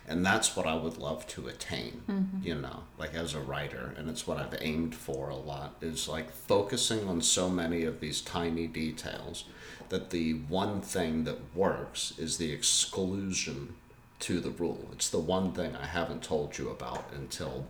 And 0.06 0.24
that's 0.24 0.56
what 0.56 0.66
I 0.66 0.74
would 0.74 0.98
love 0.98 1.26
to 1.28 1.48
attain, 1.48 2.02
mm-hmm. 2.08 2.46
you 2.46 2.54
know, 2.54 2.84
like 2.98 3.14
as 3.14 3.34
a 3.34 3.40
writer. 3.40 3.94
And 3.96 4.08
it's 4.08 4.26
what 4.26 4.38
I've 4.38 4.56
aimed 4.60 4.94
for 4.94 5.28
a 5.28 5.36
lot 5.36 5.76
is 5.80 6.08
like 6.08 6.30
focusing 6.30 7.08
on 7.08 7.20
so 7.20 7.48
many 7.48 7.84
of 7.84 8.00
these 8.00 8.20
tiny 8.20 8.66
details 8.66 9.44
that 9.92 10.08
the 10.08 10.32
one 10.32 10.80
thing 10.80 11.24
that 11.24 11.54
works 11.54 12.14
is 12.16 12.38
the 12.38 12.50
exclusion 12.50 13.74
to 14.20 14.40
the 14.40 14.48
rule. 14.48 14.88
It's 14.90 15.10
the 15.10 15.18
one 15.18 15.52
thing 15.52 15.76
I 15.76 15.84
haven't 15.84 16.22
told 16.22 16.56
you 16.56 16.70
about 16.70 17.04
until 17.14 17.66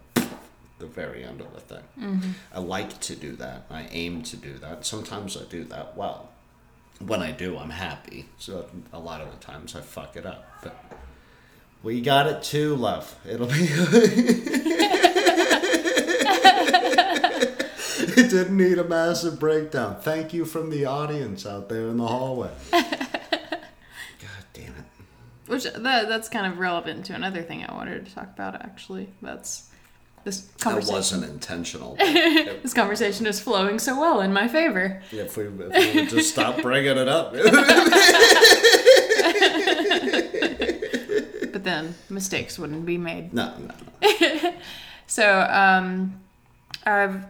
the 0.78 0.86
very 0.86 1.24
end 1.24 1.40
of 1.40 1.52
the 1.52 1.60
thing. 1.60 1.82
Mm-hmm. 2.00 2.30
I 2.54 2.60
like 2.60 3.00
to 3.00 3.16
do 3.16 3.34
that. 3.36 3.66
I 3.68 3.88
aim 3.90 4.22
to 4.22 4.36
do 4.36 4.56
that. 4.58 4.86
Sometimes 4.86 5.36
I 5.36 5.42
do 5.50 5.64
that 5.64 5.96
well. 5.96 6.28
When 7.00 7.22
I 7.22 7.32
do, 7.32 7.58
I'm 7.58 7.70
happy. 7.70 8.26
So 8.38 8.66
a 8.92 9.00
lot 9.00 9.20
of 9.20 9.32
the 9.32 9.44
times 9.44 9.74
I 9.74 9.80
fuck 9.80 10.16
it 10.16 10.24
up. 10.24 10.46
But 10.62 10.76
we 11.82 12.00
got 12.00 12.28
it 12.28 12.44
too, 12.44 12.76
love. 12.76 13.16
It'll 13.28 13.48
be. 13.48 13.66
it 18.16 18.30
didn't 18.30 18.56
need 18.56 18.78
a 18.78 18.84
massive 18.84 19.38
breakdown. 19.38 19.96
Thank 20.00 20.32
you 20.32 20.44
from 20.44 20.70
the 20.70 20.84
audience 20.86 21.44
out 21.46 21.68
there 21.68 21.88
in 21.88 21.96
the 21.96 22.06
hallway. 22.06 22.50
God 22.72 22.84
damn 24.52 24.64
it. 24.74 24.84
Which 25.46 25.64
that 25.64 26.08
that's 26.08 26.28
kind 26.28 26.46
of 26.52 26.58
relevant 26.58 27.06
to 27.06 27.14
another 27.14 27.42
thing 27.42 27.64
I 27.64 27.72
wanted 27.74 28.06
to 28.06 28.14
talk 28.14 28.28
about. 28.34 28.54
Actually, 28.62 29.08
that's 29.20 29.68
this 30.24 30.40
That 30.42 30.58
conversation. 30.60 30.94
wasn't 30.94 31.24
intentional. 31.24 31.96
but 31.98 32.62
This 32.62 32.72
conversation 32.74 33.26
is 33.26 33.40
flowing 33.40 33.78
so 33.78 33.98
well 34.00 34.20
in 34.20 34.32
my 34.32 34.46
favor. 34.48 35.02
if 35.10 35.36
we, 35.36 35.44
if 35.44 35.94
we 35.94 36.00
would 36.00 36.10
just 36.10 36.30
stop 36.30 36.62
bringing 36.62 36.96
it 36.96 37.08
up. 37.08 37.34
But 41.52 41.64
then 41.64 41.94
mistakes 42.08 42.58
wouldn't 42.58 42.86
be 42.86 42.96
made. 42.98 43.32
no, 43.34 43.52
no, 43.58 43.74
no. 44.02 44.54
So, 45.06 45.40
um, 45.50 46.20
I've 46.86 47.24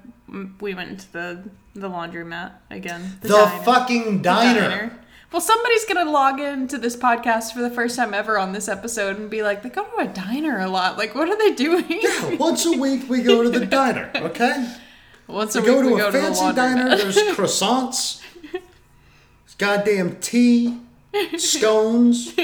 we 0.61 0.75
went 0.75 0.91
into 0.91 1.13
the 1.13 1.51
the 1.75 1.89
laundromat 1.89 2.53
again. 2.71 3.19
The, 3.21 3.29
diner. 3.29 3.63
fucking 3.65 4.17
The 4.19 4.23
diner. 4.23 4.99
Well, 5.31 5.41
somebody's 5.41 5.85
gonna 5.87 6.11
log 6.11 6.41
into 6.41 6.77
this 6.79 6.95
podcast 6.97 7.53
for 7.55 7.63
the 7.63 7.71
first 7.71 7.97
time 7.97 8.13
ever 8.13 8.39
on 8.39 8.53
this 8.53 8.69
episode 8.69 9.17
and 9.19 9.31
be 9.31 9.43
like, 9.43 9.63
they 9.63 9.71
go 9.71 9.85
to 9.85 9.97
a 10.03 10.07
diner 10.09 10.59
a 10.61 10.69
lot. 10.69 10.99
Like, 10.99 11.15
what 11.15 11.29
are 11.29 11.39
they 11.39 11.55
doing? 11.55 11.85
Yeah, 11.89 12.35
Once 12.37 12.67
a 12.67 12.73
week 12.73 13.09
we 13.09 13.23
go 13.23 13.43
to 13.43 13.49
the 13.49 13.65
diner, 13.79 14.11
okay? 14.15 14.75
Once 15.27 15.55
a 15.55 15.61
We 15.63 15.71
week 15.71 15.75
go 15.77 15.83
to 15.83 15.89
we 15.89 15.95
a 15.95 15.97
go 15.99 16.11
to 16.11 16.13
the 16.13 16.23
fancy 16.23 16.41
laundromat. 16.43 16.55
diner, 16.55 16.97
there's 16.97 17.17
croissants, 17.37 18.23
goddamn 19.57 20.17
tea, 20.21 20.81
scones, 21.39 22.35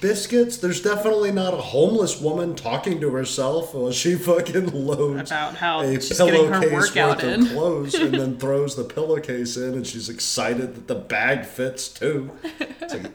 Biscuits. 0.00 0.58
There's 0.58 0.82
definitely 0.82 1.32
not 1.32 1.54
a 1.54 1.58
homeless 1.58 2.20
woman 2.20 2.54
talking 2.54 3.00
to 3.00 3.10
herself 3.10 3.74
while 3.74 3.90
she 3.92 4.14
fucking 4.14 4.66
loads 4.86 5.30
About 5.30 5.54
how 5.56 5.80
a 5.80 5.94
she's 6.00 6.16
pillowcase 6.16 6.94
worth 6.94 7.24
in. 7.24 7.42
of 7.46 7.48
clothes 7.52 7.94
and 7.94 8.12
then 8.14 8.36
throws 8.38 8.76
the 8.76 8.84
pillowcase 8.84 9.56
in, 9.56 9.72
and 9.74 9.86
she's 9.86 10.08
excited 10.08 10.74
that 10.74 10.86
the 10.88 10.94
bag 10.94 11.46
fits 11.46 11.88
too. 11.88 12.30
It's 12.60 12.92
like 12.94 13.10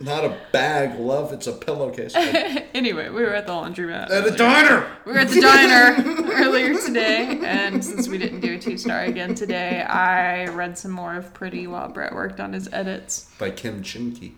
not 0.00 0.24
a 0.24 0.36
bag, 0.52 0.98
love. 0.98 1.32
It's 1.32 1.46
a 1.46 1.52
pillowcase. 1.52 2.14
Anyway, 2.74 3.08
we 3.08 3.22
were 3.22 3.32
at 3.32 3.46
the 3.46 3.52
laundromat. 3.52 4.06
At 4.06 4.10
earlier. 4.10 4.36
diner. 4.36 4.86
We 5.06 5.12
were 5.12 5.18
at 5.20 5.28
the 5.28 5.40
diner 5.40 5.94
earlier 6.32 6.74
today, 6.74 7.38
and 7.44 7.84
since 7.84 8.08
we 8.08 8.18
didn't 8.18 8.40
do 8.40 8.54
a 8.54 8.58
two 8.58 8.76
star 8.76 9.02
again 9.04 9.36
today, 9.36 9.82
I 9.82 10.46
read 10.46 10.76
some 10.76 10.90
more 10.90 11.14
of 11.14 11.32
Pretty 11.32 11.68
while 11.68 11.88
Brett 11.88 12.12
worked 12.12 12.40
on 12.40 12.52
his 12.52 12.68
edits. 12.72 13.30
By 13.38 13.50
Kim 13.50 13.80
Chinky. 13.84 14.32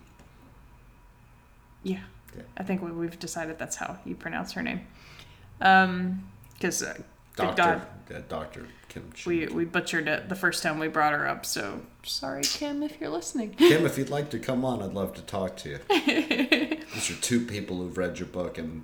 Yeah, 1.87 1.99
Yeah. 2.35 2.43
I 2.57 2.63
think 2.63 2.81
we, 2.81 2.91
we've 2.91 3.17
decided 3.19 3.57
that's 3.59 3.75
how 3.77 3.97
you 4.05 4.15
pronounce 4.15 4.51
her 4.53 4.61
name. 4.63 4.81
Um, 5.61 6.27
because 6.53 6.81
uh, 6.83 6.97
Doctor. 7.35 7.61
God, 7.63 7.81
Yeah, 8.09 8.21
Doctor 8.27 8.67
Kim 8.89 9.11
Chinky. 9.13 9.25
we 9.27 9.45
we 9.47 9.65
butchered 9.65 10.07
it 10.07 10.27
the 10.29 10.35
first 10.35 10.63
time 10.63 10.79
we 10.79 10.87
brought 10.87 11.13
her 11.13 11.27
up. 11.27 11.45
So 11.45 11.81
sorry, 12.03 12.41
Kim, 12.43 12.81
if 12.83 12.99
you're 12.99 13.09
listening. 13.09 13.51
Kim, 13.55 13.85
if 13.85 13.97
you'd 13.97 14.09
like 14.09 14.29
to 14.31 14.39
come 14.39 14.65
on, 14.65 14.81
I'd 14.81 14.93
love 14.93 15.13
to 15.15 15.21
talk 15.21 15.55
to 15.57 15.69
you. 15.69 15.79
These 16.93 17.11
are 17.11 17.21
two 17.21 17.45
people 17.45 17.77
who've 17.77 17.97
read 17.97 18.17
your 18.19 18.27
book 18.27 18.57
and 18.57 18.83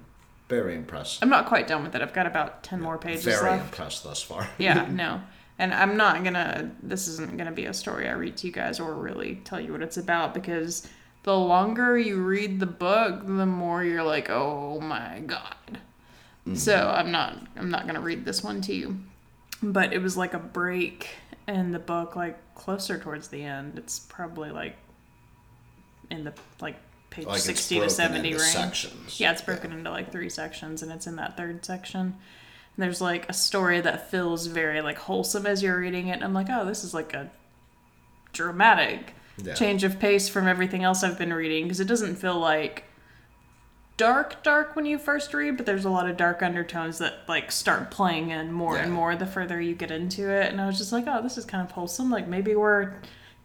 very 0.50 0.76
impressed. 0.76 1.24
I'm 1.24 1.30
not 1.30 1.46
quite 1.48 1.68
done 1.68 1.84
with 1.84 1.96
it. 1.96 2.02
I've 2.02 2.14
got 2.14 2.28
about 2.28 2.64
ten 2.64 2.80
more 2.82 2.98
pages 2.98 3.24
Very 3.26 3.42
left. 3.52 3.66
impressed 3.66 4.04
thus 4.04 4.22
far. 4.22 4.48
yeah, 4.58 4.88
no. 4.92 5.22
And 5.60 5.74
I'm 5.74 5.96
not 5.98 6.24
gonna, 6.24 6.72
this 6.82 7.08
isn't 7.08 7.38
gonna 7.38 7.52
be 7.52 7.66
a 7.66 7.74
story 7.74 8.08
I 8.08 8.14
read 8.14 8.38
to 8.38 8.48
you 8.48 8.54
guys 8.54 8.80
or 8.80 8.94
really 8.96 9.36
tell 9.46 9.60
you 9.60 9.72
what 9.72 9.82
it's 9.84 9.98
about 9.98 10.34
because 10.34 10.88
the 11.24 11.36
longer 11.38 11.98
you 11.98 12.22
read 12.22 12.60
the 12.60 12.66
book, 12.66 13.26
the 13.26 13.46
more 13.46 13.84
you're 13.84 14.04
like, 14.04 14.30
oh 14.30 14.80
my 14.82 15.22
god. 15.26 15.56
So 16.56 16.76
I'm 16.76 17.12
not, 17.12 17.38
I'm 17.56 17.70
not 17.72 17.88
gonna 17.88 18.02
read 18.02 18.26
this 18.26 18.44
one 18.44 18.62
to 18.62 18.74
you. 18.74 19.00
But 19.62 19.94
it 19.94 20.02
was 20.02 20.18
like 20.18 20.34
a 20.34 20.40
break 20.40 21.10
in 21.48 21.72
the 21.72 21.80
book, 21.80 22.16
like 22.18 22.38
closer 22.56 23.00
towards 23.00 23.30
the 23.30 23.44
end. 23.44 23.78
It's 23.80 24.00
probably 24.00 24.52
like 24.52 24.76
in 26.12 26.26
the, 26.26 26.34
like, 26.60 26.76
page 27.10 27.26
Like 27.28 27.40
60 27.40 27.80
to 27.80 27.90
70 27.90 28.28
into 28.28 28.40
range. 28.44 28.52
sections. 28.52 29.20
Yeah, 29.20 29.32
it's 29.32 29.42
broken 29.42 29.72
into 29.72 29.90
like 29.90 30.12
three 30.12 30.30
sections, 30.30 30.82
and 30.84 30.92
it's 30.92 31.08
in 31.08 31.16
that 31.16 31.38
third 31.38 31.64
section. 31.64 32.00
And 32.02 32.84
there's 32.84 33.00
like 33.00 33.30
a 33.30 33.34
story 33.34 33.80
that 33.82 34.10
feels 34.12 34.48
very 34.48 34.82
like 34.82 34.98
wholesome 34.98 35.46
as 35.46 35.64
you're 35.64 35.80
reading 35.80 36.08
it. 36.08 36.14
And 36.14 36.24
I'm 36.24 36.34
like, 36.34 36.48
oh, 36.50 36.66
this 36.66 36.84
is 36.84 36.94
like 36.94 37.14
a 37.14 37.32
dramatic 38.34 39.16
Yeah. 39.38 39.54
change 39.54 39.84
of 39.84 40.00
pace 40.00 40.30
from 40.30 40.48
everything 40.48 40.84
else 40.84 41.04
I've 41.04 41.18
been 41.18 41.34
reading 41.34 41.64
because 41.64 41.80
it 41.80 41.88
doesn't 41.88 42.18
feel 42.18 42.38
like 42.38 42.86
dark, 43.98 44.44
dark 44.44 44.76
when 44.76 44.86
you 44.86 44.98
first 44.98 45.34
read, 45.34 45.58
but 45.58 45.66
there's 45.66 45.86
a 45.86 45.90
lot 45.90 46.10
of 46.10 46.18
dark 46.18 46.42
undertones 46.42 46.98
that 47.00 47.20
like 47.28 47.52
start 47.52 47.92
playing 47.92 48.32
in 48.32 48.52
more 48.52 48.78
and 48.78 48.92
more 48.92 49.16
the 49.16 49.26
further 49.26 49.62
you 49.62 49.76
get 49.76 49.92
into 49.92 50.30
it. 50.30 50.52
And 50.52 50.60
I 50.60 50.66
was 50.66 50.78
just 50.78 50.92
like, 50.92 51.06
oh, 51.08 51.22
this 51.22 51.38
is 51.38 51.46
kind 51.46 51.66
of 51.66 51.72
wholesome. 51.72 52.10
Like 52.10 52.28
maybe 52.28 52.56
we're, 52.56 52.94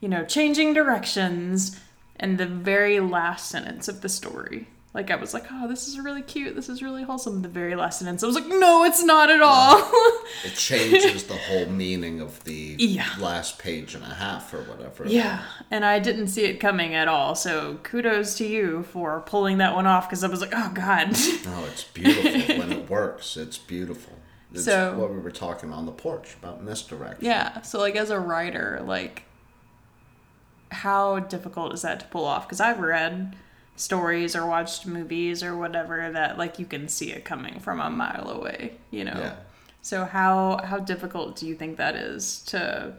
you 0.01 0.09
know, 0.09 0.25
changing 0.25 0.75
directions. 0.75 1.79
And 2.17 2.39
the 2.39 2.47
very 2.47 2.99
last 2.99 3.49
sentence 3.49 3.87
of 3.87 4.01
the 4.01 4.09
story, 4.09 4.67
like 4.99 5.11
I 5.13 5.17
was 5.17 5.33
like, 5.33 5.45
oh, 5.53 5.69
this 5.69 5.87
is 5.89 5.99
really 5.99 6.23
cute. 6.23 6.55
This 6.57 6.69
is 6.69 6.83
really 6.83 7.05
wholesome. 7.05 7.41
The 7.43 7.49
very 7.49 7.75
last 7.77 8.01
sentence, 8.01 8.23
I 8.23 8.27
was 8.27 8.35
like, 8.35 8.49
no, 8.49 8.85
it's 8.85 9.03
not 9.03 9.31
at 9.31 9.41
all. 9.41 9.91
It 10.45 10.55
changes 10.55 11.25
the 11.25 11.37
whole 11.37 11.67
meaning 11.67 12.21
of 12.21 12.45
the 12.45 12.77
Yeah. 12.79 13.09
last 13.19 13.59
page 13.59 13.95
and 13.95 14.05
a 14.05 14.15
half 14.15 14.53
or 14.53 14.63
whatever. 14.65 15.07
Yeah, 15.07 15.43
and 15.71 15.85
I 15.85 15.99
didn't 16.01 16.27
see 16.29 16.45
it 16.45 16.59
coming 16.61 16.95
at 16.95 17.09
all. 17.09 17.35
So 17.35 17.79
kudos 17.83 18.37
to 18.39 18.47
you 18.47 18.83
for 18.93 19.21
pulling 19.21 19.57
that 19.59 19.75
one 19.75 19.87
off 19.87 20.07
because 20.09 20.23
I 20.23 20.29
was 20.29 20.41
like, 20.43 20.53
oh 20.55 20.71
god. 20.75 21.13
No, 21.13 21.17
oh, 21.47 21.69
it's 21.73 21.85
beautiful 21.85 22.57
when 22.59 22.73
it 22.73 22.91
works. 22.91 23.37
It's 23.37 23.57
beautiful. 23.57 24.15
It's 24.53 24.65
So- 24.65 24.97
what 24.99 25.11
we 25.13 25.19
were 25.19 25.31
talking 25.31 25.73
on 25.73 25.87
the 25.87 25.93
porch 25.93 26.35
about 26.43 26.63
misdirection. 26.63 27.25
yeah. 27.25 27.63
So 27.63 27.79
like 27.79 27.97
as 27.97 28.11
a 28.11 28.21
writer, 28.21 28.83
like 28.85 29.23
how 30.71 31.19
difficult 31.21 31.73
is 31.73 31.83
that 31.83 32.01
to 32.01 32.07
pull 32.07 32.25
off? 32.25 32.47
Because 32.47 32.61
I've 32.61 32.81
read 32.81 33.35
stories 33.79 34.37
or 34.37 34.47
watched 34.47 34.87
movies 34.87 35.43
or 35.43 35.57
whatever 35.57 36.11
that 36.13 36.37
like 36.37 36.59
you 36.59 36.67
can 36.67 36.89
see 36.89 37.13
it 37.13 37.25
coming 37.25 37.61
from 37.61 37.81
a 37.81 37.89
mile 37.89 38.29
away. 38.31 38.73
You 38.91 39.05
know. 39.05 39.17
Yeah. 39.17 39.37
So 39.81 40.05
how 40.05 40.61
how 40.65 40.79
difficult 40.79 41.37
do 41.37 41.47
you 41.47 41.55
think 41.55 41.77
that 41.79 41.97
is 41.97 42.41
to 42.47 42.95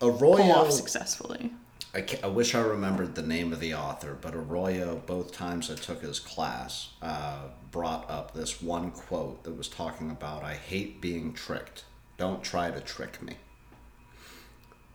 pull 0.00 0.52
off 0.52 0.70
successfully? 0.70 1.52
I, 1.94 2.04
I 2.24 2.26
wish 2.26 2.56
I 2.56 2.60
remembered 2.60 3.14
the 3.14 3.22
name 3.22 3.52
of 3.52 3.60
the 3.60 3.74
author, 3.74 4.18
but 4.20 4.34
Arroyo, 4.34 5.00
both 5.06 5.32
times 5.32 5.70
I 5.70 5.76
took 5.76 6.02
his 6.02 6.18
class, 6.18 6.88
uh, 7.00 7.42
brought 7.70 8.10
up 8.10 8.34
this 8.34 8.60
one 8.60 8.90
quote 8.90 9.44
that 9.44 9.56
was 9.56 9.68
talking 9.68 10.10
about, 10.10 10.42
I 10.42 10.54
hate 10.54 11.00
being 11.00 11.32
tricked. 11.32 11.84
Don't 12.16 12.42
try 12.42 12.72
to 12.72 12.80
trick 12.80 13.22
me. 13.22 13.36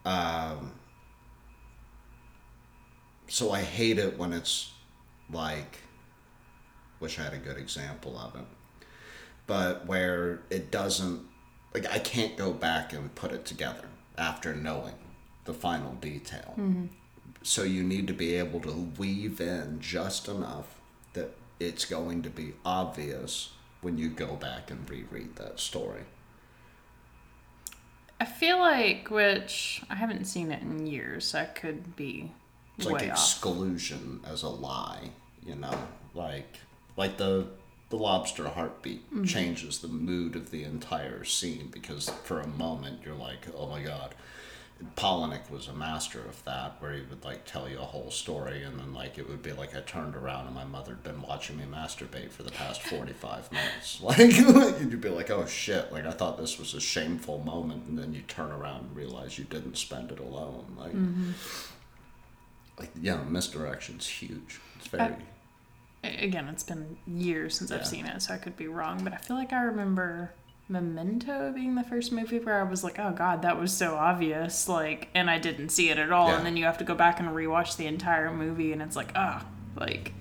Um, 0.04 0.74
so 3.28 3.52
I 3.52 3.62
hate 3.62 3.98
it 3.98 4.18
when 4.18 4.34
it's 4.34 4.72
like, 5.32 5.80
wish 7.00 7.20
I 7.20 7.24
had 7.24 7.34
a 7.34 7.38
good 7.38 7.58
example 7.58 8.18
of 8.18 8.36
it, 8.36 8.46
but 9.48 9.86
where 9.86 10.42
it 10.50 10.72
doesn't, 10.72 11.22
like, 11.74 11.86
I 11.92 12.00
can't 12.00 12.36
go 12.38 12.52
back 12.52 12.94
and 12.94 13.14
put 13.16 13.32
it 13.32 13.46
together 13.46 13.86
after 14.18 14.56
knowing 14.56 14.96
the 15.46 15.54
final 15.54 15.94
detail. 15.94 16.54
Mm-hmm. 16.58 16.86
So 17.42 17.64
you 17.64 17.84
need 17.84 18.08
to 18.08 18.14
be 18.14 18.36
able 18.36 18.60
to 18.62 18.92
weave 18.98 19.40
in 19.40 19.80
just 19.80 20.28
enough 20.28 20.80
that 21.14 21.36
it's 21.60 21.86
going 21.86 22.22
to 22.24 22.30
be 22.30 22.54
obvious 22.66 23.52
when 23.82 23.98
you 23.98 24.10
go 24.10 24.36
back 24.36 24.70
and 24.70 24.90
reread 24.90 25.38
that 25.38 25.60
story. 25.60 26.04
I 28.20 28.26
feel 28.26 28.60
like, 28.60 29.10
which 29.10 29.82
I 29.90 29.96
haven't 29.96 30.26
seen 30.26 30.52
it 30.52 30.62
in 30.62 30.86
years, 30.86 31.32
that 31.32 31.56
could 31.56 31.96
be 31.96 32.34
It's 32.80 32.86
way 32.88 32.94
like 32.94 33.04
off. 33.12 33.18
exclusion 33.18 34.22
as 34.26 34.44
a 34.44 34.50
lie, 34.50 35.12
you 35.46 35.56
know, 35.56 35.78
like 36.14 36.58
like 36.98 37.18
the 37.18 37.48
the 37.90 37.98
lobster 37.98 38.48
heartbeat 38.50 39.06
Mm-hmm. 39.10 39.24
changes 39.26 39.80
the 39.80 39.88
mood 39.88 40.36
of 40.36 40.52
the 40.52 40.64
entire 40.64 41.24
scene 41.24 41.70
because 41.72 42.10
for 42.24 42.40
a 42.40 42.48
moment 42.48 43.00
you're 43.04 43.16
like, 43.16 43.48
oh 43.56 43.68
my 43.68 43.82
god. 43.84 44.14
Palahniuk 44.96 45.52
was 45.52 45.68
a 45.68 45.74
master 45.74 46.20
of 46.22 46.42
that, 46.46 46.76
where 46.80 46.94
he 46.94 47.02
would 47.02 47.26
like 47.26 47.44
tell 47.46 47.68
you 47.68 47.78
a 47.80 47.84
whole 47.84 48.10
story, 48.10 48.64
and 48.64 48.80
then 48.80 48.94
like 48.94 49.18
it 49.18 49.28
would 49.28 49.44
be 49.44 49.52
like 49.52 49.76
I 49.76 49.82
turned 49.82 50.16
around 50.16 50.46
and 50.46 50.56
my 50.56 50.64
mother 50.64 50.92
had 50.92 51.04
been 51.04 51.22
watching 51.22 51.58
me 51.58 51.66
masturbate 51.66 52.32
for 52.32 52.44
the 52.44 52.52
past 52.52 52.82
forty 52.84 53.12
five 53.12 53.52
minutes. 53.58 54.00
Like 54.02 54.18
you'd 54.80 55.02
be 55.02 55.10
like, 55.10 55.30
oh 55.32 55.46
shit! 55.46 55.92
Like 55.92 56.06
I 56.06 56.12
thought 56.12 56.38
this 56.38 56.58
was 56.58 56.74
a 56.76 56.80
shameful 56.80 57.40
moment, 57.40 57.88
and 57.90 58.00
then 58.00 58.14
you 58.14 58.22
turn 58.22 58.52
around 58.54 58.86
and 58.86 58.96
realize 58.96 59.38
you 59.38 59.44
didn't 59.44 59.76
spend 59.78 60.14
it 60.14 60.20
alone. 60.20 60.64
Like 60.78 60.94
like 62.80 62.92
yeah, 63.02 63.18
misdirection's 63.24 64.08
huge. 64.08 64.60
It's 64.78 64.88
very 64.88 65.14
A- 66.04 66.24
Again, 66.26 66.48
it's 66.48 66.64
been 66.64 66.98
years 67.06 67.58
since 67.58 67.72
Yeah. 67.72 67.78
I've 67.78 67.88
seen 67.88 68.06
it, 68.06 68.22
so 68.22 68.34
I 68.34 68.38
could 68.38 68.56
be 68.56 68.68
wrong, 68.68 69.04
but 69.04 69.14
I 69.14 69.18
feel 69.18 69.36
like 69.36 69.52
I 69.52 69.62
remember 69.64 70.32
Memento 70.70 71.52
being 71.52 71.76
the 71.76 71.84
first 71.84 72.12
movie 72.12 72.40
where 72.40 72.60
I 72.60 72.64
was 72.64 72.84
like, 72.84 73.00
oh 73.00 73.12
god, 73.12 73.42
that 73.42 73.60
was 73.60 73.74
so 73.74 73.96
obvious, 73.96 74.70
like, 74.70 75.10
and 75.14 75.30
I 75.30 75.40
didn't 75.40 75.70
see 75.70 75.90
it 75.90 75.98
at 75.98 76.12
all. 76.12 76.30
Yeah. 76.30 76.38
And 76.38 76.46
then 76.46 76.56
you 76.58 76.66
have 76.66 76.78
to 76.78 76.84
go 76.86 76.96
back 76.96 77.20
and 77.20 77.30
rewatch 77.30 77.76
the 77.76 77.86
entire 77.88 78.32
movie, 78.32 78.72
and 78.72 78.82
it's 78.82 78.96
like, 78.96 79.12
ah, 79.16 79.46
like, 79.76 80.14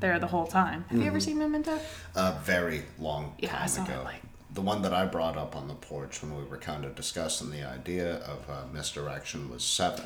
there 0.00 0.18
the 0.18 0.26
whole 0.26 0.46
time. 0.46 0.84
Have 0.90 1.00
you 1.00 1.06
ever 1.06 1.20
seen 1.20 1.38
Memento? 1.38 1.78
a 2.14 2.32
very 2.44 2.82
long 2.98 3.34
Yeah, 3.38 3.54
I 3.56 3.58
time 3.60 3.68
saw 3.68 3.82
it, 3.84 3.88
ago. 3.88 4.02
like- 4.04 4.22
the 4.52 4.60
one 4.60 4.82
that 4.82 4.94
I 4.94 5.04
brought 5.06 5.36
up 5.36 5.56
on 5.56 5.66
the 5.66 5.74
porch 5.74 6.22
when 6.22 6.36
we 6.36 6.44
were 6.44 6.58
kind 6.58 6.84
of 6.84 6.94
discussing 6.94 7.50
the 7.50 7.64
idea 7.68 8.18
of 8.18 8.48
uh, 8.48 8.62
misdirection 8.72 9.50
was 9.50 9.64
7 9.64 10.04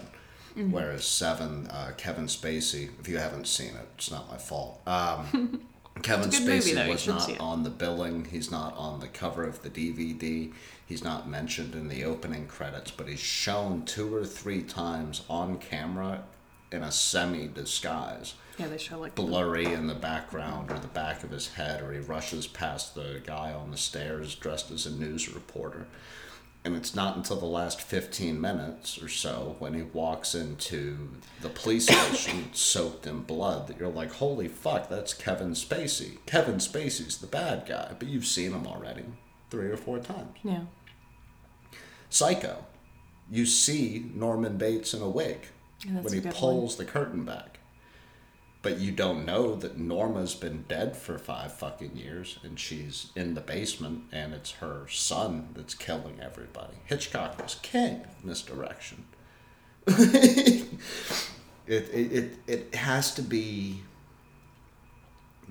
Mm-hmm. 0.59 0.73
Whereas 0.73 1.05
Seven, 1.05 1.69
uh, 1.69 1.93
Kevin 1.97 2.27
Spacey, 2.27 2.91
if 2.99 3.09
you 3.09 3.19
haven't 3.19 3.47
seen 3.47 3.69
it, 3.69 3.89
it's 3.97 4.11
not 4.11 4.29
my 4.29 4.39
fault. 4.39 4.81
Um, 4.87 5.63
Kevin 6.03 6.31
good 6.31 6.45
movie, 6.45 6.73
Spacey 6.73 6.89
was 6.89 7.07
not 7.07 7.41
on 7.41 7.63
the 7.63 7.71
billing. 7.71 8.25
He's 8.25 8.51
not 8.51 8.77
on 8.77 9.01
the 9.01 9.09
cover 9.09 9.45
of 9.45 9.63
the 9.63 9.71
DVD. 9.71 10.53
He's 10.85 11.05
not 11.05 11.29
mentioned 11.29 11.75
in 11.75 11.89
the 11.89 12.05
opening 12.05 12.47
credits, 12.47 12.91
but 12.91 13.09
he's 13.09 13.21
shown 13.21 13.85
two 13.85 14.15
or 14.15 14.25
three 14.25 14.63
times 14.63 15.23
on 15.29 15.59
camera 15.59 16.25
in 16.71 16.83
a 16.83 16.93
semi 16.93 17.47
disguise 17.47 18.35
Yeah, 18.59 18.67
they 18.67 18.79
show 18.79 18.99
like 18.99 19.15
blurry 19.15 19.73
in 19.73 19.87
the 19.87 19.95
background 19.95 20.71
or 20.71 20.79
the 20.79 20.89
back 20.89 21.25
of 21.25 21.31
his 21.31 21.55
head, 21.55 21.83
or 21.83 21.93
he 21.93 22.01
rushes 22.01 22.47
past 22.47 22.95
the 22.95 23.23
guy 23.25 23.53
on 23.53 23.71
the 23.71 23.77
stairs 23.77 24.35
dressed 24.35 24.71
as 24.71 24.87
a 24.87 24.91
news 24.91 25.33
reporter. 25.33 25.87
And 26.65 26.75
it's 26.77 26.95
not 26.95 27.17
until 27.17 27.37
the 27.37 27.47
last 27.47 27.81
15 27.81 28.39
minutes 28.41 29.01
or 29.03 29.09
so 29.09 29.57
when 29.59 29.75
he 29.75 29.83
walks 29.83 30.35
into 30.35 31.09
the 31.41 31.49
police 31.49 31.87
station 31.89 32.51
soaked 32.53 33.07
in 33.07 33.21
blood 33.23 33.69
that 33.69 33.79
you're 33.79 33.89
like, 33.89 34.13
holy 34.13 34.49
fuck, 34.49 34.89
that's 34.89 35.15
Kevin 35.15 35.53
Spacey. 35.53 36.19
Kevin 36.27 36.57
Spacey's 36.57 37.19
the 37.19 37.27
bad 37.27 37.65
guy, 37.67 37.95
but 37.99 38.09
you've 38.09 38.27
seen 38.27 38.53
him 38.53 38.67
already 38.67 39.05
three 39.51 39.71
or 39.71 39.77
four 39.77 39.99
times. 39.99 40.37
yeah. 40.43 40.63
Psycho. 42.11 42.65
You 43.31 43.47
see 43.47 44.11
Norman 44.15 44.57
Bates 44.57 44.95
in 44.95 45.03
a 45.03 45.09
wig 45.09 45.49
Yeah, 45.87 46.01
when 46.01 46.13
he 46.13 46.21
good 46.21 46.27
one. 46.33 46.35
pulls 46.35 46.77
the 46.77 46.85
curtain 46.85 47.25
back. 47.25 47.58
But 48.69 48.81
you 48.81 48.93
don't 48.93 49.25
know 49.25 49.55
that 49.55 49.79
Norma's 49.79 50.35
been 50.35 50.66
dead 50.69 50.95
for 50.95 51.16
five 51.16 51.55
fucking 51.55 51.97
years 51.97 52.39
and 52.43 52.61
she's 52.61 53.11
in 53.16 53.33
the 53.33 53.41
basement 53.41 54.03
and 54.12 54.35
it's 54.35 54.51
her 54.51 54.87
son 54.91 55.49
that's 55.55 55.75
killing 55.75 56.21
everybody. 56.21 56.75
Hitchcock 56.85 57.43
was 57.43 57.55
king 57.62 58.03
in 58.23 58.29
this 58.29 58.43
direction. 58.43 59.07
it, 59.87 60.69
it, 61.66 62.12
it, 62.12 62.33
it 62.47 62.75
has 62.75 63.14
to 63.14 63.23
be 63.23 63.81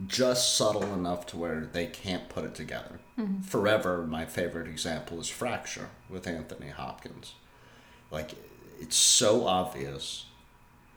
just 0.05 0.55
subtle 0.55 0.93
enough 0.93 1.26
to 1.26 1.38
where 1.38 1.61
they 1.61 1.88
can't 1.88 2.30
put 2.30 2.45
it 2.45 2.53
together. 2.53 2.99
Mm-hmm. 3.18 3.41
Forever, 3.41 4.05
my 4.05 4.26
favorite 4.26 4.68
example 4.68 5.20
is 5.20 5.28
Fracture 5.28 5.89
with 6.07 6.28
Anthony 6.28 6.70
Hopkins. 6.70 7.34
Like, 8.11 8.36
it's 8.80 8.95
so 8.95 9.47
obvious 9.47 10.26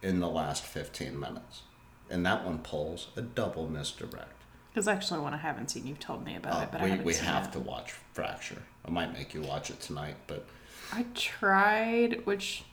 in 0.02 0.20
the 0.20 0.28
last 0.28 0.66
15 0.66 1.18
minutes. 1.18 1.62
And 2.10 2.26
that 2.26 2.44
one 2.44 2.58
pulls 2.58 3.08
a 3.16 3.22
double 3.22 3.68
misdirect. 3.68 4.32
Because 4.72 4.86
actually, 4.88 5.20
one 5.20 5.34
I 5.34 5.38
haven't 5.38 5.70
seen. 5.70 5.86
You've 5.86 5.98
told 6.00 6.24
me 6.24 6.36
about 6.36 6.54
Uh, 6.60 6.62
it, 6.62 6.68
but 6.72 6.80
I 6.80 6.84
we 6.84 6.90
haven't 6.90 7.06
we 7.06 7.12
seen 7.12 7.24
have 7.24 7.46
it. 7.46 7.52
to 7.52 7.60
watch 7.60 7.92
Fracture. 8.12 8.62
I 8.86 8.90
might 8.90 9.12
make 9.12 9.34
you 9.34 9.42
watch 9.42 9.70
it 9.70 9.80
tonight, 9.80 10.16
but 10.26 10.44
I 10.92 11.06
tried, 11.14 12.24
which 12.26 12.64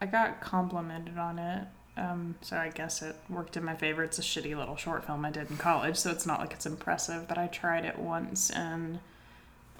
I 0.00 0.06
got 0.06 0.40
complimented 0.40 1.18
on 1.18 1.38
it. 1.38 1.66
Um, 1.96 2.34
so 2.42 2.56
I 2.56 2.68
guess 2.70 3.00
it 3.02 3.16
worked 3.30 3.56
in 3.56 3.64
my 3.64 3.74
favor. 3.74 4.02
It's 4.04 4.18
a 4.18 4.22
shitty 4.22 4.56
little 4.56 4.76
short 4.76 5.04
film 5.06 5.24
I 5.24 5.30
did 5.30 5.50
in 5.50 5.56
college, 5.56 5.96
so 5.96 6.10
it's 6.10 6.26
not 6.26 6.40
like 6.40 6.52
it's 6.52 6.66
impressive. 6.66 7.26
But 7.26 7.38
I 7.38 7.46
tried 7.46 7.84
it 7.84 7.98
once, 7.98 8.50
and 8.50 8.98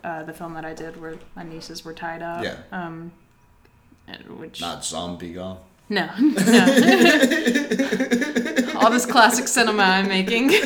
uh, 0.03 0.23
the 0.23 0.33
film 0.33 0.55
that 0.55 0.65
I 0.65 0.73
did 0.73 1.01
where 1.01 1.17
my 1.35 1.43
nieces 1.43 1.85
were 1.85 1.93
tied 1.95 2.23
up. 2.23 2.43
Yeah. 2.45 2.57
Um, 2.73 3.13
which 4.29 4.61
not 4.61 4.85
Zombie 4.85 5.33
Gone. 5.35 5.59
No, 5.89 6.07
no. 6.19 6.33
All 8.81 8.91
this 8.91 9.07
classic 9.07 9.49
cinema 9.49 9.83
I'm 9.83 10.09
making. 10.09 10.53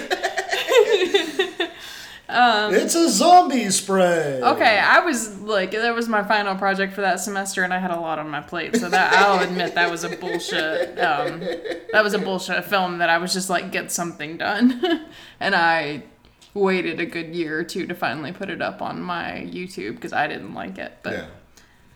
Um, 2.29 2.73
it's 2.75 2.95
a 2.95 3.11
zombie 3.11 3.71
spray! 3.71 4.41
Okay, 4.41 4.79
I 4.79 5.01
was 5.01 5.41
like, 5.41 5.73
that 5.73 5.93
was 5.97 6.09
my 6.09 6.23
final 6.23 6.55
project 6.55 6.93
for 6.93 7.01
that 7.01 7.19
semester, 7.19 7.65
and 7.65 7.75
I 7.75 7.79
had 7.81 7.91
a 7.91 7.99
lot 7.99 8.21
on 8.21 8.29
my 8.29 8.41
plate. 8.41 8.77
So 8.77 8.89
that 8.89 9.13
I'll 9.15 9.43
admit 9.43 9.75
that 9.75 9.91
was 9.91 10.05
a 10.05 10.11
bullshit. 10.17 10.91
Um, 11.01 11.41
that 11.41 12.05
was 12.05 12.15
a 12.15 12.21
bullshit 12.21 12.65
film 12.67 12.99
that 12.99 13.11
I 13.11 13.19
was 13.19 13.33
just 13.33 13.51
like, 13.51 13.73
get 13.73 13.91
something 13.91 14.37
done, 14.37 15.07
and 15.41 15.57
I 15.57 16.05
waited 16.55 17.01
a 17.01 17.07
good 17.07 17.35
year 17.35 17.59
or 17.59 17.65
two 17.65 17.89
to 17.89 17.95
finally 17.97 18.31
put 18.31 18.49
it 18.49 18.63
up 18.63 18.81
on 18.81 19.03
my 19.03 19.45
YouTube 19.53 19.97
because 19.97 20.13
I 20.13 20.29
didn't 20.29 20.55
like 20.55 20.79
it. 20.79 20.99
But 21.03 21.13
Yeah. 21.15 21.27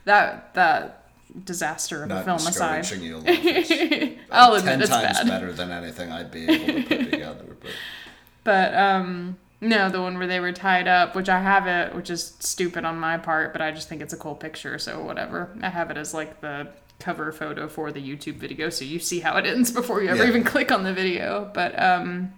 that 0.07 0.55
that 0.55 1.04
disaster 1.45 2.05
of 2.05 2.11
a 2.11 2.23
film 2.23 2.37
aside, 2.37 2.89
you. 3.01 3.21
This. 3.21 4.19
I'll 4.31 4.55
admit 4.55 4.73
Ten 4.75 4.81
it's 4.83 4.91
times 4.91 5.19
bad. 5.19 5.27
better 5.29 5.53
than 5.53 5.71
anything 5.71 6.13
I'd 6.13 6.31
be 6.31 6.45
able 6.49 6.67
to 6.67 6.83
put 6.89 7.11
together. 7.11 7.57
But 7.61 7.71
But 8.45 8.75
um 8.75 9.39
no, 9.61 9.89
the 9.89 10.01
one 10.03 10.19
where 10.19 10.27
they 10.27 10.41
were 10.41 10.53
tied 10.53 10.87
up, 10.87 11.15
which 11.17 11.29
I 11.31 11.41
have 11.41 11.67
it, 11.67 11.95
which 11.95 12.11
is 12.11 12.35
stupid 12.41 12.85
on 12.85 12.99
my 12.99 13.17
part, 13.17 13.53
but 13.55 13.63
I 13.63 13.71
just 13.73 13.89
think 13.89 14.03
it's 14.03 14.13
a 14.13 14.17
cool 14.19 14.35
picture, 14.35 14.79
so 14.79 15.03
whatever. 15.03 15.49
I 15.63 15.71
have 15.71 15.91
it 15.91 15.97
as 15.97 16.13
like 16.13 16.41
the 16.43 16.69
cover 17.01 17.33
photo 17.33 17.67
for 17.69 17.91
the 17.91 18.01
YouTube 18.01 18.37
video, 18.37 18.69
so 18.71 18.85
you 18.85 18.99
see 18.99 19.21
how 19.21 19.37
it 19.39 19.47
ends 19.47 19.73
before 19.73 20.03
you 20.03 20.11
ever 20.11 20.23
Yeah. 20.23 20.29
even 20.29 20.45
click 20.45 20.71
on 20.71 20.85
the 20.85 20.93
video. 20.93 21.51
But 21.55 21.81
um 21.83 22.33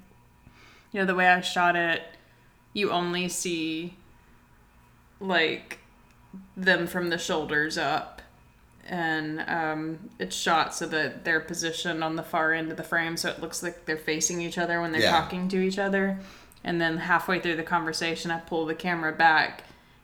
you 0.93 1.01
know, 1.01 1.07
the 1.07 1.15
way 1.17 1.29
I 1.29 1.41
shot 1.43 1.75
it, 1.77 2.03
you 2.73 2.91
only 2.93 3.29
see 3.29 3.97
like 5.21 5.81
them 6.57 6.87
from 6.87 7.09
the 7.11 7.19
shoulders 7.19 7.77
up 7.79 8.16
and 8.89 9.41
um, 9.49 9.99
it's 10.19 10.35
shot 10.37 10.75
so 10.75 10.87
that 10.87 11.25
they're 11.25 11.41
positioned 11.41 12.03
on 12.05 12.17
the 12.17 12.23
far 12.23 12.53
end 12.53 12.71
of 12.71 12.77
the 12.77 12.83
frame 12.85 13.17
so 13.17 13.29
it 13.29 13.41
looks 13.41 13.63
like 13.63 13.85
they're 13.87 13.97
facing 13.97 14.41
each 14.41 14.59
other 14.59 14.81
when 14.81 14.93
they're 14.93 15.03
Yeah. 15.03 15.11
talking 15.11 15.49
to 15.49 15.59
each 15.59 15.79
other. 15.79 16.19
And 16.65 16.81
then 16.81 16.97
halfway 16.99 17.39
through 17.41 17.57
the 17.57 17.63
conversation 17.63 18.31
i 18.31 18.39
pull 18.39 18.67
the 18.67 18.75
camera 18.75 19.13
back 19.13 19.63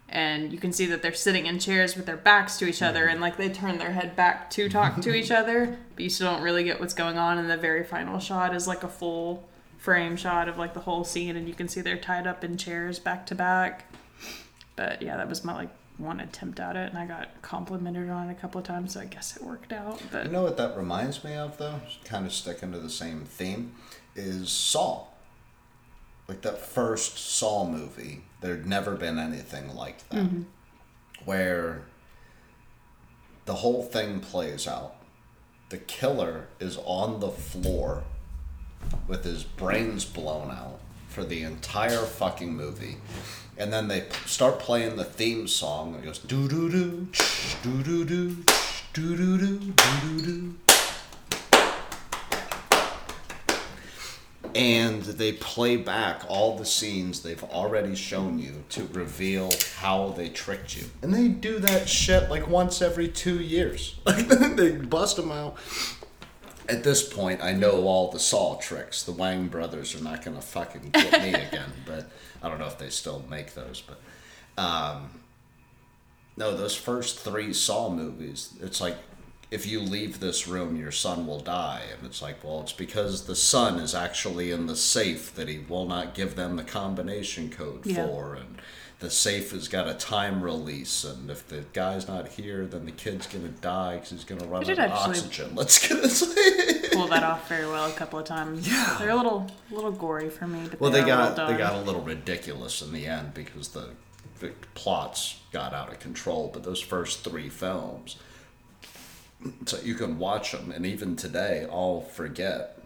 and 0.08 0.52
you 0.52 0.58
can 0.58 0.72
see 0.72 0.86
that 0.86 1.00
they're 1.02 1.14
sitting 1.14 1.46
in 1.46 1.58
chairs 1.58 1.96
with 1.96 2.06
their 2.06 2.16
backs 2.16 2.58
to 2.58 2.66
each 2.66 2.82
other 2.82 3.06
and 3.06 3.20
like 3.20 3.36
they 3.36 3.48
turn 3.48 3.78
their 3.78 3.92
head 3.92 4.14
back 4.14 4.48
to 4.50 4.68
talk 4.78 5.00
to 5.00 5.14
each 5.14 5.30
other 5.30 5.78
but 5.94 6.04
you 6.04 6.10
still 6.10 6.30
don't 6.32 6.42
really 6.42 6.62
get 6.64 6.78
what's 6.80 6.94
going 6.94 7.18
on 7.18 7.38
and 7.38 7.48
the 7.50 7.56
very 7.56 7.82
final 7.82 8.18
shot 8.20 8.54
is 8.54 8.68
like 8.68 8.82
a 8.84 8.88
full 8.88 9.48
frame 9.78 10.16
shot 10.16 10.48
of 10.48 10.56
like 10.58 10.74
the 10.74 10.80
whole 10.80 11.02
scene 11.02 11.34
and 11.36 11.48
you 11.48 11.54
can 11.54 11.66
see 11.66 11.80
they're 11.80 11.96
tied 11.96 12.26
up 12.26 12.44
in 12.44 12.56
chairs 12.56 12.98
back 13.00 13.26
to 13.26 13.34
back. 13.34 13.92
But 14.76 15.02
yeah 15.02 15.16
that 15.16 15.28
was 15.28 15.44
my 15.44 15.54
like 15.54 15.70
one 15.99 16.20
attempt 16.20 16.59
at 16.59 16.74
it 16.74 16.88
and 16.90 16.99
i 16.99 17.07
got 17.07 17.28
complimented 17.43 18.09
on 18.09 18.28
it 18.28 18.32
a 18.32 18.34
couple 18.34 18.59
of 18.59 18.66
times 18.66 18.95
so 18.95 19.01
i 19.01 19.05
guess 19.05 19.36
it 19.36 19.43
worked 19.43 19.72
out 19.72 20.01
but 20.11 20.26
you 20.26 20.32
know 20.32 20.43
what 20.43 20.57
that 20.57 20.76
reminds 20.76 21.24
me 21.24 21.34
of, 21.34 21.59
though? 21.59 21.80
Kind 22.05 22.26
of 22.26 22.32
sticking 22.32 22.72
to 22.72 22.78
the 22.78 22.90
same 22.90 23.24
theme, 23.24 23.74
is 24.14 24.51
Saw. 24.51 25.07
Like 26.28 26.43
that 26.43 26.59
first 26.61 27.18
Saw 27.18 27.68
movie, 27.68 28.22
there'd 28.40 28.66
never 28.66 28.95
been 28.95 29.18
anything 29.18 29.74
like 29.74 30.09
that. 30.09 30.24
Mm-hmm. 30.24 30.43
Where 31.24 31.82
the 33.45 33.55
whole 33.55 33.82
thing 33.82 34.20
plays 34.20 34.66
out. 34.66 34.97
The 35.68 35.78
killer 35.78 36.49
is 36.61 36.78
on 36.84 37.20
the 37.20 37.30
floor 37.30 38.05
with 39.09 39.24
his 39.24 39.45
brains 39.45 40.05
blown 40.05 40.51
out 40.51 40.80
for 41.09 41.24
the 41.24 41.43
entire 41.43 42.05
fucking 42.05 42.55
movie. 42.55 42.97
And 43.59 43.72
then 43.72 43.88
they 43.88 44.07
start 44.24 44.59
playing 44.59 44.96
the 44.96 45.05
theme 45.05 45.46
song. 45.46 45.94
It 45.94 46.05
goes 46.05 46.18
doo 46.18 46.48
doo, 46.48 46.68
doo 46.70 47.09
doo 47.82 48.05
doo, 48.05 48.36
doo 48.94 49.16
doo 49.16 49.38
doo, 49.38 49.59
doo 49.59 49.76
doo 49.76 50.22
doo. 50.22 50.55
And 54.55 55.03
they 55.03 55.32
play 55.32 55.76
back 55.76 56.24
all 56.28 56.59
the 56.59 56.66
scenes 56.66 57.22
they've 57.22 57.42
already 57.44 57.94
shown 57.94 58.38
you 58.38 58.64
to 58.70 58.86
reveal 58.92 59.50
how 59.76 60.11
they 60.11 60.28
tricked 60.28 60.76
you. 60.76 60.84
And 61.00 61.14
they 61.14 61.28
do 61.28 61.59
that 61.61 61.88
shit 61.88 62.28
like 62.28 62.48
once 62.48 62.82
every 62.82 63.09
two 63.09 63.40
years. 63.40 63.96
Like 64.07 64.28
they 64.57 64.72
bust 64.72 65.16
them 65.16 65.30
out 65.30 65.57
at 66.68 66.84
this 66.84 67.02
point, 67.06 67.42
I 67.42 67.52
know 67.52 67.86
all 67.86 68.10
the 68.10 68.18
Saw 68.20 68.56
tricks. 68.58 69.02
The 69.02 69.12
Wang 69.12 69.48
brothers 69.48 69.94
are 69.94 70.02
not 70.02 70.24
going 70.24 70.36
to 70.36 70.42
fucking 70.42 70.90
get 70.92 71.22
me 71.22 71.28
again, 71.34 71.70
but 71.86 72.10
I 72.42 72.48
don't 72.48 72.58
know 72.58 72.66
if 72.66 72.78
they 72.78 72.90
still 72.90 73.24
make 73.28 73.54
those. 73.54 73.82
But 73.82 74.62
um, 74.62 75.10
no, 76.36 76.56
those 76.56 76.74
first 76.76 77.18
three 77.20 77.52
Saw 77.52 77.90
movies, 77.90 78.54
it's 78.60 78.80
like 78.80 78.96
if 79.50 79.66
you 79.66 79.80
leave 79.80 80.18
this 80.20 80.48
room, 80.48 80.76
your 80.76 80.92
son 80.92 81.26
will 81.26 81.40
die, 81.40 81.82
and 81.96 82.06
it's 82.06 82.22
like, 82.22 82.42
well, 82.42 82.62
it's 82.62 82.72
because 82.72 83.26
the 83.26 83.36
son 83.36 83.78
is 83.78 83.94
actually 83.94 84.50
in 84.50 84.66
the 84.66 84.76
safe 84.76 85.34
that 85.34 85.46
he 85.48 85.58
will 85.68 85.84
not 85.86 86.14
give 86.14 86.36
them 86.36 86.56
the 86.56 86.64
combination 86.64 87.50
code 87.50 87.84
Yeah. 87.84 88.06
for, 88.06 88.34
and 88.34 88.56
the 89.03 89.11
safe 89.11 89.50
has 89.50 89.66
got 89.66 89.88
a 89.88 89.94
time 89.94 90.40
release, 90.42 91.03
and 91.03 91.28
if 91.28 91.46
the 91.48 91.64
guy's 91.72 92.07
not 92.07 92.28
here, 92.28 92.64
then 92.64 92.86
the 92.86 92.92
kid's 92.92 93.26
gonna 93.26 93.48
die 93.48 93.96
because 93.96 94.11
he's 94.11 94.24
gonna 94.24 94.46
run 94.46 94.62
out 94.62 94.78
of 94.78 94.92
oxygen. 94.92 95.50
Let's 95.57 95.86
get 95.86 95.98
it. 96.00 96.92
pull 96.92 97.09
that 97.09 97.24
off 97.24 97.48
very 97.48 97.66
well 97.66 97.90
a 97.90 97.92
couple 97.94 98.20
of 98.20 98.24
times. 98.24 98.66
Yeah. 98.66 98.96
They're 99.00 99.11
a 99.11 99.16
little 99.16 99.50
little 99.72 99.90
gory 99.90 100.30
for 100.30 100.46
me, 100.46 100.68
but 100.70 100.80
Well, 100.80 100.92
they, 100.92 101.00
they 101.00 101.09
got 101.09 101.34
they 101.34 101.57
got 101.57 101.74
a 101.74 101.80
little 101.80 102.00
ridiculous 102.00 102.80
in 102.80 102.92
the 102.92 103.07
end 103.07 103.34
because 103.34 103.68
the, 103.70 103.88
the 104.38 104.53
plots 104.74 105.40
got 105.50 105.74
out 105.74 105.90
of 105.92 105.98
control. 105.98 106.48
But 106.53 106.62
those 106.62 106.80
first 106.80 107.24
three 107.24 107.48
films, 107.48 108.16
so 109.66 109.80
you 109.82 109.96
can 109.96 110.20
watch 110.20 110.53
them, 110.53 110.70
and 110.70 110.86
even 110.86 111.16
today, 111.16 111.66
I'll 111.68 112.03
forget 112.03 112.78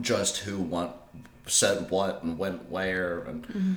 just 0.00 0.38
who 0.38 0.58
went, 0.62 0.92
said 1.46 1.90
what, 1.90 2.22
and 2.22 2.38
went 2.38 2.70
where, 2.70 3.18
and 3.18 3.44
Mm-hmm. 3.48 3.72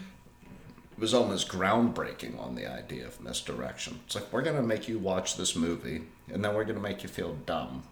It 0.99 1.01
was 1.01 1.13
almost 1.13 1.47
groundbreaking 1.47 2.37
on 2.37 2.55
the 2.55 2.69
idea 2.69 3.07
of 3.07 3.21
misdirection. 3.21 4.01
It's 4.05 4.15
like 4.15 4.33
we're 4.33 4.41
gonna 4.41 4.61
make 4.61 4.89
you 4.89 4.99
watch 4.99 5.37
this 5.37 5.55
movie, 5.55 6.01
and 6.29 6.43
then 6.43 6.53
we're 6.53 6.65
gonna 6.65 6.81
make 6.81 7.03
you 7.03 7.07
feel 7.07 7.35
dumb 7.45 7.83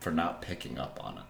for 0.00 0.10
not 0.10 0.40
picking 0.40 0.78
up 0.78 0.98
on 1.04 1.18
it. 1.18 1.24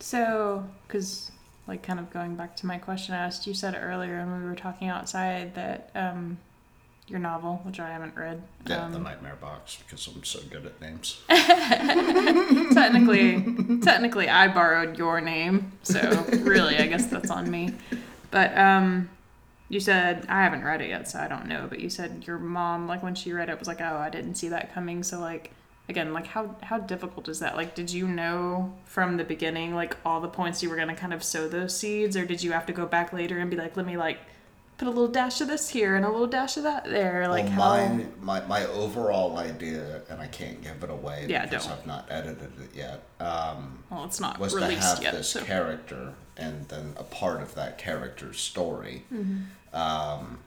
So, 0.00 0.64
because 0.86 1.32
like 1.66 1.82
kind 1.82 2.00
of 2.00 2.10
going 2.10 2.34
back 2.34 2.56
to 2.56 2.66
my 2.66 2.78
question 2.78 3.14
I 3.14 3.18
asked, 3.18 3.46
you 3.46 3.52
said 3.52 3.78
earlier 3.78 4.24
when 4.24 4.42
we 4.42 4.48
were 4.48 4.56
talking 4.56 4.88
outside 4.88 5.54
that 5.54 5.90
um, 5.94 6.38
your 7.08 7.18
novel, 7.18 7.60
which 7.64 7.78
I 7.78 7.90
haven't 7.90 8.16
read, 8.16 8.42
Yeah, 8.66 8.88
the 8.88 8.96
um, 8.96 9.02
Nightmare 9.02 9.36
Box 9.38 9.76
because 9.84 10.06
I'm 10.06 10.24
so 10.24 10.40
good 10.48 10.64
at 10.64 10.80
names. 10.80 11.20
technically, 12.72 13.80
technically, 13.82 14.30
I 14.30 14.48
borrowed 14.48 14.96
your 14.96 15.20
name, 15.20 15.72
so 15.82 16.24
really, 16.38 16.78
I 16.78 16.86
guess 16.86 17.04
that's 17.04 17.30
on 17.30 17.50
me. 17.50 17.74
But 18.30 18.56
um, 18.56 19.10
you 19.72 19.80
said 19.80 20.26
I 20.28 20.42
haven't 20.42 20.64
read 20.64 20.82
it 20.82 20.90
yet, 20.90 21.08
so 21.08 21.18
I 21.18 21.28
don't 21.28 21.46
know. 21.46 21.66
But 21.66 21.80
you 21.80 21.88
said 21.88 22.24
your 22.26 22.38
mom, 22.38 22.86
like 22.86 23.02
when 23.02 23.14
she 23.14 23.32
read 23.32 23.48
it, 23.48 23.58
was 23.58 23.66
like, 23.66 23.80
"Oh, 23.80 23.96
I 23.96 24.10
didn't 24.10 24.34
see 24.34 24.48
that 24.48 24.74
coming." 24.74 25.02
So 25.02 25.18
like, 25.18 25.50
again, 25.88 26.12
like 26.12 26.26
how 26.26 26.56
how 26.62 26.76
difficult 26.76 27.26
is 27.26 27.40
that? 27.40 27.56
Like, 27.56 27.74
did 27.74 27.90
you 27.90 28.06
know 28.06 28.74
from 28.84 29.16
the 29.16 29.24
beginning, 29.24 29.74
like 29.74 29.96
all 30.04 30.20
the 30.20 30.28
points 30.28 30.62
you 30.62 30.68
were 30.68 30.76
gonna 30.76 30.94
kind 30.94 31.14
of 31.14 31.24
sow 31.24 31.48
those 31.48 31.74
seeds, 31.74 32.18
or 32.18 32.26
did 32.26 32.42
you 32.42 32.52
have 32.52 32.66
to 32.66 32.74
go 32.74 32.84
back 32.84 33.14
later 33.14 33.38
and 33.38 33.50
be 33.50 33.56
like, 33.56 33.74
"Let 33.76 33.86
me 33.86 33.96
like." 33.96 34.18
put 34.78 34.88
a 34.88 34.90
little 34.90 35.06
dash 35.06 35.40
of 35.40 35.46
this 35.46 35.68
here 35.68 35.94
and 35.94 36.04
a 36.04 36.10
little 36.10 36.26
dash 36.26 36.56
of 36.56 36.64
that 36.64 36.84
there. 36.86 37.28
Like 37.28 37.44
well, 37.44 37.52
how 37.52 37.86
my, 37.86 38.40
my 38.40 38.46
my 38.46 38.66
overall 38.66 39.38
idea, 39.38 40.00
and 40.08 40.20
I 40.20 40.26
can't 40.26 40.60
give 40.60 40.82
it 40.82 40.90
away 40.90 41.26
Yeah, 41.28 41.44
because 41.44 41.66
don't. 41.66 41.78
I've 41.78 41.86
not 41.86 42.06
edited 42.10 42.50
it 42.58 42.74
yet. 42.74 43.04
Um, 43.20 43.84
well, 43.90 44.04
it's 44.04 44.18
not 44.18 44.40
was 44.40 44.54
to 44.54 44.60
have 44.60 45.02
yet. 45.02 45.12
this 45.12 45.28
so. 45.28 45.44
character 45.44 46.14
and 46.36 46.66
then 46.68 46.94
a 46.96 47.04
part 47.04 47.42
of 47.42 47.54
that 47.54 47.78
character's 47.78 48.40
story 48.40 49.04
Mm-hmm. 49.12 49.42
Um, 49.72 50.38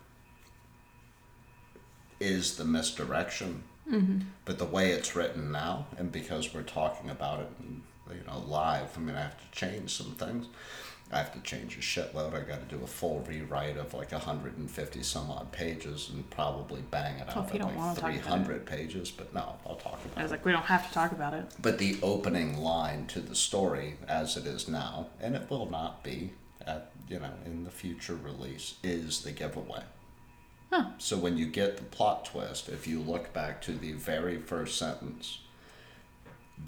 is 2.19 2.57
the 2.57 2.65
misdirection. 2.65 3.63
Mm-hmm. 3.89 4.19
But 4.45 4.57
the 4.57 4.65
way 4.65 4.91
it's 4.91 5.15
written 5.15 5.51
now, 5.51 5.85
and 5.97 6.11
because 6.11 6.53
we're 6.53 6.63
talking 6.63 7.09
about 7.09 7.41
it, 7.41 7.49
you 8.09 8.23
know, 8.27 8.39
live, 8.47 8.97
I 8.97 8.99
mean, 8.99 9.15
I 9.15 9.21
have 9.21 9.37
to 9.37 9.57
change 9.57 9.91
some 9.91 10.11
things. 10.13 10.47
I 11.11 11.19
have 11.19 11.33
to 11.33 11.39
change 11.41 11.77
a 11.77 11.81
shitload. 11.81 12.33
I 12.33 12.39
got 12.41 12.67
to 12.67 12.75
do 12.75 12.83
a 12.83 12.87
full 12.87 13.19
rewrite 13.27 13.77
of 13.77 13.93
like 13.93 14.11
150 14.11 15.03
some 15.03 15.29
odd 15.29 15.51
pages 15.51 16.09
and 16.11 16.27
probably 16.31 16.81
bang 16.89 17.19
it 17.19 17.29
out 17.29 17.53
at 17.53 17.61
like 17.61 17.61
talk 17.61 17.71
about 17.71 17.97
it. 17.97 18.01
300 18.01 18.65
pages. 18.65 19.11
But 19.11 19.31
no, 19.33 19.55
I'll 19.67 19.75
talk 19.75 20.03
about 20.03 20.17
I 20.17 20.23
was 20.23 20.31
it. 20.31 20.35
like, 20.35 20.45
we 20.45 20.51
don't 20.51 20.65
have 20.65 20.87
to 20.87 20.93
talk 20.93 21.11
about 21.11 21.35
it. 21.35 21.45
But 21.61 21.77
the 21.77 21.97
opening 22.01 22.57
line 22.57 23.05
to 23.07 23.19
the 23.19 23.35
story, 23.35 23.97
as 24.07 24.35
it 24.35 24.47
is 24.47 24.67
now, 24.67 25.07
and 25.21 25.35
it 25.35 25.47
will 25.47 25.69
not 25.69 26.03
be 26.03 26.31
at 26.65 26.91
you 27.07 27.19
know 27.19 27.33
in 27.45 27.63
the 27.63 27.71
future 27.71 28.15
release, 28.15 28.75
is 28.83 29.21
the 29.21 29.31
giveaway. 29.31 29.83
Huh. 30.71 30.85
So 30.97 31.17
when 31.17 31.37
you 31.37 31.45
get 31.45 31.77
the 31.77 31.83
plot 31.83 32.25
twist, 32.25 32.69
if 32.69 32.87
you 32.87 32.99
look 32.99 33.33
back 33.33 33.61
to 33.63 33.73
the 33.73 33.93
very 33.93 34.39
first 34.39 34.77
sentence, 34.77 35.39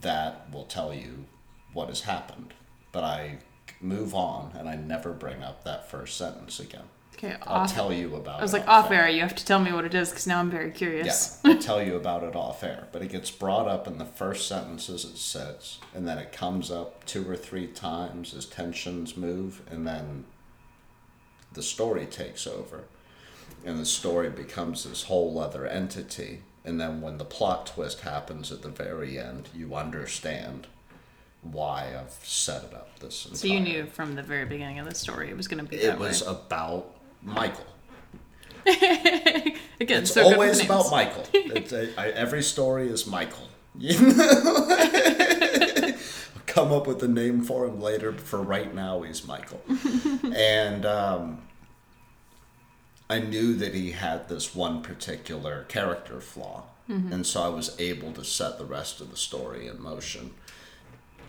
that 0.02 0.52
will 0.52 0.66
tell 0.66 0.94
you 0.94 1.26
what 1.74 1.88
has 1.90 2.02
happened. 2.02 2.54
But 2.92 3.04
I 3.04 3.40
move 3.82 4.14
on 4.14 4.54
and 4.58 4.70
I 4.70 4.76
never 4.76 5.14
bring 5.14 5.44
up 5.44 5.64
that 5.64 5.90
first 5.90 6.18
sentence 6.18 6.60
again. 6.60 6.90
Okay, 7.18 7.36
I'll 7.48 7.64
off. 7.64 7.74
tell 7.74 7.92
you 7.92 8.16
about 8.16 8.36
it. 8.36 8.40
I 8.40 8.42
was 8.44 8.54
like, 8.54 8.68
off 8.68 8.86
off 8.86 8.92
air. 8.92 9.10
You 9.10 9.22
have 9.22 9.36
to 9.36 9.46
tell 9.46 9.60
me 9.60 9.74
what 9.74 9.86
it 9.86 9.96
is 9.96 10.10
because 10.10 10.28
now 10.28 10.40
I'm 10.40 10.52
very 10.52 10.70
curious. 10.70 11.40
yeah, 11.44 11.52
I'll 11.54 11.60
tell 11.60 11.82
you 11.82 11.96
about 11.96 12.24
it 12.24 12.36
off 12.36 12.64
air. 12.64 12.88
But 12.92 13.02
it 13.02 13.12
gets 13.12 13.32
brought 13.32 13.68
up 13.68 13.88
in 13.88 13.98
the 13.98 14.06
first 14.06 14.48
sentences 14.48 15.04
it 15.04 15.18
says, 15.18 15.80
and 15.96 16.08
then 16.08 16.20
it 16.20 16.32
comes 16.32 16.70
up 16.70 17.06
two 17.06 17.28
or 17.30 17.36
three 17.36 17.68
times 17.68 18.36
as 18.36 18.46
tensions 18.46 19.18
move, 19.18 19.64
and 19.70 19.88
then 19.88 20.26
the 21.54 21.64
story 21.64 22.06
takes 22.06 22.46
over. 22.46 22.84
And 23.66 23.80
the 23.80 23.86
story 23.86 24.30
becomes 24.30 24.84
this 24.84 25.04
whole 25.04 25.40
other 25.40 25.66
entity. 25.66 26.42
And 26.64 26.80
then 26.80 27.02
when 27.02 27.18
the 27.18 27.26
plot 27.26 27.66
twist 27.66 28.02
happens 28.02 28.52
at 28.52 28.62
the 28.62 28.70
very 28.70 29.18
end, 29.18 29.50
you 29.56 29.74
understand 29.74 30.68
why 31.42 31.96
I've 32.00 32.18
set 32.24 32.64
it 32.66 32.74
up 32.74 33.00
this 33.00 33.26
entire 33.26 33.38
So 33.38 33.48
you 33.48 33.60
knew 33.60 33.86
from 33.86 34.16
the 34.16 34.24
very 34.24 34.46
beginning 34.46 34.80
of 34.80 34.88
the 34.88 34.96
story 34.96 35.30
it 35.30 35.38
was 35.38 35.48
going 35.48 35.64
to 35.64 35.70
be 35.70 35.78
it 35.78 35.98
was 35.98 36.24
way. 36.24 36.32
about 36.32 36.97
Michael. 37.28 37.66
Again, 38.66 39.62
It's 39.80 40.14
so 40.14 40.24
always 40.24 40.64
about 40.64 40.90
Michael. 40.90 41.26
It's 41.34 41.72
a, 41.72 42.00
I, 42.00 42.10
every 42.10 42.42
story 42.42 42.88
is 42.88 43.06
Michael. 43.06 43.48
You 43.78 44.00
know? 44.00 44.78
I'll 46.36 46.42
come 46.46 46.72
up 46.72 46.88
with 46.88 47.04
a 47.04 47.08
name 47.08 47.44
for 47.44 47.66
him 47.66 47.80
later, 47.80 48.12
but 48.12 48.22
for 48.22 48.42
right 48.42 48.74
now, 48.74 49.02
he's 49.02 49.28
Michael. 49.28 49.62
and 50.36 50.86
um, 50.86 51.42
I 53.10 53.20
knew 53.20 53.54
that 53.56 53.74
he 53.74 53.92
had 53.92 54.30
this 54.30 54.56
one 54.56 54.82
particular 54.82 55.64
character 55.66 56.20
flaw. 56.22 56.64
And 56.90 57.28
so 57.28 57.44
I 57.44 57.50
was 57.50 57.76
able 57.82 58.14
to 58.14 58.24
set 58.24 58.58
the 58.58 58.64
rest 58.64 59.02
of 59.02 59.12
the 59.12 59.18
story 59.18 59.68
in 59.68 59.82
motion, 59.82 60.34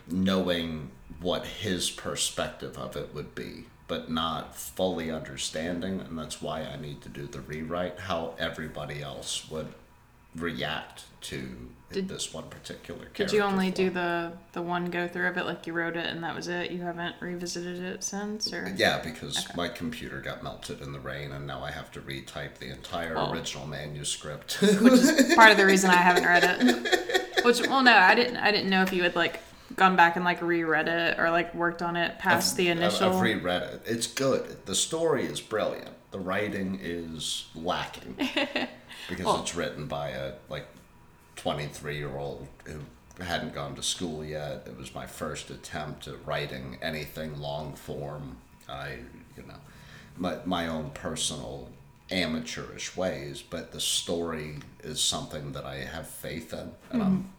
knowing 0.08 0.92
what 1.20 1.44
his 1.44 1.90
perspective 1.90 2.78
of 2.78 2.96
it 2.96 3.12
would 3.12 3.34
be, 3.34 3.64
but 3.88 4.10
not 4.10 4.54
fully 4.54 5.10
understanding. 5.10 6.00
And 6.00 6.16
that's 6.18 6.40
why 6.40 6.60
I 6.62 6.76
need 6.76 7.00
to 7.02 7.08
do 7.08 7.26
the 7.26 7.40
rewrite, 7.40 7.98
how 8.00 8.34
everybody 8.38 9.02
else 9.02 9.50
would 9.50 9.68
react 10.36 11.04
to 11.22 11.70
Did- 11.90 12.06
this 12.08 12.32
one 12.34 12.44
particular 12.50 13.00
character. 13.06 13.24
Did 13.24 13.32
you 13.32 13.40
only 13.40 13.70
flaw. 13.70 13.76
do 13.76 13.90
the 13.90 14.32
the 14.52 14.60
one 14.62 14.90
go 14.90 15.08
through 15.08 15.26
of 15.28 15.38
it 15.38 15.46
like 15.46 15.66
you 15.66 15.72
wrote 15.72 15.96
it 15.96 16.06
and 16.06 16.22
that 16.22 16.36
was 16.36 16.46
it? 16.46 16.70
You 16.70 16.82
haven't 16.82 17.16
revisited 17.18 17.82
it 17.82 18.04
since, 18.04 18.52
or 18.52 18.72
Yeah, 18.76 19.00
because 19.02 19.38
Okay. 19.46 19.54
my 19.56 19.68
computer 19.68 20.20
got 20.20 20.42
melted 20.42 20.82
in 20.82 20.92
the 20.92 21.00
rain, 21.00 21.32
and 21.32 21.46
now 21.46 21.64
I 21.64 21.70
have 21.70 21.90
to 21.92 22.00
retype 22.00 22.58
the 22.58 22.68
entire 22.70 23.14
original 23.30 23.66
manuscript. 23.66 24.58
which 24.60 24.92
is 24.92 25.34
part 25.34 25.50
of 25.50 25.56
the 25.56 25.64
reason 25.66 25.88
I 25.90 25.96
haven't 25.96 26.24
read 26.26 26.44
it. 26.44 27.24
Which, 27.44 27.60
well, 27.68 27.82
no, 27.82 27.96
I 27.96 28.14
didn't. 28.16 28.36
I 28.36 28.50
didn't 28.50 28.68
know 28.68 28.82
if 28.82 28.92
you 28.92 29.04
had 29.04 29.14
like 29.16 29.40
gone 29.78 29.96
back 29.96 30.16
and 30.16 30.24
like 30.24 30.42
reread 30.42 30.88
it 30.88 31.18
or 31.18 31.30
like 31.30 31.54
worked 31.54 31.82
on 31.82 31.96
it 31.96 32.18
past 32.18 32.56
the 32.56 32.70
I've- 32.70 32.80
initial. 32.80 33.12
I've 33.14 33.20
reread 33.20 33.62
it. 33.62 33.82
It's 33.86 34.06
good. 34.06 34.66
The 34.66 34.74
story 34.74 35.24
is 35.24 35.40
brilliant. 35.40 35.90
The 36.10 36.18
writing 36.18 36.78
is 36.82 37.46
lacking 37.54 38.16
because 39.08 39.24
Well- 39.24 39.42
it's 39.42 39.54
written 39.54 39.86
by 39.86 40.10
a 40.10 40.34
like 40.48 40.66
twenty 41.36 41.66
three 41.66 41.96
year 41.96 42.16
old 42.16 42.46
who 42.64 42.80
hadn't 43.22 43.54
gone 43.54 43.74
to 43.74 43.82
school 43.82 44.24
yet. 44.24 44.64
It 44.66 44.76
was 44.76 44.94
my 44.94 45.06
first 45.06 45.50
attempt 45.50 46.06
at 46.08 46.24
writing 46.26 46.78
anything 46.82 47.40
long 47.40 47.74
form. 47.74 48.38
I 48.68 48.98
you 49.36 49.44
know 49.46 49.58
my 50.16 50.38
my 50.44 50.66
own 50.66 50.90
personal 50.90 51.68
amateurish 52.10 52.96
ways, 52.96 53.42
but 53.42 53.72
the 53.72 53.80
story 53.80 54.56
is 54.82 55.00
something 55.00 55.52
that 55.52 55.64
I 55.64 55.76
have 55.76 56.08
faith 56.08 56.52
in, 56.52 56.58
and 56.58 56.70
mm-hmm. 56.90 57.02
I'm 57.02 57.32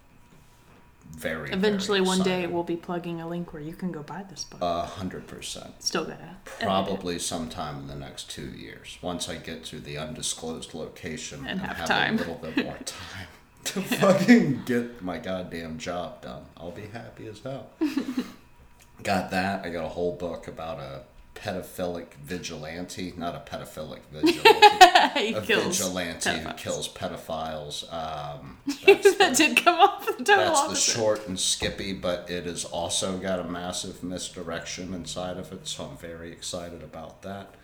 very. 1.11 1.51
Eventually, 1.51 1.99
very 1.99 2.07
one 2.07 2.21
day 2.23 2.47
we'll 2.47 2.63
be 2.63 2.75
plugging 2.75 3.19
a 3.21 3.27
link 3.27 3.51
where 3.53 3.61
you 3.61 3.73
can 3.73 3.91
go 3.91 4.01
buy 4.03 4.23
this 4.29 4.43
book. 4.43 4.59
a 4.61 4.83
hundred 4.83 5.27
percent. 5.27 5.81
Still 5.83 6.05
gotta. 6.05 6.37
Probably 6.61 7.19
sometime 7.19 7.79
in 7.79 7.87
the 7.87 7.95
next 7.95 8.29
two 8.29 8.47
years, 8.51 8.97
once 9.01 9.27
I 9.29 9.35
get 9.35 9.63
to 9.65 9.79
the 9.79 9.97
undisclosed 9.97 10.73
location 10.73 11.45
And 11.47 11.59
have 11.61 11.77
have 11.77 11.87
time. 11.87 12.15
a 12.15 12.17
little 12.19 12.35
bit 12.35 12.63
more 12.65 12.77
time 12.85 13.27
to 13.65 13.81
fucking 13.81 14.63
get 14.65 15.01
my 15.01 15.17
goddamn 15.17 15.77
job 15.77 16.21
done. 16.21 16.43
I'll 16.57 16.71
be 16.71 16.87
happy 16.87 17.27
as 17.27 17.39
hell. 17.41 17.69
got 19.03 19.31
that. 19.31 19.65
I 19.65 19.69
got 19.69 19.85
a 19.85 19.89
whole 19.89 20.15
book 20.15 20.47
about 20.47 20.79
a 20.79 21.01
pedophilic 21.41 22.13
vigilante, 22.15 23.13
not 23.15 23.35
a 23.35 23.39
pedophilic 23.39 23.99
vigilante, 24.11 25.33
a 25.33 25.41
kills 25.41 25.77
vigilante 25.79 26.29
who 26.39 26.53
kills 26.53 26.87
pedophiles. 26.89 27.91
Um, 27.93 28.57
that's 28.85 29.15
that 29.17 29.35
the- 29.35 29.47
did 29.47 29.57
come 29.63 29.79
off 29.79 30.05
the 30.05 30.23
total 30.23 30.53
that's 30.53 30.67
the 30.69 30.75
short 30.75 31.27
and 31.27 31.39
skippy, 31.39 31.93
but 31.93 32.29
it 32.29 32.45
has 32.45 32.65
also 32.65 33.17
got 33.17 33.39
a 33.39 33.43
massive 33.45 34.03
misdirection 34.03 34.93
inside 34.93 35.37
of 35.37 35.51
it, 35.53 35.67
so 35.67 35.85
I'm 35.85 35.97
very 35.97 36.31
excited 36.31 36.83
about 36.83 37.21
that. 37.21 37.55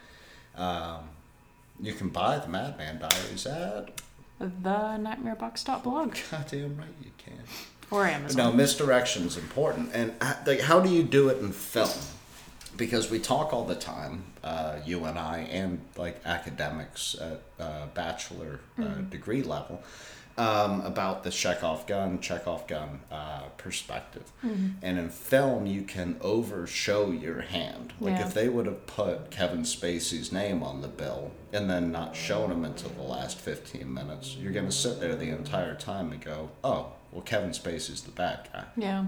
Um, 0.55 1.09
you 1.81 1.93
can 1.93 2.09
buy 2.09 2.39
the 2.39 2.47
Madman 2.47 2.99
Diaries 2.99 3.45
at 3.45 4.01
the 4.39 4.69
nightmarebox.blog 4.69 6.15
goddamn 6.31 6.77
right 6.77 6.87
you 7.03 7.11
can. 7.17 7.39
or 7.91 8.05
Amazon. 8.05 8.37
Now, 8.37 8.51
misdirection 8.51 9.23
is 9.25 9.37
important, 9.37 9.91
and 9.93 10.13
uh, 10.21 10.35
like, 10.45 10.61
how 10.61 10.79
do 10.79 10.89
you 10.89 11.03
do 11.03 11.27
it 11.29 11.39
in 11.39 11.51
film? 11.51 11.89
Because 12.77 13.09
we 13.09 13.19
talk 13.19 13.53
all 13.53 13.65
the 13.65 13.75
time, 13.75 14.23
uh, 14.43 14.77
you 14.85 15.05
and 15.05 15.17
I, 15.17 15.39
and 15.51 15.79
like 15.97 16.21
academics 16.25 17.15
at 17.19 17.41
uh, 17.59 17.85
bachelor 17.93 18.59
uh, 18.81 18.95
degree 19.09 19.43
level, 19.43 19.81
um, 20.37 20.81
about 20.81 21.23
the 21.23 21.29
Chekhov 21.31 21.87
gun, 21.87 22.19
Chekhov 22.19 22.67
gun 22.67 22.99
uh, 23.09 23.43
perspective. 23.57 24.29
And 24.43 24.99
in 24.99 25.09
film, 25.09 25.65
you 25.65 25.83
can 25.83 26.17
overshow 26.19 27.09
your 27.11 27.41
hand. 27.41 27.93
Like 28.01 28.15
Yeah. 28.19 28.27
if 28.27 28.33
they 28.33 28.49
would 28.49 28.65
have 28.65 28.85
put 28.85 29.31
Kevin 29.31 29.61
Spacey's 29.61 30.33
name 30.33 30.61
on 30.61 30.81
the 30.81 30.89
bill 30.89 31.31
and 31.53 31.69
then 31.69 31.91
not 31.91 32.15
shown 32.17 32.51
him 32.51 32.65
until 32.65 32.89
the 32.89 33.01
last 33.03 33.39
15 33.39 33.91
minutes, 33.93 34.35
you're 34.35 34.51
going 34.51 34.65
to 34.65 34.71
sit 34.73 34.99
there 34.99 35.15
the 35.15 35.29
entire 35.29 35.75
time 35.75 36.11
and 36.11 36.21
go, 36.21 36.49
oh, 36.65 36.87
well, 37.13 37.21
Kevin 37.21 37.51
Spacey's 37.51 38.01
the 38.01 38.11
bad 38.11 38.49
guy. 38.51 38.65
Yeah. 38.75 39.05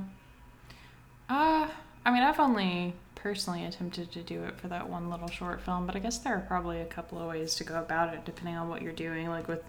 Uh, 1.29 1.67
I 2.05 2.11
mean, 2.11 2.23
I've 2.23 2.39
only 2.39 2.93
personally 3.27 3.65
attempted 3.65 4.09
to 4.09 4.21
do 4.21 4.45
it 4.45 4.57
for 4.57 4.69
that 4.69 4.89
one 4.89 5.09
little 5.09 5.27
short 5.27 5.59
film, 5.59 5.85
but 5.85 5.97
I 5.97 5.99
guess 5.99 6.17
there 6.19 6.33
are 6.33 6.45
probably 6.47 6.79
a 6.79 6.85
couple 6.85 7.19
of 7.19 7.27
ways 7.27 7.55
to 7.55 7.65
go 7.65 7.77
about 7.77 8.13
it 8.13 8.23
depending 8.23 8.55
on 8.55 8.69
what 8.69 8.81
you're 8.81 8.93
doing. 8.93 9.27
Like 9.27 9.49
with, 9.49 9.61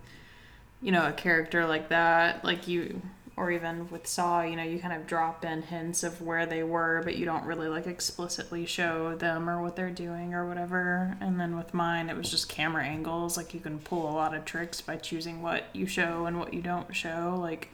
you 0.80 0.92
know, 0.92 1.08
a 1.08 1.12
character 1.12 1.66
like 1.66 1.88
that, 1.88 2.44
like 2.44 2.68
you, 2.68 3.02
or 3.36 3.50
even 3.50 3.90
with 3.90 4.06
Saw, 4.06 4.42
you 4.42 4.54
know, 4.54 4.62
you 4.62 4.78
kind 4.78 4.94
of 4.94 5.08
drop 5.08 5.44
in 5.44 5.62
hints 5.62 6.04
of 6.04 6.22
where 6.22 6.46
they 6.46 6.62
were, 6.62 7.02
but 7.02 7.16
you 7.16 7.24
don't 7.24 7.44
really 7.46 7.66
like 7.66 7.88
explicitly 7.88 8.64
show 8.64 9.16
them 9.16 9.50
or 9.50 9.60
what 9.60 9.74
they're 9.74 9.90
doing 9.90 10.34
or 10.34 10.46
whatever. 10.46 11.16
And 11.20 11.40
then 11.40 11.56
with 11.56 11.74
mine, 11.74 12.10
it 12.10 12.16
was 12.16 12.30
just 12.30 12.48
camera 12.48 12.84
angles. 12.84 13.36
Like 13.36 13.54
you 13.54 13.58
can 13.58 13.80
pull 13.80 14.08
a 14.08 14.14
lot 14.14 14.36
of 14.36 14.44
tricks 14.44 14.80
by 14.80 14.98
choosing 14.98 15.42
what 15.42 15.64
you 15.72 15.86
show 15.88 16.26
and 16.26 16.38
what 16.38 16.54
you 16.54 16.62
don't 16.62 16.94
show. 16.94 17.36
Like, 17.36 17.70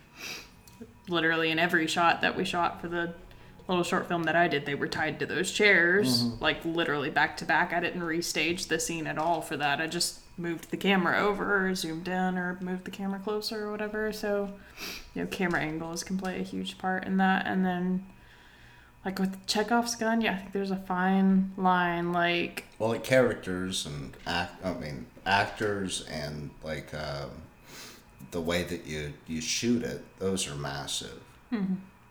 literally 1.09 1.51
in 1.51 1.59
every 1.59 1.87
shot 1.87 2.23
that 2.23 2.35
we 2.35 2.45
shot 2.47 2.81
for 2.81 2.89
the 2.89 3.13
little 3.69 3.85
short 3.85 4.09
film 4.09 4.25
that 4.25 4.37
I 4.37 4.49
did, 4.49 4.67
they 4.67 4.75
were 4.75 4.89
tied 4.89 5.19
to 5.21 5.27
those 5.27 5.51
chairs, 5.53 6.25
like 6.41 6.65
literally 6.65 7.11
back 7.11 7.37
to 7.39 7.45
back. 7.45 7.73
I 7.73 7.81
didn't 7.81 8.03
restage 8.03 8.69
the 8.69 8.79
scene 8.79 9.07
at 9.07 9.19
all 9.19 9.41
for 9.41 9.57
that. 9.57 9.81
I 9.81 9.87
just 9.87 10.21
moved 10.37 10.71
the 10.71 10.77
camera 10.77 11.19
over, 11.19 11.67
or 11.67 11.75
zoomed 11.75 12.09
in, 12.09 12.37
or 12.37 12.59
moved 12.61 12.85
the 12.85 12.91
camera 12.91 13.19
closer, 13.21 13.65
or 13.67 13.71
whatever. 13.71 14.13
So, 14.13 14.51
you 15.15 15.23
know, 15.23 15.29
camera 15.29 15.61
angles 15.61 16.05
can 16.05 16.19
play 16.19 16.41
a 16.41 16.43
huge 16.43 16.77
part 16.77 17.05
in 17.07 17.17
that. 17.19 17.47
And 17.47 17.65
then 17.65 18.05
like 19.05 19.19
with 19.19 19.47
Chekhov's 19.47 19.95
gun, 19.95 20.21
yeah, 20.21 20.33
I 20.33 20.37
think 20.37 20.53
there's 20.53 20.71
a 20.71 20.77
fine 20.77 21.53
line. 21.57 22.13
Like, 22.13 22.65
Well, 22.79 22.91
like 22.91 23.05
characters 23.05 23.87
and 23.87 24.17
act. 24.27 24.65
I 24.65 24.75
mean, 24.75 25.07
actors 25.27 26.07
and 26.11 26.51
like 26.63 26.93
um, 26.95 27.31
the 28.31 28.41
way 28.41 28.63
that 28.65 28.87
you 28.87 29.13
you 29.27 29.41
shoot 29.41 29.83
it. 29.83 30.05
Those 30.19 30.49
are 30.51 30.55
massive. 30.57 31.21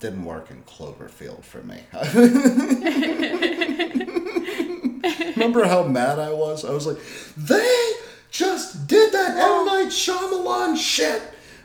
Didn't 0.04 0.26
work 0.26 0.52
in 0.52 0.62
Cloverfield 0.64 1.46
for 1.46 1.64
me. 1.64 1.80
Remember 5.38 5.64
how 5.64 5.84
mad 5.84 6.20
I 6.20 6.34
was? 6.34 6.66
I 6.66 6.72
was 6.72 6.86
like, 6.86 6.98
they 7.38 7.92
just 8.30 8.86
did 8.86 9.14
that 9.14 9.38
M 9.38 9.66
Night 9.66 9.92
Shyamalan 9.92 10.76
shit 10.76 11.22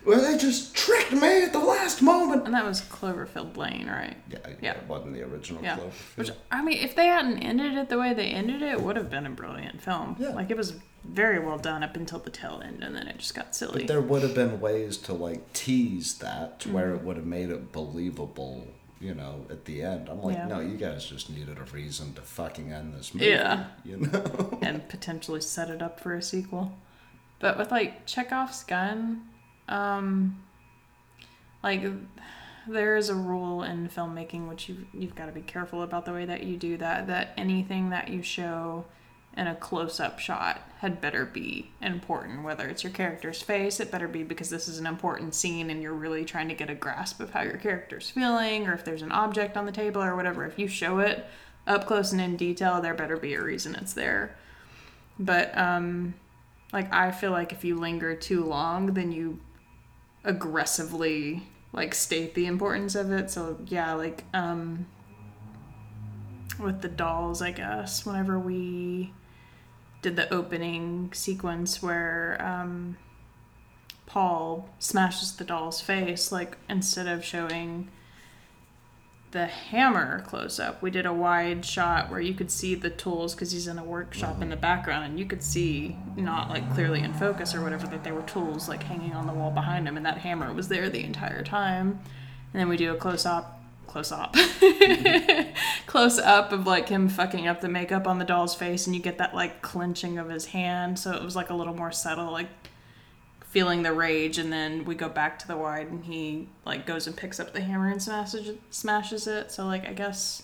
where 0.09 0.21
they 0.21 0.39
just 0.39 0.75
tricked 0.75 1.13
me 1.13 1.43
at 1.45 1.53
the 1.53 1.59
last 1.59 2.03
moment. 2.03 2.45
and 2.47 2.55
that 2.55 2.65
was 2.65 2.81
Cloverfield 2.83 3.57
Lane, 3.57 3.87
right? 3.87 4.17
Yeah, 4.31 4.39
yeah, 4.45 4.55
Yeah. 4.63 4.71
it 4.73 4.87
wasn't 4.89 5.15
the 5.15 5.23
original 5.23 5.63
Yeah. 5.63 5.77
Cloverfield. 5.77 6.17
Which 6.17 6.31
I 6.51 6.63
mean, 6.63 6.79
if 6.79 6.95
they 6.97 7.07
hadn't 7.07 7.39
ended 7.39 7.75
it 7.77 7.89
the 7.89 7.99
way 7.99 8.15
they 8.15 8.29
ended 8.29 8.63
it, 8.63 8.73
it 8.73 8.81
would 8.81 8.97
have 8.97 9.11
been 9.11 9.27
a 9.27 9.31
brilliant 9.31 9.81
film. 9.81 10.17
Yeah. 10.19 10.31
Like 10.31 10.51
it 10.51 10.57
was 10.57 10.75
very 11.05 11.39
well 11.39 11.59
done 11.59 11.83
up 11.83 11.95
until 11.97 12.19
the 12.19 12.31
tail 12.31 12.61
end, 12.65 12.83
and 12.83 12.95
then 12.97 13.07
it 13.07 13.19
just 13.19 13.35
got 13.35 13.55
silly. 13.55 13.81
But 13.83 13.89
there 13.89 14.01
would 14.01 14.23
have 14.23 14.35
been 14.35 14.61
ways 14.61 14.97
to 14.99 15.13
like 15.13 15.53
tease 15.53 16.19
that 16.19 16.61
to 16.61 16.69
Mm-hmm. 16.69 16.75
where 16.75 16.95
it 16.95 17.03
would 17.03 17.17
have 17.17 17.27
made 17.27 17.51
it 17.51 17.73
believable, 17.73 18.67
you 19.01 19.15
know, 19.15 19.47
at 19.51 19.65
the 19.65 19.83
end. 19.83 20.09
I'm 20.09 20.23
like, 20.23 20.37
Yeah. 20.37 20.49
no, 20.49 20.61
you 20.61 20.77
guys 20.77 21.05
just 21.07 21.31
needed 21.31 21.59
a 21.59 21.65
reason 21.73 22.15
to 22.15 22.23
fucking 22.23 22.73
end 22.73 22.95
this 22.95 23.15
movie. 23.15 23.27
Yeah. 23.27 23.67
You 23.85 23.99
know? 23.99 24.59
and 24.63 24.89
potentially 24.89 25.41
set 25.41 25.71
it 25.71 25.81
up 25.83 26.01
for 26.01 26.15
a 26.15 26.23
sequel. 26.23 26.73
But 27.41 27.57
with 27.59 27.71
like 27.71 28.05
Chekhov's 28.07 28.65
gun, 28.65 29.28
um, 29.69 30.43
like 31.63 31.83
there 32.67 32.97
is 32.97 33.09
a 33.09 33.15
rule 33.15 33.63
in 33.63 33.89
filmmaking 33.89 34.49
which 34.49 34.69
you 34.69 34.87
you've 34.93 35.15
got 35.15 35.27
to 35.27 35.33
be 35.33 35.41
careful 35.41 35.83
about 35.83 36.05
the 36.05 36.13
way 36.13 36.25
that 36.25 36.43
you 36.43 36.57
do 36.57 36.77
that. 36.77 37.07
That 37.07 37.33
anything 37.37 37.91
that 37.91 38.09
you 38.09 38.23
show 38.23 38.85
in 39.37 39.47
a 39.47 39.55
close-up 39.55 40.19
shot 40.19 40.63
had 40.81 41.01
better 41.01 41.25
be 41.25 41.71
important. 41.81 42.43
Whether 42.43 42.67
it's 42.69 42.83
your 42.83 42.93
character's 42.93 43.41
face, 43.41 43.79
it 43.79 43.91
better 43.91 44.09
be 44.09 44.25
because 44.25 44.51
this 44.51 44.67
is 44.67 44.79
an 44.79 44.87
important 44.87 45.35
scene 45.35 45.71
and 45.71 45.81
you're 45.81 45.95
really 45.95 46.25
trying 46.25 46.49
to 46.49 46.55
get 46.55 46.71
a 46.71 46.75
grasp 46.75 47.21
of 47.21 47.31
how 47.31 47.43
your 47.43 47.57
character's 47.57 48.11
feeling, 48.11 48.67
or 48.67 48.75
if 48.75 48.85
there's 48.85 49.03
an 49.03 49.13
object 49.13 49.57
on 49.57 49.65
the 49.65 49.73
table 49.73 50.03
or 50.03 50.17
whatever. 50.17 50.45
If 50.45 50.59
you 50.59 50.67
show 50.67 50.99
it 50.99 51.25
up 51.67 51.87
close 51.87 52.13
and 52.13 52.21
in 52.21 52.37
detail, 52.37 52.81
there 52.81 52.95
better 52.95 53.17
be 53.17 53.35
a 53.35 53.43
reason 53.43 53.75
it's 53.75 53.93
there. 53.93 54.37
But 55.19 55.57
um 55.57 56.15
like 56.73 56.93
I 56.93 57.13
feel 57.13 57.31
like 57.31 57.53
if 57.53 57.65
you 57.65 57.77
linger 57.77 58.15
too 58.15 58.45
long, 58.45 58.95
then 58.95 59.13
you 59.13 59.39
aggressively 60.29 61.43
like 61.73 61.95
state 61.95 62.35
the 62.35 62.47
importance 62.47 62.95
of 62.95 63.11
it. 63.11 63.31
So 63.31 63.59
yeah, 63.67 63.95
like 63.95 64.25
um 64.35 64.87
with 66.61 66.83
the 66.83 66.89
dolls, 66.89 67.41
I 67.41 67.53
guess, 67.53 68.05
whenever 68.05 68.39
we 68.39 69.13
did 70.03 70.17
the 70.17 70.33
opening 70.33 71.11
sequence 71.13 71.83
where 71.83 72.41
um 72.41 72.97
Paul 74.07 74.69
smashes 74.79 75.35
the 75.37 75.45
doll's 75.45 75.81
face, 75.81 76.31
like 76.31 76.57
instead 76.69 77.09
of 77.09 77.25
showing 77.25 77.91
the 79.31 79.47
hammer 79.47 80.21
close 80.23 80.59
up. 80.59 80.81
We 80.81 80.91
did 80.91 81.05
a 81.05 81.13
wide 81.13 81.65
shot 81.65 82.11
where 82.11 82.21
you 82.21 82.33
could 82.33 82.51
see 82.51 82.75
the 82.75 82.89
tools 82.89 83.35
because 83.35 83.53
he's 83.53 83.67
in 83.67 83.79
a 83.79 83.85
workshop 83.85 84.41
in 84.41 84.49
the 84.49 84.55
mm-hmm. 84.55 84.63
background, 84.63 85.05
and 85.05 85.19
you 85.19 85.27
could 85.27 85.43
see 85.43 85.97
not 86.17 86.49
like 86.49 86.73
clearly 86.75 87.01
in 87.01 87.13
focus 87.15 87.55
or 87.55 87.63
whatever 87.63 87.87
that 87.89 88.05
there 88.05 88.15
were 88.15 88.23
tools 88.23 88.69
like 88.69 88.83
hanging 88.83 89.13
on 89.13 89.27
the 89.27 89.33
wall 89.33 89.51
behind 89.51 89.87
him, 89.87 89.97
and 89.97 90.07
that 90.07 90.19
hammer 90.19 90.53
was 90.53 90.69
there 90.69 90.89
the 90.89 91.05
entire 91.05 91.43
time. 91.43 92.01
And 92.53 92.61
then 92.61 92.69
we 92.69 92.79
do 92.79 92.93
a 92.93 92.97
close 92.97 93.27
up, 93.27 93.63
close 93.87 94.11
up, 94.11 94.35
mm-hmm. 94.35 95.53
close 95.87 96.19
up 96.19 96.53
of 96.53 96.67
like 96.67 96.89
him 96.89 97.09
fucking 97.09 97.47
up 97.47 97.61
the 97.61 97.69
makeup 97.69 98.07
on 98.07 98.19
the 98.19 98.25
doll's 98.25 98.55
face, 98.55 98.87
and 98.87 98.97
you 98.97 99.03
get 99.03 99.19
that 99.19 99.35
like 99.35 99.61
clenching 99.61 100.17
of 100.17 100.31
his 100.31 100.47
hand, 100.47 100.99
so 100.99 101.13
it 101.13 101.23
was 101.23 101.37
like 101.37 101.51
a 101.51 101.55
little 101.55 101.75
more 101.75 101.93
subtle, 101.93 102.33
like 102.33 102.49
feeling 103.49 103.83
the 103.83 103.93
rage 103.93 104.39
and 104.39 104.53
then 104.53 104.85
we 104.85 104.95
go 104.95 105.09
back 105.09 105.39
to 105.39 105.47
the 105.49 105.57
wide 105.57 105.87
and 105.89 106.05
he 106.05 106.49
like 106.67 106.87
goes 106.87 107.07
and 107.07 107.17
picks 107.17 107.41
up 107.41 107.53
the 107.53 107.61
hammer 107.61 107.89
and 107.91 108.03
smashes 108.03 108.57
smashes 108.71 109.27
it 109.27 109.51
so 109.51 109.67
like 109.67 109.89
i 109.89 109.93
guess 109.93 110.43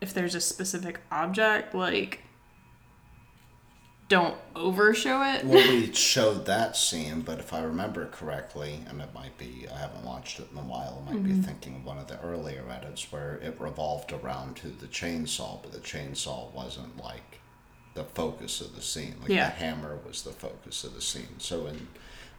if 0.00 0.14
there's 0.14 0.34
a 0.34 0.40
specific 0.40 1.00
object 1.12 1.74
like 1.74 2.20
don't 4.08 4.36
overshow 4.56 5.20
it 5.34 5.44
well, 5.44 5.68
we 5.68 5.92
showed 5.92 6.46
that 6.46 6.76
scene, 6.78 7.20
but 7.20 7.38
if 7.38 7.52
I 7.52 7.60
remember 7.62 8.06
correctly, 8.06 8.80
and 8.88 9.02
it 9.02 9.12
might 9.12 9.36
be, 9.36 9.66
I 9.70 9.78
haven't 9.78 10.02
watched 10.02 10.40
it 10.40 10.48
in 10.50 10.56
a 10.56 10.62
while, 10.62 11.02
I 11.06 11.12
might 11.12 11.22
Mm-hmm. 11.22 11.40
be 11.40 11.46
thinking 11.46 11.76
of 11.76 11.84
one 11.84 11.98
of 11.98 12.06
the 12.08 12.18
earlier 12.22 12.64
edits 12.70 13.12
where 13.12 13.34
it 13.42 13.60
revolved 13.60 14.12
around 14.12 14.56
to 14.56 14.68
the 14.68 14.86
chainsaw, 14.86 15.60
but 15.62 15.72
the 15.72 15.78
chainsaw 15.80 16.50
wasn't 16.54 16.96
like 16.96 17.40
the 17.98 18.04
focus 18.04 18.60
of 18.60 18.74
the 18.76 18.82
scene. 18.82 19.16
Like 19.20 19.30
Yeah. 19.30 19.46
the 19.50 19.56
hammer 19.56 19.98
was 20.06 20.22
the 20.22 20.30
focus 20.32 20.84
of 20.84 20.94
the 20.94 21.00
scene. 21.00 21.38
So 21.38 21.66
in 21.66 21.88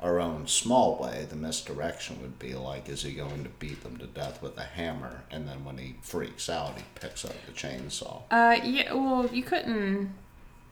our 0.02 0.20
own 0.20 0.48
small 0.48 0.98
way, 0.98 1.26
the 1.30 1.36
misdirection 1.36 2.22
would 2.22 2.40
be 2.40 2.54
like, 2.56 2.88
is 2.88 3.02
he 3.04 3.12
going 3.14 3.44
to 3.44 3.50
beat 3.60 3.84
them 3.84 3.98
to 3.98 4.08
death 4.08 4.42
with 4.42 4.58
a 4.58 4.64
hammer? 4.64 5.24
And 5.30 5.48
then 5.48 5.66
when 5.66 5.78
he 5.78 5.96
freaks 6.02 6.50
out, 6.50 6.78
he 6.78 6.84
picks 6.96 7.26
up 7.26 7.36
the 7.46 7.52
chainsaw. 7.52 8.22
uh 8.32 8.58
yeah 8.64 8.94
well 8.94 9.28
you 9.28 9.44
couldn't 9.44 10.14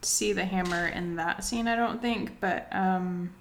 see 0.01 0.31
the 0.31 0.45
hammer 0.45 0.87
in 0.87 1.15
that 1.15 1.43
scene 1.43 1.67
i 1.67 1.75
don't 1.75 2.01
think 2.03 2.39
but 2.39 2.67
um 2.71 3.33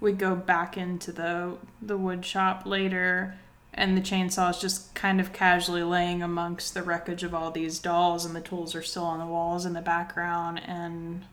we 0.00 0.10
go 0.12 0.34
back 0.34 0.76
into 0.76 1.12
the 1.12 1.56
the 1.80 1.96
wood 1.96 2.24
shop 2.26 2.66
later 2.66 3.38
and 3.74 3.96
the 3.96 4.00
chainsaw 4.00 4.50
is 4.50 4.58
just 4.58 4.94
kind 4.94 5.20
of 5.20 5.32
casually 5.32 5.82
laying 5.82 6.22
amongst 6.22 6.74
the 6.74 6.82
wreckage 6.82 7.22
of 7.22 7.34
all 7.34 7.50
these 7.50 7.78
dolls 7.78 8.24
and 8.24 8.36
the 8.36 8.40
tools 8.40 8.74
are 8.74 8.82
still 8.82 9.04
on 9.04 9.18
the 9.18 9.26
walls 9.26 9.64
in 9.64 9.72
the 9.72 9.80
background 9.80 10.60
and 10.66 11.24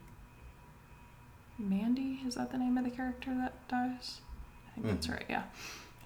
mandy 1.57 2.21
is 2.25 2.35
that 2.35 2.51
the 2.51 2.57
name 2.57 2.77
of 2.77 2.83
the 2.85 2.89
character 2.89 3.33
that 3.35 3.53
dies 3.67 4.21
i 4.69 4.75
think 4.75 4.85
that's 4.87 5.09
right 5.09 5.25
yeah 5.29 5.43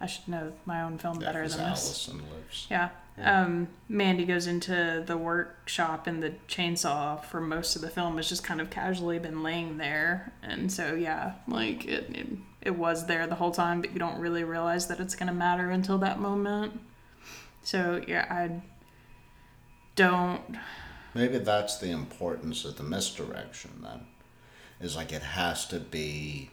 i 0.01 0.05
should 0.07 0.27
know 0.27 0.51
my 0.65 0.81
own 0.81 0.97
film 0.97 1.19
Yeah, 1.21 1.27
better 1.27 1.47
than 1.47 1.59
this 1.69 1.85
Allison 1.85 2.21
lives. 2.33 2.67
yeah. 2.69 2.89
Um, 3.15 3.67
Mandy 3.87 4.25
goes 4.25 4.47
into 4.47 5.03
the 5.05 5.15
workshop, 5.15 6.07
and 6.07 6.23
the 6.23 6.33
chainsaw 6.47 7.23
for 7.23 7.39
most 7.39 7.75
of 7.75 7.83
the 7.83 7.91
film 7.91 8.17
has 8.17 8.27
just 8.27 8.43
kind 8.43 8.59
of 8.59 8.71
casually 8.71 9.19
been 9.19 9.43
laying 9.43 9.77
there. 9.77 10.33
And 10.41 10.71
so, 10.71 10.95
yeah, 10.95 11.33
like 11.47 11.85
it, 11.85 12.09
it, 12.09 12.27
it 12.65 12.75
was 12.75 13.05
there 13.05 13.27
the 13.27 13.35
whole 13.35 13.51
time, 13.51 13.81
but 13.81 13.93
you 13.93 13.99
don't 13.99 14.19
really 14.19 14.43
realize 14.43 14.87
that 14.87 14.99
it's 14.99 15.15
going 15.15 15.27
to 15.27 15.33
matter 15.33 15.69
until 15.69 15.97
that 15.99 16.19
moment. 16.19 16.79
So, 17.61 18.01
yeah, 18.07 18.25
I 18.29 18.61
don't. 19.95 20.41
Maybe 21.13 21.37
that's 21.37 21.77
the 21.77 21.91
importance 21.91 22.65
of 22.65 22.77
the 22.77 22.83
misdirection 22.83 23.71
then. 23.83 24.07
Is 24.81 24.95
like 24.95 25.13
it 25.13 25.21
has 25.21 25.65
to 25.67 25.79
be 25.79 26.49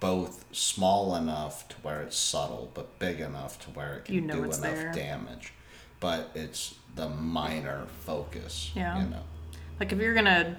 both 0.00 0.44
small 0.52 1.16
enough 1.16 1.68
to 1.68 1.76
where 1.76 2.02
it's 2.02 2.16
subtle, 2.16 2.70
but 2.74 2.98
big 2.98 3.20
enough 3.20 3.58
to 3.64 3.70
where 3.70 3.94
it 3.96 4.04
can 4.06 4.14
You 4.14 4.20
know 4.20 4.34
do 4.34 4.44
enough 4.44 4.60
there. 4.60 4.92
damage. 4.92 5.52
But 6.00 6.30
it's 6.34 6.74
the 6.94 7.08
minor 7.08 7.86
focus. 8.04 8.70
Yeah. 8.74 9.02
You 9.02 9.08
know. 9.10 9.22
Like, 9.80 9.92
if 9.92 9.98
you're 9.98 10.14
going 10.14 10.26
to. 10.26 10.56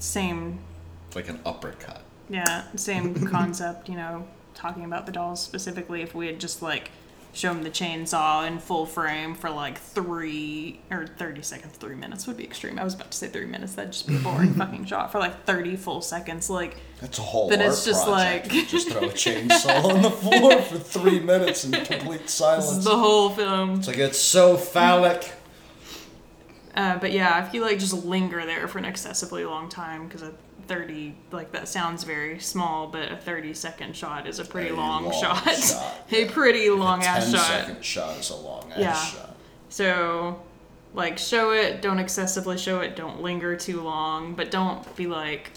Same 0.00 0.58
It's 1.06 1.16
like 1.16 1.28
an 1.28 1.40
uppercut. 1.46 2.02
Yeah, 2.28 2.64
same 2.76 3.26
concept, 3.30 3.88
you 3.88 3.96
know, 3.96 4.26
talking 4.54 4.84
about 4.84 5.06
the 5.06 5.12
dolls 5.12 5.42
specifically. 5.42 6.02
If 6.02 6.14
we 6.14 6.26
had 6.26 6.40
just 6.40 6.62
like 6.62 6.90
shown 7.32 7.60
the 7.60 7.70
chainsaw 7.70 8.46
in 8.46 8.58
full 8.58 8.86
frame 8.86 9.34
for 9.34 9.50
like 9.50 9.76
three 9.78 10.80
or 10.90 11.06
30 11.06 11.42
seconds, 11.42 11.76
three 11.76 11.94
minutes 11.94 12.26
would 12.26 12.36
be 12.38 12.44
extreme. 12.44 12.78
I 12.78 12.84
was 12.84 12.94
about 12.94 13.10
to 13.10 13.18
say 13.18 13.28
three 13.28 13.44
minutes, 13.44 13.74
that'd 13.74 13.92
just 13.92 14.08
be 14.08 14.16
a 14.16 14.18
boring 14.20 14.54
fucking 14.58 14.86
shot 14.86 15.12
for 15.12 15.18
like 15.18 15.44
30 15.44 15.76
full 15.76 16.00
seconds. 16.00 16.48
Like, 16.48 16.78
That's 17.00 17.18
a 17.18 17.22
whole 17.22 17.50
Then 17.50 17.60
art 17.60 17.68
it's 17.72 17.84
just 17.84 18.04
project. 18.06 18.50
like- 18.52 18.68
just 18.68 18.88
throw 18.90 19.02
a 19.02 19.08
chainsaw 19.10 19.84
on 19.84 20.00
the 20.02 20.10
floor 20.10 20.62
for 20.62 20.78
three 20.78 21.20
minutes 21.20 21.64
in 21.66 21.72
complete 21.72 22.22
this 22.22 22.30
is 22.30 22.34
silence. 22.34 22.84
the 22.84 22.96
whole 22.96 23.28
film. 23.30 23.74
It's 23.80 23.88
like 23.88 23.98
it's 23.98 24.18
so 24.18 24.56
phallic. 24.56 25.30
Uh, 26.74 26.98
but 26.98 27.12
yeah, 27.12 27.46
if 27.46 27.54
you 27.54 27.60
like 27.62 27.78
just 27.78 27.92
linger 28.04 28.44
there 28.44 28.66
for 28.68 28.78
an 28.78 28.84
excessively 28.84 29.44
long 29.44 29.68
time, 29.68 30.06
because 30.08 30.22
30, 30.66 31.14
like 31.32 31.52
that 31.52 31.68
sounds 31.68 32.04
very 32.04 32.38
small, 32.38 32.86
but 32.88 33.10
a 33.12 33.16
30 33.16 33.54
second 33.54 33.96
shot 33.96 34.26
is 34.26 34.38
a 34.38 34.44
pretty 34.44 34.70
A 34.70 34.74
long, 34.76 35.04
long 35.04 35.20
shot. 35.20 35.44
shot, 35.54 35.94
a 36.12 36.26
pretty 36.26 36.70
long 36.70 37.02
a 37.02 37.06
ass 37.06 37.30
shot. 37.32 37.40
second 37.46 37.84
shot 37.84 38.18
is 38.18 38.30
a 38.30 38.36
long 38.36 38.70
ass 38.72 38.78
Yeah. 38.78 38.94
shot. 39.04 39.36
So, 39.68 40.40
like, 40.94 41.18
show 41.18 41.50
it, 41.52 41.82
don't 41.82 41.98
excessively 41.98 42.56
show 42.58 42.80
it, 42.80 42.96
don't 42.96 43.22
linger 43.22 43.56
too 43.56 43.80
long, 43.82 44.34
but 44.34 44.50
don't 44.50 44.96
be 44.96 45.06
like, 45.06 45.50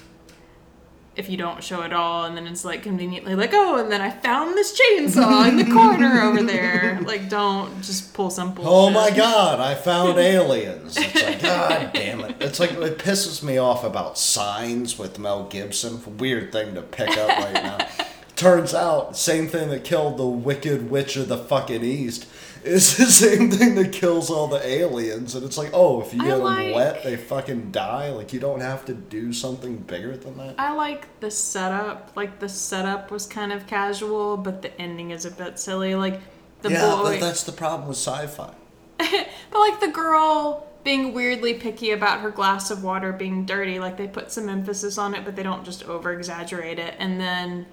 if 1.15 1.29
you 1.29 1.37
don't 1.37 1.63
show 1.63 1.81
it 1.81 1.91
all 1.91 2.25
and 2.25 2.37
then 2.37 2.47
it's 2.47 2.63
like 2.63 2.83
conveniently 2.83 3.35
like, 3.35 3.51
oh, 3.53 3.77
and 3.77 3.91
then 3.91 3.99
I 4.01 4.09
found 4.09 4.55
this 4.57 4.79
chainsaw 4.79 5.47
in 5.49 5.57
the 5.57 5.65
corner 5.65 6.21
over 6.21 6.43
there. 6.43 6.99
Like, 7.09 7.27
don't 7.27 7.81
just 7.81 8.13
pull 8.13 8.29
some 8.29 8.53
bullshit. 8.53 8.71
Oh 8.71 8.89
my 8.91 9.09
god, 9.09 9.59
I 9.59 9.73
found 9.73 10.19
aliens. 10.19 10.95
It's 10.95 11.23
like, 11.23 11.41
god 11.41 11.91
damn 11.91 12.19
it. 12.21 12.35
It's 12.39 12.59
like, 12.59 12.71
it 12.73 12.99
pisses 12.99 13.41
me 13.41 13.57
off 13.57 13.83
about 13.83 14.17
signs 14.17 14.99
with 14.99 15.17
Mel 15.17 15.45
Gibson. 15.45 16.17
Weird 16.17 16.51
thing 16.51 16.75
to 16.75 16.83
pick 16.83 17.09
up 17.17 17.29
right 17.29 17.53
now. 17.53 17.87
Turns 18.35 18.75
out, 18.75 19.17
same 19.17 19.47
thing 19.47 19.69
that 19.69 19.83
killed 19.83 20.17
the 20.17 20.27
Wicked 20.27 20.91
Witch 20.91 21.15
of 21.15 21.29
the 21.29 21.37
fucking 21.37 21.83
East 21.83 22.27
is 22.63 22.97
the 22.97 23.05
same 23.05 23.51
thing 23.51 23.75
that 23.75 23.91
kills 23.91 24.29
all 24.29 24.47
the 24.47 24.65
aliens, 24.65 25.35
and 25.35 25.45
it's 25.45 25.57
like, 25.57 25.71
oh, 25.73 26.01
if 26.01 26.13
you 26.13 26.21
get 26.21 26.39
like- 26.39 26.67
them 26.67 26.75
wet, 26.75 27.03
they 27.03 27.17
fucking 27.17 27.71
die. 27.71 28.11
Like 28.11 28.33
you 28.33 28.39
don't 28.39 28.61
have 28.61 28.85
to 28.85 28.93
do 28.93 29.33
something 29.33 29.77
bigger 29.77 30.15
than 30.17 30.37
that. 30.37 30.55
I 30.57 30.73
like 30.73 31.19
the 31.19 31.31
setup. 31.31 32.11
Like 32.15 32.39
the 32.39 32.49
setup 32.49 33.11
was 33.11 33.25
kind 33.25 33.51
of 33.51 33.67
casual, 33.67 34.37
but 34.37 34.61
the 34.61 34.79
ending 34.79 35.11
is 35.11 35.25
a 35.25 35.31
bit 35.31 35.59
silly. 35.59 35.95
Like 35.95 36.19
the 36.61 36.71
yeah, 36.71 36.95
boy, 36.95 37.03
but 37.03 37.19
that's 37.19 37.43
the 37.43 37.51
problem 37.51 37.87
with 37.87 37.97
sci-fi. 37.97 38.53
but 38.97 39.59
like 39.59 39.79
the 39.79 39.91
girl 39.91 40.67
being 40.83 41.13
weirdly 41.13 41.53
picky 41.53 41.91
about 41.91 42.21
her 42.21 42.31
glass 42.31 42.71
of 42.71 42.83
water 42.83 43.11
being 43.11 43.45
dirty. 43.45 43.79
Like 43.79 43.97
they 43.97 44.07
put 44.07 44.31
some 44.31 44.49
emphasis 44.49 44.97
on 44.97 45.13
it, 45.13 45.25
but 45.25 45.35
they 45.35 45.43
don't 45.43 45.63
just 45.63 45.83
over 45.83 46.13
exaggerate 46.13 46.79
it. 46.79 46.95
And 46.99 47.19
then 47.19 47.65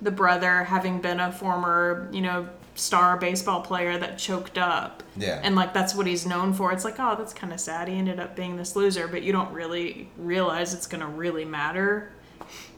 the 0.00 0.10
brother 0.10 0.64
having 0.64 1.00
been 1.00 1.20
a 1.20 1.32
former, 1.32 2.08
you 2.12 2.20
know, 2.20 2.48
star 2.74 3.16
baseball 3.16 3.60
player 3.60 3.98
that 3.98 4.18
choked 4.18 4.58
up. 4.58 5.02
Yeah. 5.16 5.40
And 5.42 5.54
like 5.54 5.74
that's 5.74 5.94
what 5.94 6.06
he's 6.06 6.26
known 6.26 6.52
for. 6.54 6.72
It's 6.72 6.84
like, 6.84 6.98
oh, 6.98 7.14
that's 7.16 7.34
kind 7.34 7.52
of 7.52 7.60
sad. 7.60 7.88
He 7.88 7.96
ended 7.96 8.18
up 8.18 8.36
being 8.36 8.56
this 8.56 8.76
loser, 8.76 9.08
but 9.08 9.22
you 9.22 9.32
don't 9.32 9.52
really 9.52 10.10
realize 10.16 10.74
it's 10.74 10.86
gonna 10.86 11.06
really 11.06 11.44
matter 11.44 12.12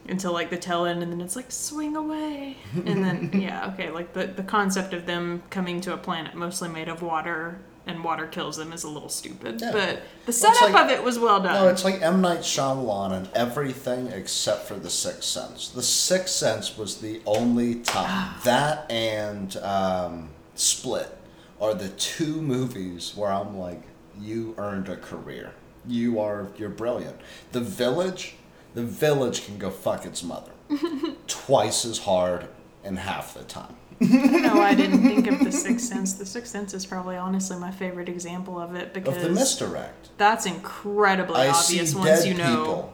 until 0.08 0.32
like 0.32 0.50
the 0.50 0.56
tail 0.56 0.84
end, 0.84 1.02
and 1.02 1.12
then 1.12 1.20
it's 1.20 1.36
like 1.36 1.50
swing 1.50 1.96
away, 1.96 2.56
and 2.74 3.04
then 3.04 3.30
yeah, 3.40 3.72
okay, 3.72 3.90
like 3.90 4.12
the 4.12 4.26
the 4.26 4.42
concept 4.42 4.92
of 4.92 5.06
them 5.06 5.42
coming 5.50 5.80
to 5.82 5.92
a 5.94 5.96
planet 5.96 6.34
mostly 6.34 6.68
made 6.68 6.88
of 6.88 7.02
water. 7.02 7.58
And 7.86 8.02
water 8.02 8.26
kills 8.26 8.56
them 8.56 8.72
is 8.72 8.82
a 8.82 8.88
little 8.88 9.10
stupid, 9.10 9.60
Yeah. 9.60 9.70
but 9.72 9.88
the 10.24 10.32
Well, 10.42 10.54
setup 10.54 10.70
like- 10.72 10.84
of 10.84 10.90
it 10.90 11.02
was 11.04 11.18
well 11.18 11.40
done. 11.40 11.52
No, 11.54 11.68
it's 11.68 11.84
like 11.84 12.00
M 12.00 12.22
Night 12.22 12.40
Shyamalan 12.40 13.12
and 13.12 13.28
everything 13.34 14.06
except 14.06 14.66
for 14.66 14.74
The 14.76 14.88
Sixth 14.88 15.24
Sense. 15.24 15.68
The 15.68 15.82
Sixth 15.82 16.34
Sense 16.34 16.78
was 16.78 16.96
the 17.02 17.20
only 17.26 17.76
time 17.76 18.36
that 18.44 18.90
and 18.90 19.54
um, 19.58 20.30
Split 20.54 21.14
are 21.60 21.74
the 21.74 21.90
two 21.90 22.40
movies 22.40 23.12
where 23.14 23.30
I'm 23.30 23.58
like, 23.58 23.82
you 24.18 24.54
earned 24.56 24.88
a 24.88 24.96
career. 24.96 25.52
You 25.86 26.18
are 26.20 26.48
you're 26.56 26.70
brilliant. 26.70 27.20
The 27.52 27.60
Village, 27.60 28.36
The 28.74 28.82
Village 28.84 29.44
can 29.44 29.58
go 29.58 29.68
fuck 29.70 30.06
its 30.06 30.22
mother, 30.22 30.52
twice 31.26 31.84
as 31.84 31.98
hard 31.98 32.48
in 32.82 32.96
half 32.96 33.34
the 33.34 33.42
time. 33.44 33.76
No, 34.00 34.60
I 34.60 34.74
didn't 34.74 35.02
think 35.02 35.26
of 35.26 35.38
the 35.40 35.52
Sixth 35.52 35.86
Sense. 35.86 36.14
The 36.14 36.26
Sixth 36.26 36.50
Sense 36.52 36.74
is 36.74 36.84
probably 36.86 37.16
honestly 37.16 37.56
my 37.58 37.70
favorite 37.70 38.08
example 38.08 38.58
of 38.60 38.74
it 38.74 38.92
because 38.92 39.16
Of 39.16 39.22
the 39.22 39.28
misdirect. 39.30 40.10
that's 40.18 40.46
incredibly 40.46 41.36
I 41.36 41.48
obvious 41.48 41.90
see 41.92 41.96
once 41.96 42.22
dead 42.24 42.28
you 42.28 42.34
know. 42.34 42.56
people. 42.56 42.90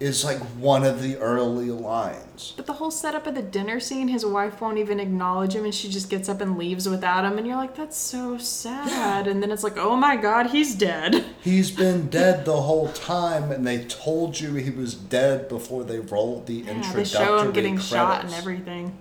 Is 0.00 0.24
like 0.24 0.38
one 0.58 0.84
of 0.84 1.00
the 1.02 1.16
early 1.18 1.70
lines. 1.70 2.52
But 2.56 2.66
the 2.66 2.74
whole 2.74 2.90
setup 2.90 3.28
of 3.28 3.36
the 3.36 3.42
dinner 3.42 3.78
scene, 3.78 4.08
his 4.08 4.26
wife 4.26 4.60
won't 4.60 4.76
even 4.76 4.98
acknowledge 4.98 5.54
him 5.54 5.64
and 5.64 5.72
she 5.74 5.88
just 5.88 6.10
gets 6.10 6.28
up 6.28 6.40
and 6.40 6.58
leaves 6.58 6.86
without 6.88 7.24
him. 7.24 7.38
And 7.38 7.46
you're 7.46 7.56
like, 7.56 7.76
that's 7.76 7.96
so 7.96 8.36
sad. 8.36 9.28
And 9.28 9.40
then 9.40 9.52
it's 9.52 9.62
like, 9.62 9.78
oh 9.78 9.94
my 9.96 10.16
god, 10.16 10.48
he's 10.48 10.74
dead. 10.74 11.24
He's 11.42 11.70
been 11.70 12.08
dead 12.08 12.44
the 12.46 12.62
whole 12.62 12.88
time, 12.88 13.52
and 13.52 13.66
they 13.66 13.84
told 13.84 14.40
you 14.40 14.54
he 14.54 14.70
was 14.70 14.94
dead 14.94 15.46
before 15.48 15.84
they 15.84 16.00
rolled 16.00 16.46
the 16.46 16.54
Yeah, 16.54 16.70
introductory 16.72 17.02
they 17.02 17.08
show 17.08 17.38
him 17.38 17.52
getting 17.52 17.74
credits. 17.74 17.88
shot 17.88 18.24
and 18.24 18.32
everything. 18.34 18.98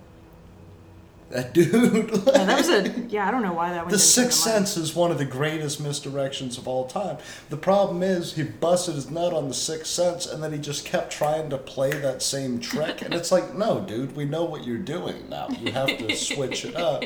That 1.34 1.52
dude. 1.52 1.74
Yeah, 2.34 2.46
that 2.46 2.58
was 2.58 2.70
a. 2.70 2.90
Yeah, 3.10 3.28
I 3.28 3.32
don't 3.32 3.42
know 3.42 3.54
why 3.54 3.72
that 3.72 3.86
went 3.86 3.90
the 3.92 3.98
Sixth. 3.98 4.40
Sense 4.40 4.78
is 4.78 4.94
one 4.96 5.12
of 5.12 5.18
the 5.18 5.26
greatest 5.26 5.82
misdirections 5.82 6.60
of 6.60 6.68
all 6.68 6.86
time. 6.86 7.18
The 7.50 7.58
problem 7.58 8.04
is 8.04 8.36
he 8.36 8.44
busted 8.44 8.96
his 8.96 9.10
nut 9.10 9.34
on 9.34 9.48
the 9.48 9.54
Sixth 9.54 9.88
Sense, 9.88 10.28
and 10.28 10.44
then 10.44 10.54
he 10.54 10.60
just 10.60 10.86
kept 10.86 11.12
trying 11.12 11.50
to 11.50 11.58
play 11.58 11.92
that 11.92 12.22
same 12.22 12.60
trick. 12.60 13.02
And 13.02 13.14
it's 13.16 13.32
like, 13.32 13.56
no, 13.56 13.82
dude, 13.82 14.16
we 14.16 14.26
know 14.26 14.44
what 14.44 14.66
you're 14.66 14.78
doing 14.78 15.28
now. 15.30 15.48
You 15.50 15.72
have 15.72 15.98
to 15.98 16.16
switch 16.16 16.66
it 16.66 16.76
up. 16.76 17.04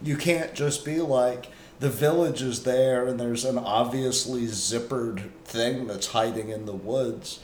You 0.00 0.16
can't 0.16 0.54
just 0.54 0.84
be 0.84 1.00
like, 1.00 1.46
the 1.80 1.90
village 1.90 2.42
is 2.42 2.62
there, 2.62 3.06
and 3.06 3.18
there's 3.18 3.44
an 3.44 3.58
obviously 3.58 4.42
zippered 4.46 5.30
thing 5.44 5.86
that's 5.86 6.08
hiding 6.08 6.50
in 6.50 6.66
the 6.66 6.74
woods, 6.74 7.40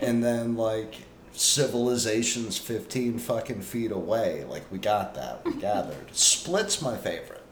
and 0.00 0.24
then 0.24 0.56
like 0.56 1.05
civilization's 1.40 2.58
15 2.58 3.18
fucking 3.18 3.62
feet 3.62 3.90
away. 3.92 4.44
Like, 4.48 4.70
we 4.70 4.78
got 4.78 5.14
that. 5.14 5.44
We 5.44 5.54
gathered. 5.54 6.06
Split's 6.14 6.80
my 6.82 6.96
favorite. 6.96 7.42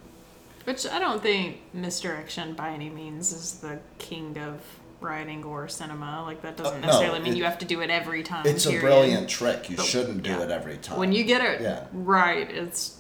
Which 0.65 0.87
I 0.87 0.99
don't 0.99 1.23
think 1.23 1.59
misdirection 1.75 2.55
by 2.55 2.71
any 2.71 2.89
means 2.89 3.33
is 3.33 3.55
the 3.61 3.81
king 3.99 4.39
of 4.39 4.61
writing 5.01 5.45
or 5.45 5.69
cinema. 5.69 6.23
Like 6.25 6.41
that 6.41 6.57
doesn't 6.57 6.79
Uh, 6.79 6.81
no, 6.81 6.87
necessarily 6.87 7.21
mean 7.21 7.35
it- 7.35 7.37
you 7.37 7.45
have 7.45 7.59
to 7.59 7.67
do 7.67 7.83
it 7.83 7.91
every 7.91 8.23
time. 8.23 8.47
It's 8.47 8.65
a 8.67 8.79
brilliant 8.81 9.29
trick. 9.29 9.69
You 9.69 9.77
But, 9.77 9.85
shouldn't 9.85 10.23
do 10.23 10.31
yeah. 10.31 10.41
it 10.45 10.51
every 10.51 10.79
time. 10.79 10.99
When 10.99 11.13
you 11.13 11.25
get 11.25 11.43
it 11.43 11.61
Yeah. 11.61 11.85
right, 11.93 12.51
it's 12.51 12.99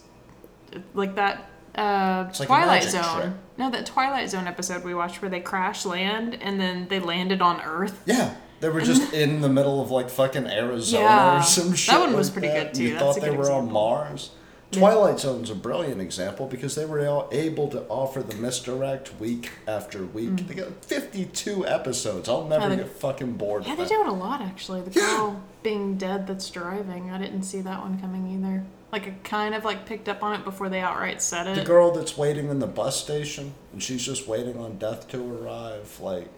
it- 0.73 0.83
like 0.95 1.15
that 1.15 1.47
uh, 1.75 2.27
It's 2.29 2.39
like 2.39 2.47
a 2.49 2.53
Twilight 2.53 2.85
magic 2.85 3.03
Zone. 3.03 3.21
trick. 3.23 3.33
No, 3.57 3.71
that 3.71 3.87
Twilight 3.87 4.29
Zone 4.31 4.47
episode 4.47 4.85
we 4.85 4.95
watched 4.95 5.23
where 5.23 5.31
they 5.31 5.41
crash 5.41 5.85
land 5.87 6.37
and 6.41 6.61
then 6.61 6.87
they 6.89 7.01
landed 7.01 7.41
on 7.43 7.61
Earth. 7.63 8.01
Yeah. 8.07 8.35
They 8.65 8.71
were 8.71 8.81
just 8.81 9.13
in 9.13 9.43
the 9.43 9.49
middle 9.51 9.83
of 9.83 9.91
like 9.91 10.09
fucking 10.09 10.47
Arizona 10.47 11.03
Yeah. 11.05 11.39
or 11.39 11.43
some 11.43 11.75
shit. 11.75 11.93
That 11.93 12.01
one 12.01 12.15
was 12.15 12.29
like 12.29 12.33
pretty 12.33 12.49
that. 12.49 12.73
good, 12.73 12.75
too. 12.75 12.83
You 12.85 12.91
That's 12.95 13.03
thought 13.19 13.21
they 13.21 13.31
were 13.31 13.51
on. 13.53 13.71
Mars. 13.71 14.31
Twilight 14.73 15.21
Zone's 15.21 15.51
a 15.51 15.55
brilliant 15.55 16.01
example 16.01 16.47
because 16.47 16.75
they 16.75 16.87
were 16.87 17.07
all 17.07 17.29
able 17.31 17.69
to 17.69 17.83
offer 17.89 18.23
the 18.23 18.35
misdirect 18.37 19.21
week 19.21 19.51
after 19.69 20.03
week. 20.07 20.49
They 20.49 20.55
got 20.55 20.83
52 20.83 21.67
episodes. 21.67 22.27
I'll 22.27 22.47
never 22.47 22.65
Mm. 22.65 22.71
Yeah, 22.71 22.77
they- 22.77 22.83
get 22.85 22.93
fucking 22.93 23.33
bored 23.33 23.67
Yeah, 23.67 23.75
they 23.75 23.85
do 23.85 24.01
it 24.01 24.07
a 24.09 24.13
lot 24.13 24.41
actually. 24.41 24.81
The 24.81 24.99
girl 24.99 25.43
being 25.63 25.97
dead 25.99 26.27
that's 26.27 26.49
driving. 26.49 27.11
I 27.11 27.19
didn't 27.19 27.43
see 27.43 27.61
that 27.61 27.81
one 27.83 28.01
coming 28.01 28.27
either. 28.33 28.65
Like 28.91 29.07
I 29.07 29.15
kind 29.25 29.55
of 29.55 29.67
like 29.67 29.85
picked 29.85 30.09
up 30.09 30.23
on 30.23 30.41
it 30.41 30.43
before 30.45 30.71
they 30.71 30.81
outright 30.81 31.21
said 31.21 31.47
it. 31.47 31.55
The 31.57 31.65
girl 31.65 31.91
that's 31.93 32.17
waiting 32.17 32.49
in 32.49 32.61
the 32.61 32.67
bus 32.67 32.99
station 33.01 33.53
and 33.75 33.83
she's 33.83 34.05
just 34.05 34.27
waiting 34.27 34.57
on 34.59 34.79
death 34.79 35.07
to 35.09 35.19
arrive. 35.37 35.99
Like, 36.01 36.29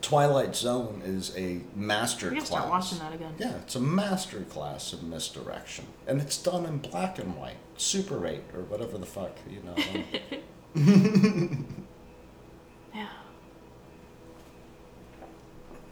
Twilight 0.00 0.54
Zone 0.54 1.02
is 1.04 1.36
a 1.36 1.60
master 1.74 2.30
class. 2.30 2.46
start 2.46 2.68
watching 2.68 2.98
that 2.98 3.12
again. 3.12 3.34
Yeah, 3.38 3.56
it's 3.56 3.76
a 3.76 3.80
master 3.80 4.42
class 4.42 4.92
of 4.92 5.02
misdirection. 5.02 5.86
And 6.06 6.20
it's 6.20 6.40
done 6.40 6.66
in 6.66 6.78
black 6.78 7.18
and 7.18 7.36
white. 7.36 7.56
Super 7.76 8.26
8 8.26 8.40
or 8.54 8.62
whatever 8.62 8.98
the 8.98 9.06
fuck, 9.06 9.36
you 9.48 9.62
know. 9.62 9.76
Yeah. 12.94 13.08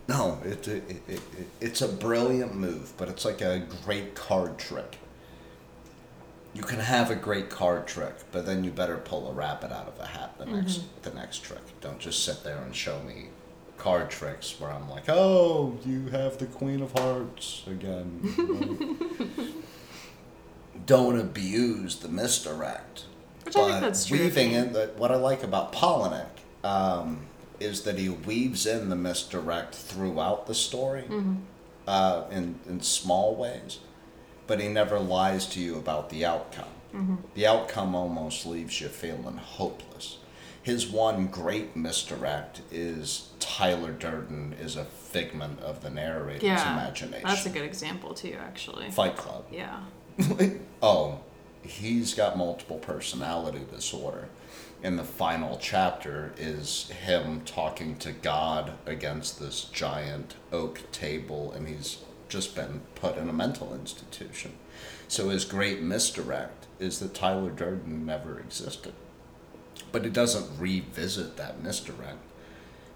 no, 0.09 0.39
it, 0.43 0.67
it, 0.67 0.91
it, 0.91 1.09
it, 1.09 1.21
it's 1.61 1.83
a 1.83 1.89
brilliant 1.89 2.55
move, 2.55 2.95
but 2.97 3.09
it's 3.09 3.25
like 3.27 3.43
a 3.43 3.67
great 3.85 4.15
card 4.15 4.59
trick. 4.59 4.99
You 6.55 6.63
can 6.63 6.79
have 6.79 7.11
a 7.11 7.15
great 7.15 7.51
card 7.51 7.87
trick, 7.87 8.15
but 8.33 8.47
then 8.47 8.65
you 8.65 8.71
better 8.71 8.97
pull 8.97 9.29
a 9.29 9.33
rabbit 9.33 9.73
out 9.73 9.89
of 9.89 9.99
a 10.01 10.07
hat 10.07 10.39
the 10.39 10.47
next 10.47 10.79
mm-hmm. 10.79 11.11
the 11.11 11.15
next 11.15 11.43
trick. 11.43 11.81
Don't 11.81 11.99
just 11.99 12.25
sit 12.25 12.45
there 12.45 12.59
and 12.59 12.75
show 12.75 13.03
me 13.03 13.29
card 13.85 14.09
tricks 14.09 14.59
where 14.59 14.71
I'm 14.73 14.89
like, 14.89 15.05
oh, 15.09 15.77
you 15.85 16.07
have 16.09 16.39
the 16.39 16.47
Queen 16.47 16.81
of 16.81 16.93
Hearts 16.93 17.63
again. 17.67 18.09
Like, 19.37 20.87
don't 20.87 21.19
abuse 21.19 21.97
the 21.97 22.09
misdirect. 22.09 23.05
Which 23.45 23.57
I 23.57 23.69
think 23.69 23.81
that's 23.81 24.07
true. 24.07 24.19
Weaving 24.19 24.53
in 24.53 24.73
that, 24.73 24.97
what 24.99 25.11
I 25.13 25.17
like 25.17 25.43
about 25.43 25.73
Palahniuk 25.73 26.27
um, 26.65 27.21
is 27.61 27.83
that 27.83 27.99
he 27.99 28.09
weaves 28.09 28.67
in 28.67 28.89
the 28.89 28.97
misdirect 28.97 29.75
throughout 29.75 30.47
the 30.47 30.55
story 30.55 31.03
Mm-hmm. 31.03 31.35
uh, 31.87 32.25
in 32.31 32.59
in 32.69 32.81
small 32.81 33.35
ways, 33.37 33.79
but 34.47 34.61
he 34.61 34.69
never 34.69 34.99
lies 34.99 35.47
to 35.49 35.61
you 35.61 35.77
about 35.77 36.11
the 36.11 36.25
outcome. 36.25 36.75
Mm-hmm. 36.95 37.17
The 37.35 37.47
outcome 37.47 37.95
almost 37.95 38.47
leaves 38.47 38.81
you 38.81 38.89
feeling 38.89 39.37
hopeless. 39.37 40.19
His 40.65 40.87
one 40.89 41.27
great 41.27 41.77
misdirect 41.77 42.63
is 42.73 43.29
Tyler 43.39 43.93
Durden 43.93 44.55
is 44.55 44.77
a 44.77 44.87
figment 44.87 45.61
of 45.61 45.83
the 45.83 45.91
narrator's 45.91 46.43
Yeah. 46.43 46.73
imagination. 46.73 47.29
That's 47.29 47.45
a 47.45 47.51
good 47.51 47.65
example 47.65 48.15
too, 48.15 48.35
actually. 48.41 48.91
Fight 48.91 49.15
Club. 49.15 49.45
Yeah. 49.53 49.81
oh, 50.83 51.21
he's 51.61 52.15
got 52.15 52.39
multiple 52.39 52.79
personality 52.79 53.61
disorder. 53.71 54.29
And 54.83 54.99
the 54.99 55.05
final 55.05 55.59
chapter 55.61 56.33
is 56.39 56.89
him 56.89 57.43
talking 57.45 57.97
to 57.99 58.13
God 58.13 58.73
against 58.87 59.39
this 59.41 59.65
giant 59.65 60.35
oak 60.51 60.81
table, 60.93 61.53
and 61.53 61.69
he's 61.69 61.99
just 62.31 62.55
been 62.55 62.81
put 62.95 63.19
in 63.19 63.29
a 63.29 63.33
mental 63.35 63.75
institution. 63.75 64.53
So 65.09 65.29
his 65.29 65.45
great 65.45 65.83
misdirect 65.83 66.67
is 66.79 67.01
that 67.01 67.15
Tyler 67.15 67.51
Durden 67.51 68.07
never 68.07 68.41
existed. 68.41 68.95
But 69.95 70.05
it 70.05 70.13
doesn't 70.13 70.59
revisit 70.59 71.37
that 71.37 71.63
misdirect. 71.63 72.19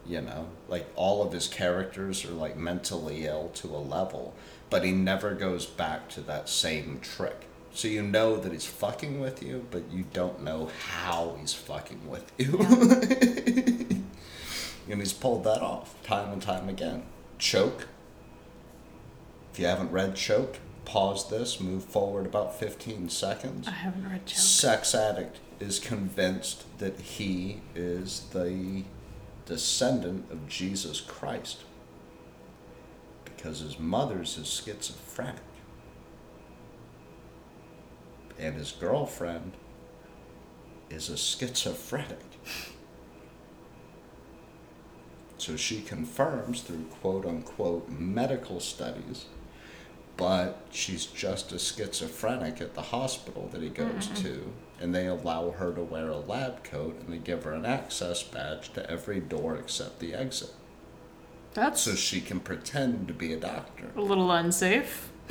You 0.04 0.20
know, 0.20 0.48
like 0.66 0.88
all 0.96 1.22
of 1.22 1.32
his 1.32 1.46
characters 1.46 2.24
are 2.24 2.32
like 2.32 2.56
mentally 2.56 3.24
ill 3.24 3.50
to 3.54 3.68
a 3.68 3.78
level, 3.78 4.34
but 4.68 4.82
he 4.82 4.90
never 4.90 5.32
goes 5.34 5.64
back 5.64 6.08
to 6.08 6.20
that 6.22 6.48
same 6.48 6.98
trick. 7.00 7.46
So 7.72 7.86
you 7.86 8.02
know 8.02 8.36
that 8.36 8.50
he's 8.50 8.66
fucking 8.66 9.20
with 9.20 9.44
you, 9.44 9.64
but 9.70 9.84
you 9.92 10.06
don't 10.12 10.42
know 10.42 10.70
how 10.88 11.36
he's 11.38 11.54
fucking 11.54 12.10
with 12.10 12.32
you. 12.36 12.58
and 14.90 15.00
he's 15.00 15.12
pulled 15.12 15.44
that 15.44 15.62
off 15.62 15.94
time 16.02 16.32
and 16.32 16.42
time 16.42 16.68
again. 16.68 17.04
Choke. 17.38 17.86
If 19.52 19.60
you 19.60 19.66
haven't 19.66 19.92
read 19.92 20.16
Choke, 20.16 20.58
pause 20.88 21.28
this, 21.28 21.60
move 21.60 21.84
forward 21.84 22.24
about 22.24 22.58
15 22.58 23.10
seconds. 23.10 23.68
I 23.68 23.72
haven't 23.72 24.08
read 24.08 24.24
Choke. 24.24 24.38
Sex 24.38 24.94
Addict 24.94 25.38
is 25.60 25.78
convinced 25.78 26.64
that 26.78 26.98
he 26.98 27.60
is 27.74 28.24
the 28.32 28.84
descendant 29.44 30.30
of 30.32 30.48
Jesus 30.48 31.00
Christ 31.00 31.64
because 33.24 33.60
his 33.60 33.78
mother's 33.78 34.38
is 34.38 34.48
schizophrenic 34.48 35.42
and 38.38 38.56
his 38.56 38.72
girlfriend 38.72 39.52
is 40.88 41.10
a 41.10 41.16
schizophrenic. 41.18 42.18
So 45.36 45.56
she 45.56 45.82
confirms 45.82 46.62
through 46.62 46.84
quote 47.00 47.26
unquote 47.26 47.88
medical 47.88 48.60
studies, 48.60 49.26
but 50.18 50.60
she's 50.70 51.06
just 51.06 51.52
a 51.52 51.58
schizophrenic 51.58 52.60
at 52.60 52.74
the 52.74 52.82
hospital 52.82 53.48
that 53.52 53.62
he 53.62 53.70
goes 53.70 54.08
to, 54.16 54.52
and 54.80 54.94
they 54.94 55.06
allow 55.06 55.52
her 55.52 55.72
to 55.72 55.82
wear 55.82 56.08
a 56.08 56.18
lab 56.18 56.62
coat 56.64 57.00
and 57.00 57.10
they 57.10 57.18
give 57.18 57.44
her 57.44 57.52
an 57.52 57.64
access 57.64 58.22
badge 58.22 58.72
to 58.74 58.90
every 58.90 59.20
door 59.20 59.56
except 59.56 60.00
the 60.00 60.12
exit. 60.12 60.50
That's 61.54 61.80
So 61.80 61.94
she 61.94 62.20
can 62.20 62.40
pretend 62.40 63.08
to 63.08 63.14
be 63.14 63.32
a 63.32 63.38
doctor. 63.38 63.90
a 63.96 64.02
little 64.02 64.30
unsafe. 64.30 65.10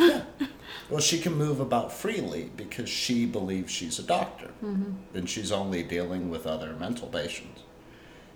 Well, 0.89 1.01
she 1.01 1.19
can 1.19 1.33
move 1.33 1.59
about 1.59 1.91
freely 1.91 2.51
because 2.55 2.89
she 2.89 3.25
believes 3.25 3.71
she's 3.71 3.99
a 3.99 4.03
doctor 4.03 4.51
mm-hmm. 4.63 4.91
and 5.13 5.29
she's 5.29 5.51
only 5.51 5.83
dealing 5.83 6.29
with 6.29 6.47
other 6.47 6.73
mental 6.73 7.07
patients. 7.07 7.61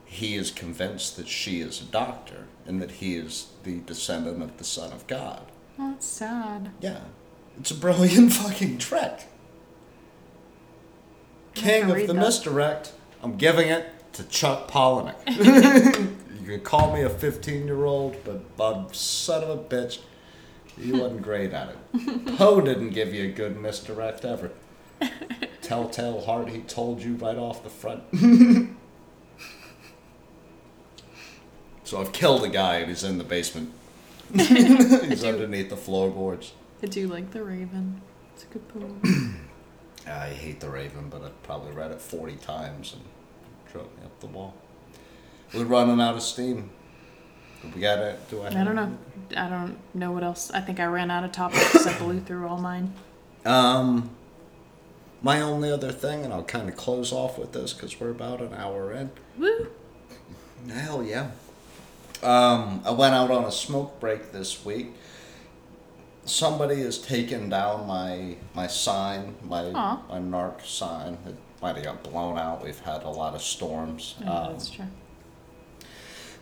He 0.04 0.36
is 0.36 0.52
convinced 0.52 1.16
that 1.16 1.30
she 1.30 1.62
is 1.62 1.82
a 1.82 1.86
doctor 1.86 2.48
and 2.66 2.82
that 2.82 2.92
he 2.92 3.16
is 3.16 3.48
the 3.64 3.80
descendant 3.80 4.42
of 4.44 4.58
the 4.58 4.66
Son 4.66 4.92
of 4.92 5.08
God. 5.08 5.44
That's 5.82 6.06
sad. 6.06 6.70
Yeah, 6.80 7.00
it's 7.60 7.72
a 7.72 7.76
brilliant 7.76 8.34
fucking 8.34 8.78
trick. 8.78 9.22
King 11.56 11.90
of 11.90 11.98
the 11.98 12.06
that. 12.08 12.14
misdirect. 12.14 12.94
I'm 13.24 13.36
giving 13.36 13.68
it 13.68 13.88
to 14.14 14.24
Chuck 14.26 14.70
Palahniuk. 14.70 15.16
you 16.40 16.46
can 16.46 16.60
call 16.62 16.94
me 16.94 17.02
a 17.02 17.10
15 17.10 17.66
year 17.66 17.86
old, 17.86 18.16
but 18.24 18.56
Bob, 18.58 18.96
son 18.96 19.44
of 19.44 19.50
a 19.50 19.58
bitch, 19.58 20.00
he 20.80 20.92
wasn't 20.92 21.22
great 21.24 21.52
at 21.52 21.70
it. 21.70 22.38
Poe 22.38 22.62
didn't 22.62 22.92
give 22.92 23.12
you 23.12 23.26
a 23.26 23.32
good 23.32 23.60
misdirect 23.60 24.24
ever. 24.24 24.52
Telltale 25.64 26.22
heart, 26.22 26.50
he 26.50 26.60
told 26.62 27.02
you 27.02 27.16
right 27.16 27.38
off 27.38 27.64
the 27.64 27.70
front. 27.72 28.04
so 31.84 32.00
I've 32.00 32.12
killed 32.12 32.44
a 32.44 32.50
guy 32.50 32.76
and 32.78 32.90
he's 32.90 33.04
in 33.04 33.18
the 33.18 33.24
basement. 33.24 33.74
He's 34.34 35.24
underneath 35.24 35.70
the 35.70 35.78
floorboards. 35.78 36.54
I 36.84 36.88
do 36.88 37.08
like 37.08 37.32
the 37.32 37.44
Raven. 37.44 38.02
It's 38.34 38.44
a 38.44 38.48
good 38.48 38.68
poem. 38.68 39.48
I 40.08 40.30
hate 40.30 40.60
The 40.60 40.70
Raven, 40.70 41.10
but 41.10 41.22
I've 41.22 41.44
probably 41.44 41.72
read 41.74 41.92
it 41.92 42.02
40 42.02 42.36
times 42.38 42.94
and 42.94 43.04
drove 43.72 43.86
me 43.98 44.04
up 44.06 44.20
the 44.20 44.28
wall. 44.28 44.56
We're 45.54 45.66
running 45.66 46.02
out 46.02 46.16
of 46.16 46.24
steam. 46.24 46.72
We 47.76 47.82
got 47.82 48.00
it. 48.00 48.30
Do 48.30 48.42
I? 48.42 48.48
I 48.48 48.64
don't 48.64 48.76
know. 48.76 48.98
I 49.38 49.48
don't 49.48 49.78
know 49.94 50.12
what 50.12 50.24
else. 50.24 50.50
I 50.52 50.62
think 50.62 50.80
I 50.80 50.86
ran 50.86 51.12
out 51.12 51.24
of 51.24 51.32
topics. 51.32 51.86
I 51.86 51.98
blew 52.00 52.20
through 52.20 52.48
all 52.48 52.58
mine. 52.58 52.94
Um, 53.46 54.10
my 55.22 55.42
only 55.42 55.70
other 55.72 55.92
thing, 55.92 56.24
and 56.24 56.34
I'll 56.34 56.44
kind 56.44 56.68
of 56.68 56.76
close 56.76 57.12
off 57.12 57.38
with 57.38 57.52
this 57.52 57.74
because 57.74 58.00
we're 58.00 58.10
about 58.10 58.42
an 58.42 58.54
hour 58.56 58.92
in. 58.92 59.12
Woo! 59.38 59.68
Hell 60.70 61.04
yeah. 61.04 61.32
Um, 62.24 62.82
I 62.86 62.92
went 62.92 63.16
out 63.16 63.32
on 63.32 63.46
a 63.46 63.52
smoke 63.52 64.00
break 64.00 64.32
this 64.32 64.64
week. 64.64 64.94
Somebody 66.26 66.82
has 66.82 67.00
taken 67.00 67.50
down 67.50 67.88
my 67.88 68.36
my 68.54 68.68
sign, 68.68 69.36
my 69.44 69.72
Aw. 69.74 70.02
my 70.08 70.20
narc 70.20 70.64
sign. 70.66 71.18
It 71.26 71.36
might 71.62 71.76
have 71.76 71.86
got 71.86 72.04
blown 72.04 72.38
out. 72.38 72.64
We've 72.64 72.80
had 72.80 73.04
a 73.04 73.10
lot 73.10 73.34
of 73.34 73.42
storms. 73.42 74.16
Yeah, 74.22 74.32
Um, 74.32 74.52
that's 74.54 74.70
true. 74.70 74.86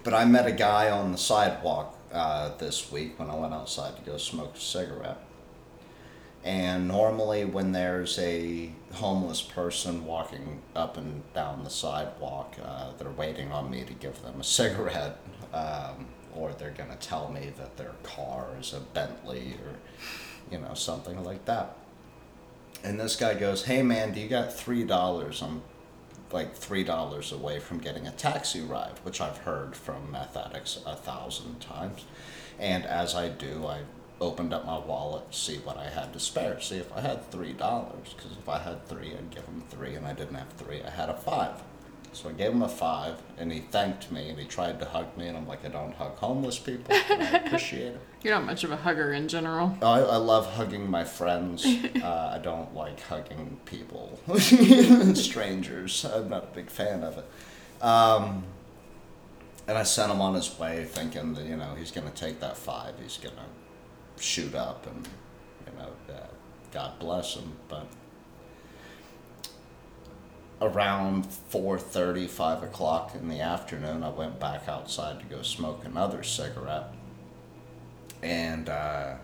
But 0.03 0.13
I 0.13 0.25
met 0.25 0.45
a 0.47 0.51
guy 0.51 0.89
on 0.89 1.11
the 1.11 1.17
sidewalk 1.17 1.97
uh, 2.11 2.55
this 2.57 2.91
week 2.91 3.17
when 3.19 3.30
I 3.30 3.36
went 3.36 3.53
outside 3.53 3.95
to 3.97 4.01
go 4.01 4.17
smoke 4.17 4.55
a 4.55 4.59
cigarette. 4.59 5.17
And 6.43 6.88
normally, 6.88 7.43
when 7.43 7.73
there's 7.73 8.17
a 8.17 8.71
homeless 8.93 9.41
person 9.41 10.05
walking 10.05 10.61
up 10.73 10.95
and 10.95 11.21
down 11.34 11.63
the 11.65 11.69
sidewalk, 11.69 12.55
uh, 12.63 12.91
they're 12.97 13.11
waiting 13.11 13.51
on 13.51 13.69
me 13.69 13.84
to 13.84 13.93
give 13.93 14.21
them 14.23 14.39
a 14.39 14.43
cigarette, 14.59 15.17
um, 15.53 16.07
or 16.35 16.51
they're 16.53 16.71
going 16.71 16.89
to 16.89 16.95
tell 16.97 17.31
me 17.31 17.51
that 17.57 17.77
their 17.77 17.93
car 18.03 18.47
is 18.59 18.73
a 18.73 18.79
Bentley 18.79 19.55
or, 19.65 19.75
you 20.51 20.59
know, 20.59 20.73
something 20.73 21.23
like 21.23 21.45
that. 21.45 21.75
And 22.83 22.99
this 22.99 23.15
guy 23.15 23.33
goes, 23.33 23.65
Hey 23.65 23.83
man, 23.83 24.13
do 24.13 24.19
you 24.21 24.29
got 24.29 24.49
$3? 24.49 25.43
I'm 25.43 25.61
like 26.31 26.55
three 26.55 26.83
dollars 26.83 27.31
away 27.31 27.59
from 27.59 27.79
getting 27.79 28.07
a 28.07 28.11
taxi 28.11 28.61
ride, 28.61 28.99
which 29.03 29.21
I've 29.21 29.37
heard 29.39 29.75
from 29.75 30.11
meth 30.11 30.37
addicts 30.37 30.79
a 30.85 30.95
thousand 30.95 31.59
times. 31.59 32.05
And 32.59 32.85
as 32.85 33.15
I 33.15 33.29
do, 33.29 33.65
I 33.65 33.81
opened 34.21 34.53
up 34.53 34.65
my 34.65 34.77
wallet 34.77 35.31
to 35.31 35.37
see 35.37 35.57
what 35.57 35.77
I 35.77 35.89
had 35.89 36.11
to 36.13 36.19
spare, 36.19 36.59
see 36.59 36.77
if 36.77 36.91
I 36.95 37.01
had 37.01 37.29
three 37.31 37.53
dollars. 37.53 38.13
Because 38.15 38.37
if 38.37 38.47
I 38.47 38.59
had 38.59 38.87
three, 38.87 39.13
I'd 39.13 39.31
give 39.31 39.45
him 39.45 39.63
three, 39.69 39.95
and 39.95 40.05
I 40.05 40.13
didn't 40.13 40.35
have 40.35 40.51
three. 40.53 40.81
I 40.83 40.89
had 40.89 41.09
a 41.09 41.15
five. 41.15 41.61
So 42.12 42.30
I 42.30 42.32
gave 42.34 42.51
him 42.51 42.62
a 42.62 42.70
five, 42.70 43.22
and 43.38 43.51
he 43.51 43.60
thanked 43.60 44.12
me, 44.12 44.30
and 44.30 44.39
he 44.39 44.45
tried 44.45 44.80
to 44.80 44.86
hug 44.86 45.16
me, 45.16 45.28
and 45.28 45.38
I'm 45.38 45.47
like, 45.47 45.64
I 45.64 45.70
don't 45.70 45.93
hug 45.93 46.16
homeless 46.18 46.57
people, 46.57 46.93
I 46.93 47.41
appreciate 47.45 47.93
it. 47.93 48.01
You're 48.24 48.34
not 48.36 48.45
much 48.45 48.64
of 48.64 48.72
a 48.72 48.78
hugger 48.78 49.14
in 49.14 49.28
general. 49.28 49.78
I, 49.82 49.99
I 49.99 50.18
love 50.18 50.53
hugging 50.53 50.89
my 50.89 51.03
friends. 51.03 51.66
Uh, 51.99 52.32
I 52.36 52.39
don't 52.39 52.74
like 52.74 53.01
hugging 53.01 53.60
people, 53.66 54.20
strangers. 55.16 56.05
I'm 56.05 56.30
not 56.30 56.43
a 56.45 56.55
big 56.55 56.70
fan 56.70 57.03
of 57.03 57.18
it. 57.18 57.84
Um, 57.84 58.43
and 59.68 59.78
I 59.78 59.84
sent 59.84 60.12
him 60.12 60.22
on 60.22 60.34
his 60.34 60.57
way, 60.57 60.86
thinking 60.86 61.34
that 61.34 61.45
you 61.45 61.57
know 61.57 61.76
he's 61.78 61.91
going 61.91 62.07
to 62.07 62.14
take 62.14 62.39
that 62.39 62.57
five. 62.57 62.95
He's 63.01 63.18
going 63.18 63.36
to 63.36 64.24
shoot 64.24 64.55
up, 64.55 64.88
and 64.88 65.07
you 65.66 65.78
know, 65.78 65.89
uh, 66.14 66.28
God 66.72 66.97
bless 66.99 67.36
him. 67.36 67.51
But 67.68 67.86
around 70.62 71.26
4.30 71.51 72.28
5 72.28 72.64
o'clock 72.64 73.16
in 73.16 73.30
the 73.30 73.39
afternoon 73.39 74.03
i 74.03 74.10
went 74.10 74.39
back 74.39 74.68
outside 74.68 75.20
to 75.20 75.26
go 75.26 75.41
smoke 75.41 75.86
another 75.86 76.22
cigarette 76.24 76.93
and 78.22 78.70
uh, 78.70 79.16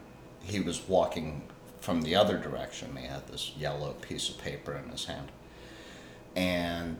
he 0.44 0.60
was 0.60 0.88
walking 0.88 1.42
from 1.80 2.02
the 2.02 2.16
other 2.16 2.38
direction. 2.38 2.96
He 2.96 3.06
had 3.06 3.28
this 3.28 3.52
yellow 3.58 3.94
piece 3.94 4.30
of 4.30 4.40
paper 4.40 4.74
in 4.74 4.90
his 4.90 5.06
hand. 5.06 5.32
And 6.36 6.98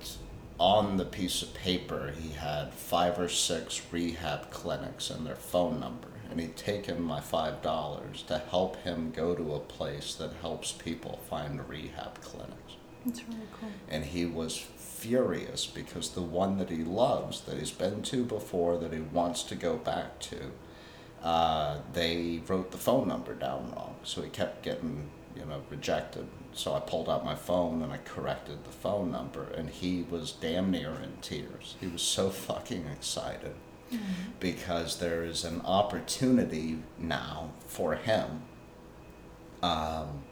on 0.60 0.98
the 0.98 1.06
piece 1.06 1.42
of 1.42 1.54
paper, 1.54 2.14
he 2.18 2.34
had 2.34 2.74
five 2.74 3.20
or 3.20 3.30
six 3.30 3.82
rehab 3.92 4.52
clinics 4.52 5.10
and 5.10 5.26
their 5.26 5.36
phone 5.36 5.80
number. 5.80 6.08
And 6.30 6.40
he'd 6.40 6.56
taken 6.56 7.02
my 7.02 7.20
$5 7.20 8.26
to 8.28 8.38
help 8.38 8.78
him 8.78 9.12
go 9.12 9.36
to 9.36 9.54
a 9.54 9.60
place 9.60 10.16
that 10.16 10.34
helps 10.42 10.72
people 10.72 11.20
find 11.30 11.60
a 11.60 11.64
rehab 11.64 12.20
clinics 12.22 12.65
That's 13.06 13.24
really 13.28 13.48
cool. 13.60 13.70
and 13.90 14.06
he 14.06 14.26
was 14.26 14.58
furious 14.58 15.66
because 15.66 16.10
the 16.10 16.22
one 16.22 16.58
that 16.58 16.70
he 16.70 16.84
loves, 16.84 17.42
that 17.42 17.58
he's 17.58 17.72
been 17.72 18.02
to 18.04 18.24
before, 18.24 18.78
that 18.78 18.94
he 18.94 19.00
wants 19.00 19.44
to 19.44 19.56
go 19.56 19.78
back 19.78 20.20
to, 20.22 20.52
uh, 21.24 21.78
they 21.94 22.42
wrote 22.48 22.72
the 22.72 22.78
phone 22.78 23.08
number 23.08 23.34
down 23.34 23.72
wrong, 23.72 23.96
so 24.04 24.22
he 24.22 24.30
kept 24.30 24.64
getting 24.64 25.10
you 25.36 25.46
know 25.46 25.62
rejected. 25.70 26.28
So 26.54 26.74
I 26.74 26.80
pulled 26.80 27.10
out 27.10 27.26
my 27.26 27.36
phone 27.36 27.82
and 27.82 27.92
I 27.92 27.98
corrected 27.98 28.64
the 28.64 28.72
phone 28.72 29.12
number, 29.12 29.44
and 29.56 29.70
he 29.70 30.06
was 30.10 30.32
damn 30.32 30.72
near 30.72 30.92
in 30.92 31.18
tears. 31.22 31.76
He 31.80 31.88
was 31.88 32.02
so 32.02 32.30
fucking 32.50 32.86
excited 32.88 33.56
because 34.40 34.98
there 34.98 35.24
is 35.24 35.44
an 35.46 35.62
opportunity 35.62 36.80
now 36.98 37.52
for 37.68 37.96
him 37.96 38.42
um, 39.62 40.24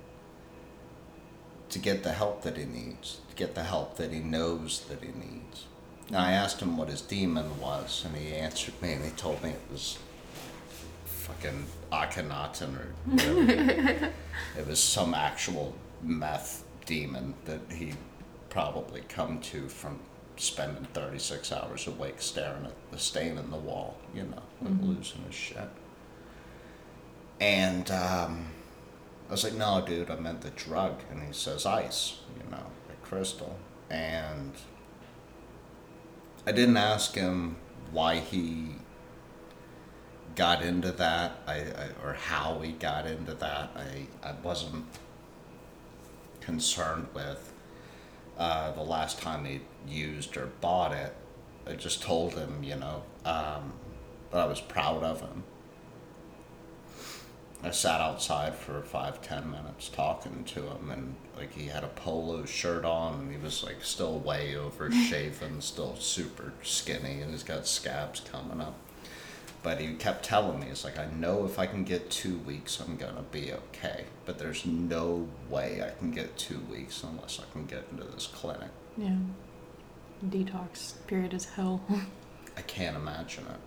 to 1.74 1.80
get 1.80 2.04
the 2.04 2.14
help 2.14 2.44
that 2.44 2.56
he 2.56 2.66
needs, 2.66 3.20
to 3.30 3.36
get 3.36 3.56
the 3.56 3.64
help 3.64 3.98
that 3.98 4.14
he 4.14 4.20
knows 4.20 4.82
that 4.90 5.02
he 5.02 5.08
needs. 5.08 5.66
Now, 6.10 6.24
I 6.24 6.34
asked 6.34 6.62
him 6.62 6.78
what 6.78 6.90
his 6.90 7.02
demon 7.02 7.60
was, 7.60 8.06
and 8.06 8.16
he 8.16 8.36
answered 8.36 8.80
me, 8.82 8.94
and 8.94 9.04
he 9.04 9.10
told 9.12 9.42
me 9.44 9.50
it 9.50 9.62
was 9.72 9.98
fucking 11.06 11.66
Akhenaten 11.92 12.78
or 12.78 12.94
whatever. 13.06 14.12
it 14.58 14.68
was 14.68 14.80
some 14.80 15.16
actual 15.16 15.74
meth 16.04 16.64
demon 16.86 17.34
that 17.46 17.62
he 17.72 17.94
probably 18.50 19.02
come 19.10 19.40
to 19.42 19.68
from 19.68 20.00
spending 20.36 20.86
36 20.94 21.52
hours 21.52 21.88
awake 21.88 22.22
staring 22.22 22.66
at 22.66 22.92
the 22.92 23.00
stain 23.00 23.38
in 23.38 23.50
the 23.50 23.58
wall, 23.58 23.98
you 24.14 24.24
know, 24.24 24.44
like 24.62 24.82
losing 24.82 25.24
his 25.24 25.34
shit. 25.34 25.70
And 27.40 27.90
um, 27.90 28.46
I 29.28 29.32
was 29.32 29.44
like, 29.44 29.54
no, 29.54 29.84
dude, 29.86 30.12
I 30.12 30.16
meant 30.18 30.42
the 30.42 30.52
drug. 30.52 31.02
And 31.12 31.24
he 31.24 31.34
says, 31.34 31.66
ice, 31.66 32.20
you 32.38 32.50
know, 32.52 32.66
like 32.90 33.02
crystal. 33.04 33.58
And 33.90 34.54
I 36.48 36.52
didn't 36.52 36.78
ask 36.78 37.16
him 37.16 37.58
why 37.92 38.18
he 38.20 38.76
got 40.36 40.64
into 40.64 40.92
that 40.92 41.40
I, 41.48 41.54
I, 41.54 41.90
or 42.04 42.14
how 42.14 42.60
he 42.62 42.72
got 42.74 43.06
into 43.08 43.34
that. 43.36 43.72
I, 43.76 44.08
I 44.28 44.34
wasn't 44.44 44.86
concerned 46.42 47.08
with. 47.14 47.52
uh, 48.38 48.72
the 48.72 48.82
last 48.82 49.20
time 49.22 49.46
he 49.46 49.62
used 49.88 50.36
or 50.38 50.48
bought 50.62 50.92
it, 50.94 51.16
I 51.68 51.74
just 51.74 52.02
told 52.02 52.34
him, 52.34 52.64
you 52.64 52.76
know, 52.76 53.04
um, 53.26 53.74
that 54.32 54.42
I 54.42 54.46
was 54.46 54.60
proud 54.62 55.04
of 55.04 55.22
him. 55.22 55.44
I 57.66 57.72
sat 57.72 58.02
outside 58.02 58.56
for 58.56 58.82
five, 58.82 59.22
ten 59.22 59.50
minutes 59.50 59.88
talking 59.88 60.44
to 60.44 60.64
him, 60.64 60.92
and 60.92 61.16
like 61.38 61.54
he 61.54 61.68
had 61.68 61.86
a 61.86 61.88
polo 61.88 62.44
shirt 62.44 62.84
on, 62.84 63.22
and 63.22 63.32
he 63.32 63.38
was 63.38 63.64
like 63.64 63.78
still 63.82 64.20
way 64.20 64.56
over 64.58 64.92
shaven, 64.92 65.60
still 65.62 65.96
super 65.96 66.52
skinny, 66.62 67.22
and 67.22 67.32
he's 67.32 67.44
got 67.44 67.66
scabs 67.66 68.20
coming 68.20 68.60
up. 68.60 68.76
But 69.62 69.80
he 69.80 69.94
kept 69.94 70.26
telling 70.26 70.60
me, 70.60 70.68
it's 70.68 70.84
like, 70.84 71.00
I 71.00 71.08
know 71.18 71.46
if 71.46 71.58
I 71.58 71.66
can 71.66 71.86
get 71.86 72.10
two 72.10 72.38
weeks, 72.40 72.82
I'm 72.82 72.98
gonna 72.98 73.24
be 73.32 73.54
okay. 73.54 74.06
But 74.26 74.40
there's 74.40 74.66
no 74.66 75.30
way 75.50 75.82
I 75.82 75.98
can 75.98 76.12
get 76.12 76.38
two 76.38 76.60
weeks 76.70 77.02
unless 77.02 77.40
I 77.40 77.50
can 77.54 77.66
get 77.66 77.86
into 77.92 78.04
this 78.04 78.28
clinic. 78.28 78.72
Yeah. 78.98 79.16
Detox 80.26 80.96
period 81.08 81.34
is 81.34 81.46
hell. 81.46 81.82
I 82.58 82.62
can't 82.62 82.98
imagine 82.98 83.46
it. 83.46 83.60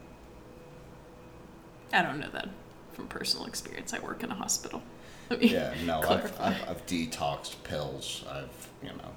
I 1.94 2.02
don't 2.02 2.20
know 2.20 2.30
that 2.30 2.50
from 2.96 3.06
personal 3.08 3.46
experience. 3.46 3.92
I 3.92 4.00
work 4.00 4.24
in 4.24 4.30
a 4.30 4.34
hospital. 4.34 4.82
Yeah, 5.40 5.74
no, 5.84 6.02
I've. 6.02 6.40
I've, 6.40 6.68
I've 6.70 6.86
detoxed 6.86 7.56
pills. 7.64 8.24
I've, 8.30 8.68
you 8.80 8.90
know, 8.90 9.10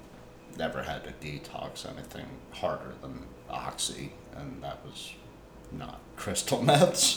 never 0.58 0.82
had 0.82 1.04
to 1.04 1.12
detox 1.24 1.88
anything 1.88 2.26
harder 2.50 2.94
than 3.00 3.26
Oxy, 3.48 4.12
and 4.34 4.60
that 4.60 4.84
was 4.84 5.12
not 5.70 6.00
crystal 6.16 6.60
meth. 6.64 7.16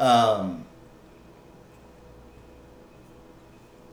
um, 0.00 0.64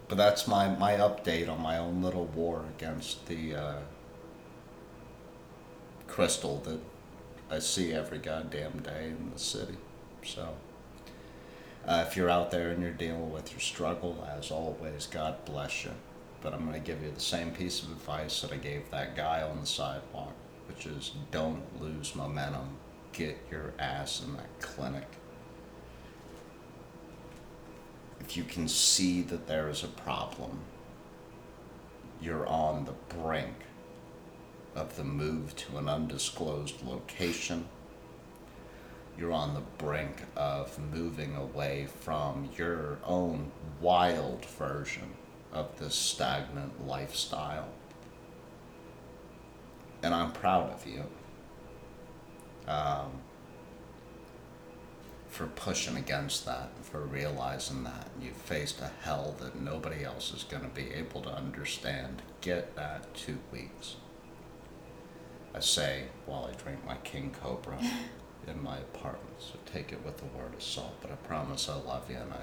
but 0.08 0.18
that's 0.18 0.48
my, 0.48 0.70
my 0.70 0.94
update 0.94 1.50
on 1.50 1.62
my 1.62 1.78
own 1.78 2.02
little 2.02 2.26
war 2.28 2.64
against 2.78 3.26
the 3.28 3.54
uh, 3.54 3.76
crystal 6.08 6.62
that 6.64 6.80
I 7.50 7.60
see 7.60 7.92
every 7.92 8.20
goddamn 8.20 8.80
day 8.80 9.08
in 9.08 9.32
the 9.34 9.39
city. 9.39 9.76
So. 10.24 10.55
Uh, 11.86 12.05
if 12.07 12.15
you're 12.15 12.30
out 12.30 12.51
there 12.51 12.69
and 12.69 12.82
you're 12.82 12.91
dealing 12.91 13.32
with 13.32 13.51
your 13.51 13.59
struggle, 13.59 14.28
as 14.38 14.51
always, 14.51 15.07
God 15.07 15.43
bless 15.45 15.84
you. 15.84 15.91
But 16.41 16.53
I'm 16.53 16.65
going 16.65 16.80
to 16.80 16.86
give 16.86 17.03
you 17.03 17.11
the 17.11 17.19
same 17.19 17.51
piece 17.51 17.82
of 17.82 17.91
advice 17.91 18.41
that 18.41 18.51
I 18.51 18.57
gave 18.57 18.89
that 18.91 19.15
guy 19.15 19.41
on 19.41 19.59
the 19.59 19.65
sidewalk, 19.65 20.34
which 20.67 20.86
is 20.86 21.13
don't 21.32 21.63
lose 21.82 22.15
momentum. 22.15 22.78
Get 23.13 23.38
your 23.49 23.74
ass 23.80 24.22
in 24.24 24.36
that 24.38 24.59
clinic. 24.59 25.07
If 28.19 28.38
you 28.38 28.43
can 28.43 28.67
see 28.67 29.24
that 29.24 29.47
there 29.47 29.67
is 29.69 29.84
a 29.84 29.88
problem, 29.88 30.59
you're 32.22 32.47
on 32.47 32.86
the 32.86 33.15
brink 33.15 33.55
of 34.76 34.95
the 34.95 35.03
move 35.03 35.55
to 35.55 35.78
an 35.78 35.89
undisclosed 35.89 36.86
location 36.86 37.67
you're 39.18 39.32
on 39.32 39.53
the 39.53 39.62
brink 39.78 40.24
of 40.36 40.78
moving 40.91 41.36
away 41.36 41.88
from 42.01 42.49
your 42.57 42.97
own 43.05 43.51
wild 43.80 44.45
version 44.45 45.12
of 45.53 45.78
this 45.80 45.95
stagnant 45.95 46.88
lifestyle. 46.88 47.68
And 50.03 50.14
I'm 50.14 50.32
proud 50.32 50.72
of 50.72 50.86
you 50.88 51.03
um, 52.68 53.12
for 55.30 55.47
pushing 55.47 55.97
against 55.97 56.45
that, 56.45 56.72
for 56.82 57.01
realizing 57.01 57.84
that. 57.84 58.07
You 58.20 58.32
faced 58.32 58.82
a 58.82 58.91
hell 59.03 59.36
that 59.39 59.62
nobody 59.62 60.03
else 60.03 60.34
is 60.34 60.43
going 60.43 60.64
to 60.64 60.70
be 60.70 60.91
able 60.93 61.22
to 61.22 61.30
understand. 61.30 62.22
Get 62.41 62.76
that 62.76 63.14
two 63.14 63.38
weeks. 63.51 63.97
I 65.53 65.59
say 65.59 66.05
while 66.26 66.49
I 66.51 66.55
drink 66.62 66.86
my 66.86 66.95
King 66.97 67.36
Cobra 67.41 67.78
in 68.48 68.64
my 68.64 68.78
apartment, 68.78 69.36
so 69.39 69.60
take 69.72 69.92
it 69.92 70.04
with 70.06 70.22
a 70.22 70.38
word 70.38 70.54
of 70.54 70.64
salt. 70.64 70.96
But 71.02 71.12
I 71.12 71.16
promise 71.16 71.70
I 71.70 71.76
love 71.76 72.10
you, 72.10 72.18
and 72.18 72.34
I 72.34 72.42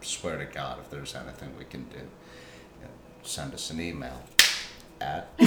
swear 0.00 0.38
to 0.38 0.44
God, 0.44 0.78
if 0.80 0.90
there's 0.90 1.14
anything 1.14 1.56
we 1.58 1.64
can 1.64 1.84
do, 1.84 1.98
you 1.98 2.84
know, 2.84 2.90
send 3.22 3.54
us 3.54 3.70
an 3.70 3.80
email 3.80 4.22
at. 5.00 5.28
uh, 5.38 5.44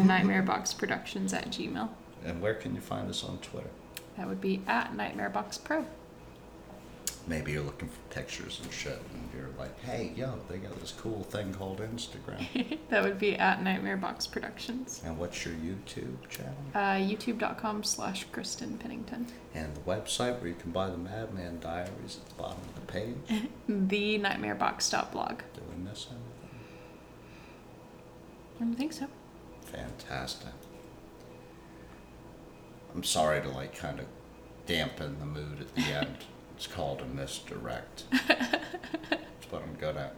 nightmareboxproductions 0.00 1.32
at 1.32 1.50
gmail. 1.50 1.88
and 2.24 2.40
where 2.40 2.54
can 2.54 2.74
you 2.74 2.80
find 2.80 3.08
us 3.08 3.24
on 3.24 3.38
Twitter? 3.38 3.70
That 4.16 4.28
would 4.28 4.40
be 4.40 4.62
at 4.66 4.92
nightmareboxpro. 4.94 5.84
Maybe 7.26 7.52
you're 7.52 7.62
looking 7.62 7.88
for 7.88 8.00
pictures 8.14 8.60
and 8.62 8.72
shit, 8.72 9.00
and 9.14 9.29
like, 9.60 9.78
hey, 9.82 10.12
yo, 10.16 10.34
they 10.48 10.56
got 10.58 10.78
this 10.80 10.92
cool 10.92 11.22
thing 11.24 11.52
called 11.52 11.80
Instagram. 11.80 12.78
that 12.88 13.04
would 13.04 13.18
be 13.18 13.36
at 13.36 13.62
Nightmare 13.62 13.96
Box 13.98 14.26
Productions. 14.26 15.02
and 15.04 15.18
what's 15.18 15.44
your 15.44 15.54
YouTube 15.54 16.28
channel? 16.28 16.56
Uh, 16.74 16.94
YouTube.com 16.94 17.84
slash 17.84 18.24
Kristen 18.32 18.78
Pennington. 18.78 19.26
And 19.54 19.74
the 19.74 19.80
website 19.80 20.38
where 20.40 20.48
you 20.48 20.54
can 20.54 20.70
buy 20.70 20.88
the 20.88 20.96
Madman 20.96 21.60
Diaries 21.60 22.18
at 22.22 22.28
the 22.28 22.34
bottom 22.42 22.58
of 22.58 22.74
the 22.74 22.92
page. 22.92 23.16
The 23.68 24.18
nightmarebox.blog. 24.18 25.38
Did 25.54 25.62
we 25.68 25.84
miss 25.88 26.06
anything? 26.10 26.26
I 28.56 28.64
don't 28.64 28.74
think 28.74 28.92
so. 28.92 29.06
Fantastic. 29.62 30.48
I'm 32.94 33.04
sorry 33.04 33.40
to 33.42 33.48
like 33.48 33.76
kind 33.76 34.00
of 34.00 34.06
dampen 34.66 35.18
the 35.20 35.26
mood 35.26 35.60
at 35.60 35.74
the 35.74 35.82
end. 35.82 36.16
it's 36.56 36.66
called 36.66 37.00
a 37.00 37.06
misdirect. 37.06 38.04
What 39.50 39.62
I'm 39.62 39.74
good 39.74 39.96
at. 39.96 40.14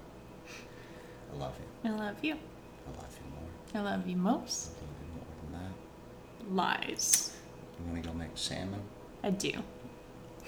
I 1.33 1.37
love 1.39 1.55
you. 1.59 1.91
I 1.91 1.95
love 1.95 2.17
you. 2.23 2.35
I 2.35 3.01
love 3.01 3.19
you 3.19 3.31
more. 3.31 3.83
I 3.83 3.91
love 3.95 4.07
you 4.07 4.17
most. 4.17 4.73
I 4.77 4.81
love 4.83 4.91
you 5.01 5.15
more 5.17 5.59
than 5.59 6.55
that. 6.55 6.87
Lies. 6.91 7.35
You 7.79 7.91
want 7.91 8.03
to 8.03 8.09
go 8.11 8.15
make 8.15 8.31
salmon? 8.35 8.83
I 9.23 9.31
do. 9.31 9.53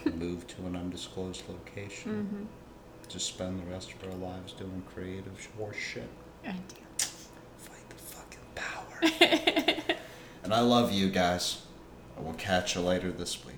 Move 0.15 0.47
to 0.49 0.67
an 0.67 0.77
undisclosed 0.77 1.45
location? 1.49 2.29
Mm-hmm. 2.31 2.45
Just 3.09 3.27
spend 3.27 3.61
the 3.61 3.71
rest 3.71 3.93
of 3.93 4.07
our 4.07 4.17
lives 4.17 4.53
doing 4.53 4.83
creative 4.95 5.49
horse 5.57 5.77
shit? 5.77 6.09
I 6.47 6.53
do. 6.53 7.07
Fight 7.57 7.89
the 7.89 7.97
fucking 7.97 8.39
power. 8.55 9.97
and 10.45 10.53
I 10.53 10.61
love 10.61 10.93
you 10.93 11.09
guys. 11.09 11.63
I 12.19 12.21
will 12.21 12.35
catch 12.35 12.75
you 12.75 12.83
later 12.83 13.11
this 13.11 13.45
week. 13.47 13.54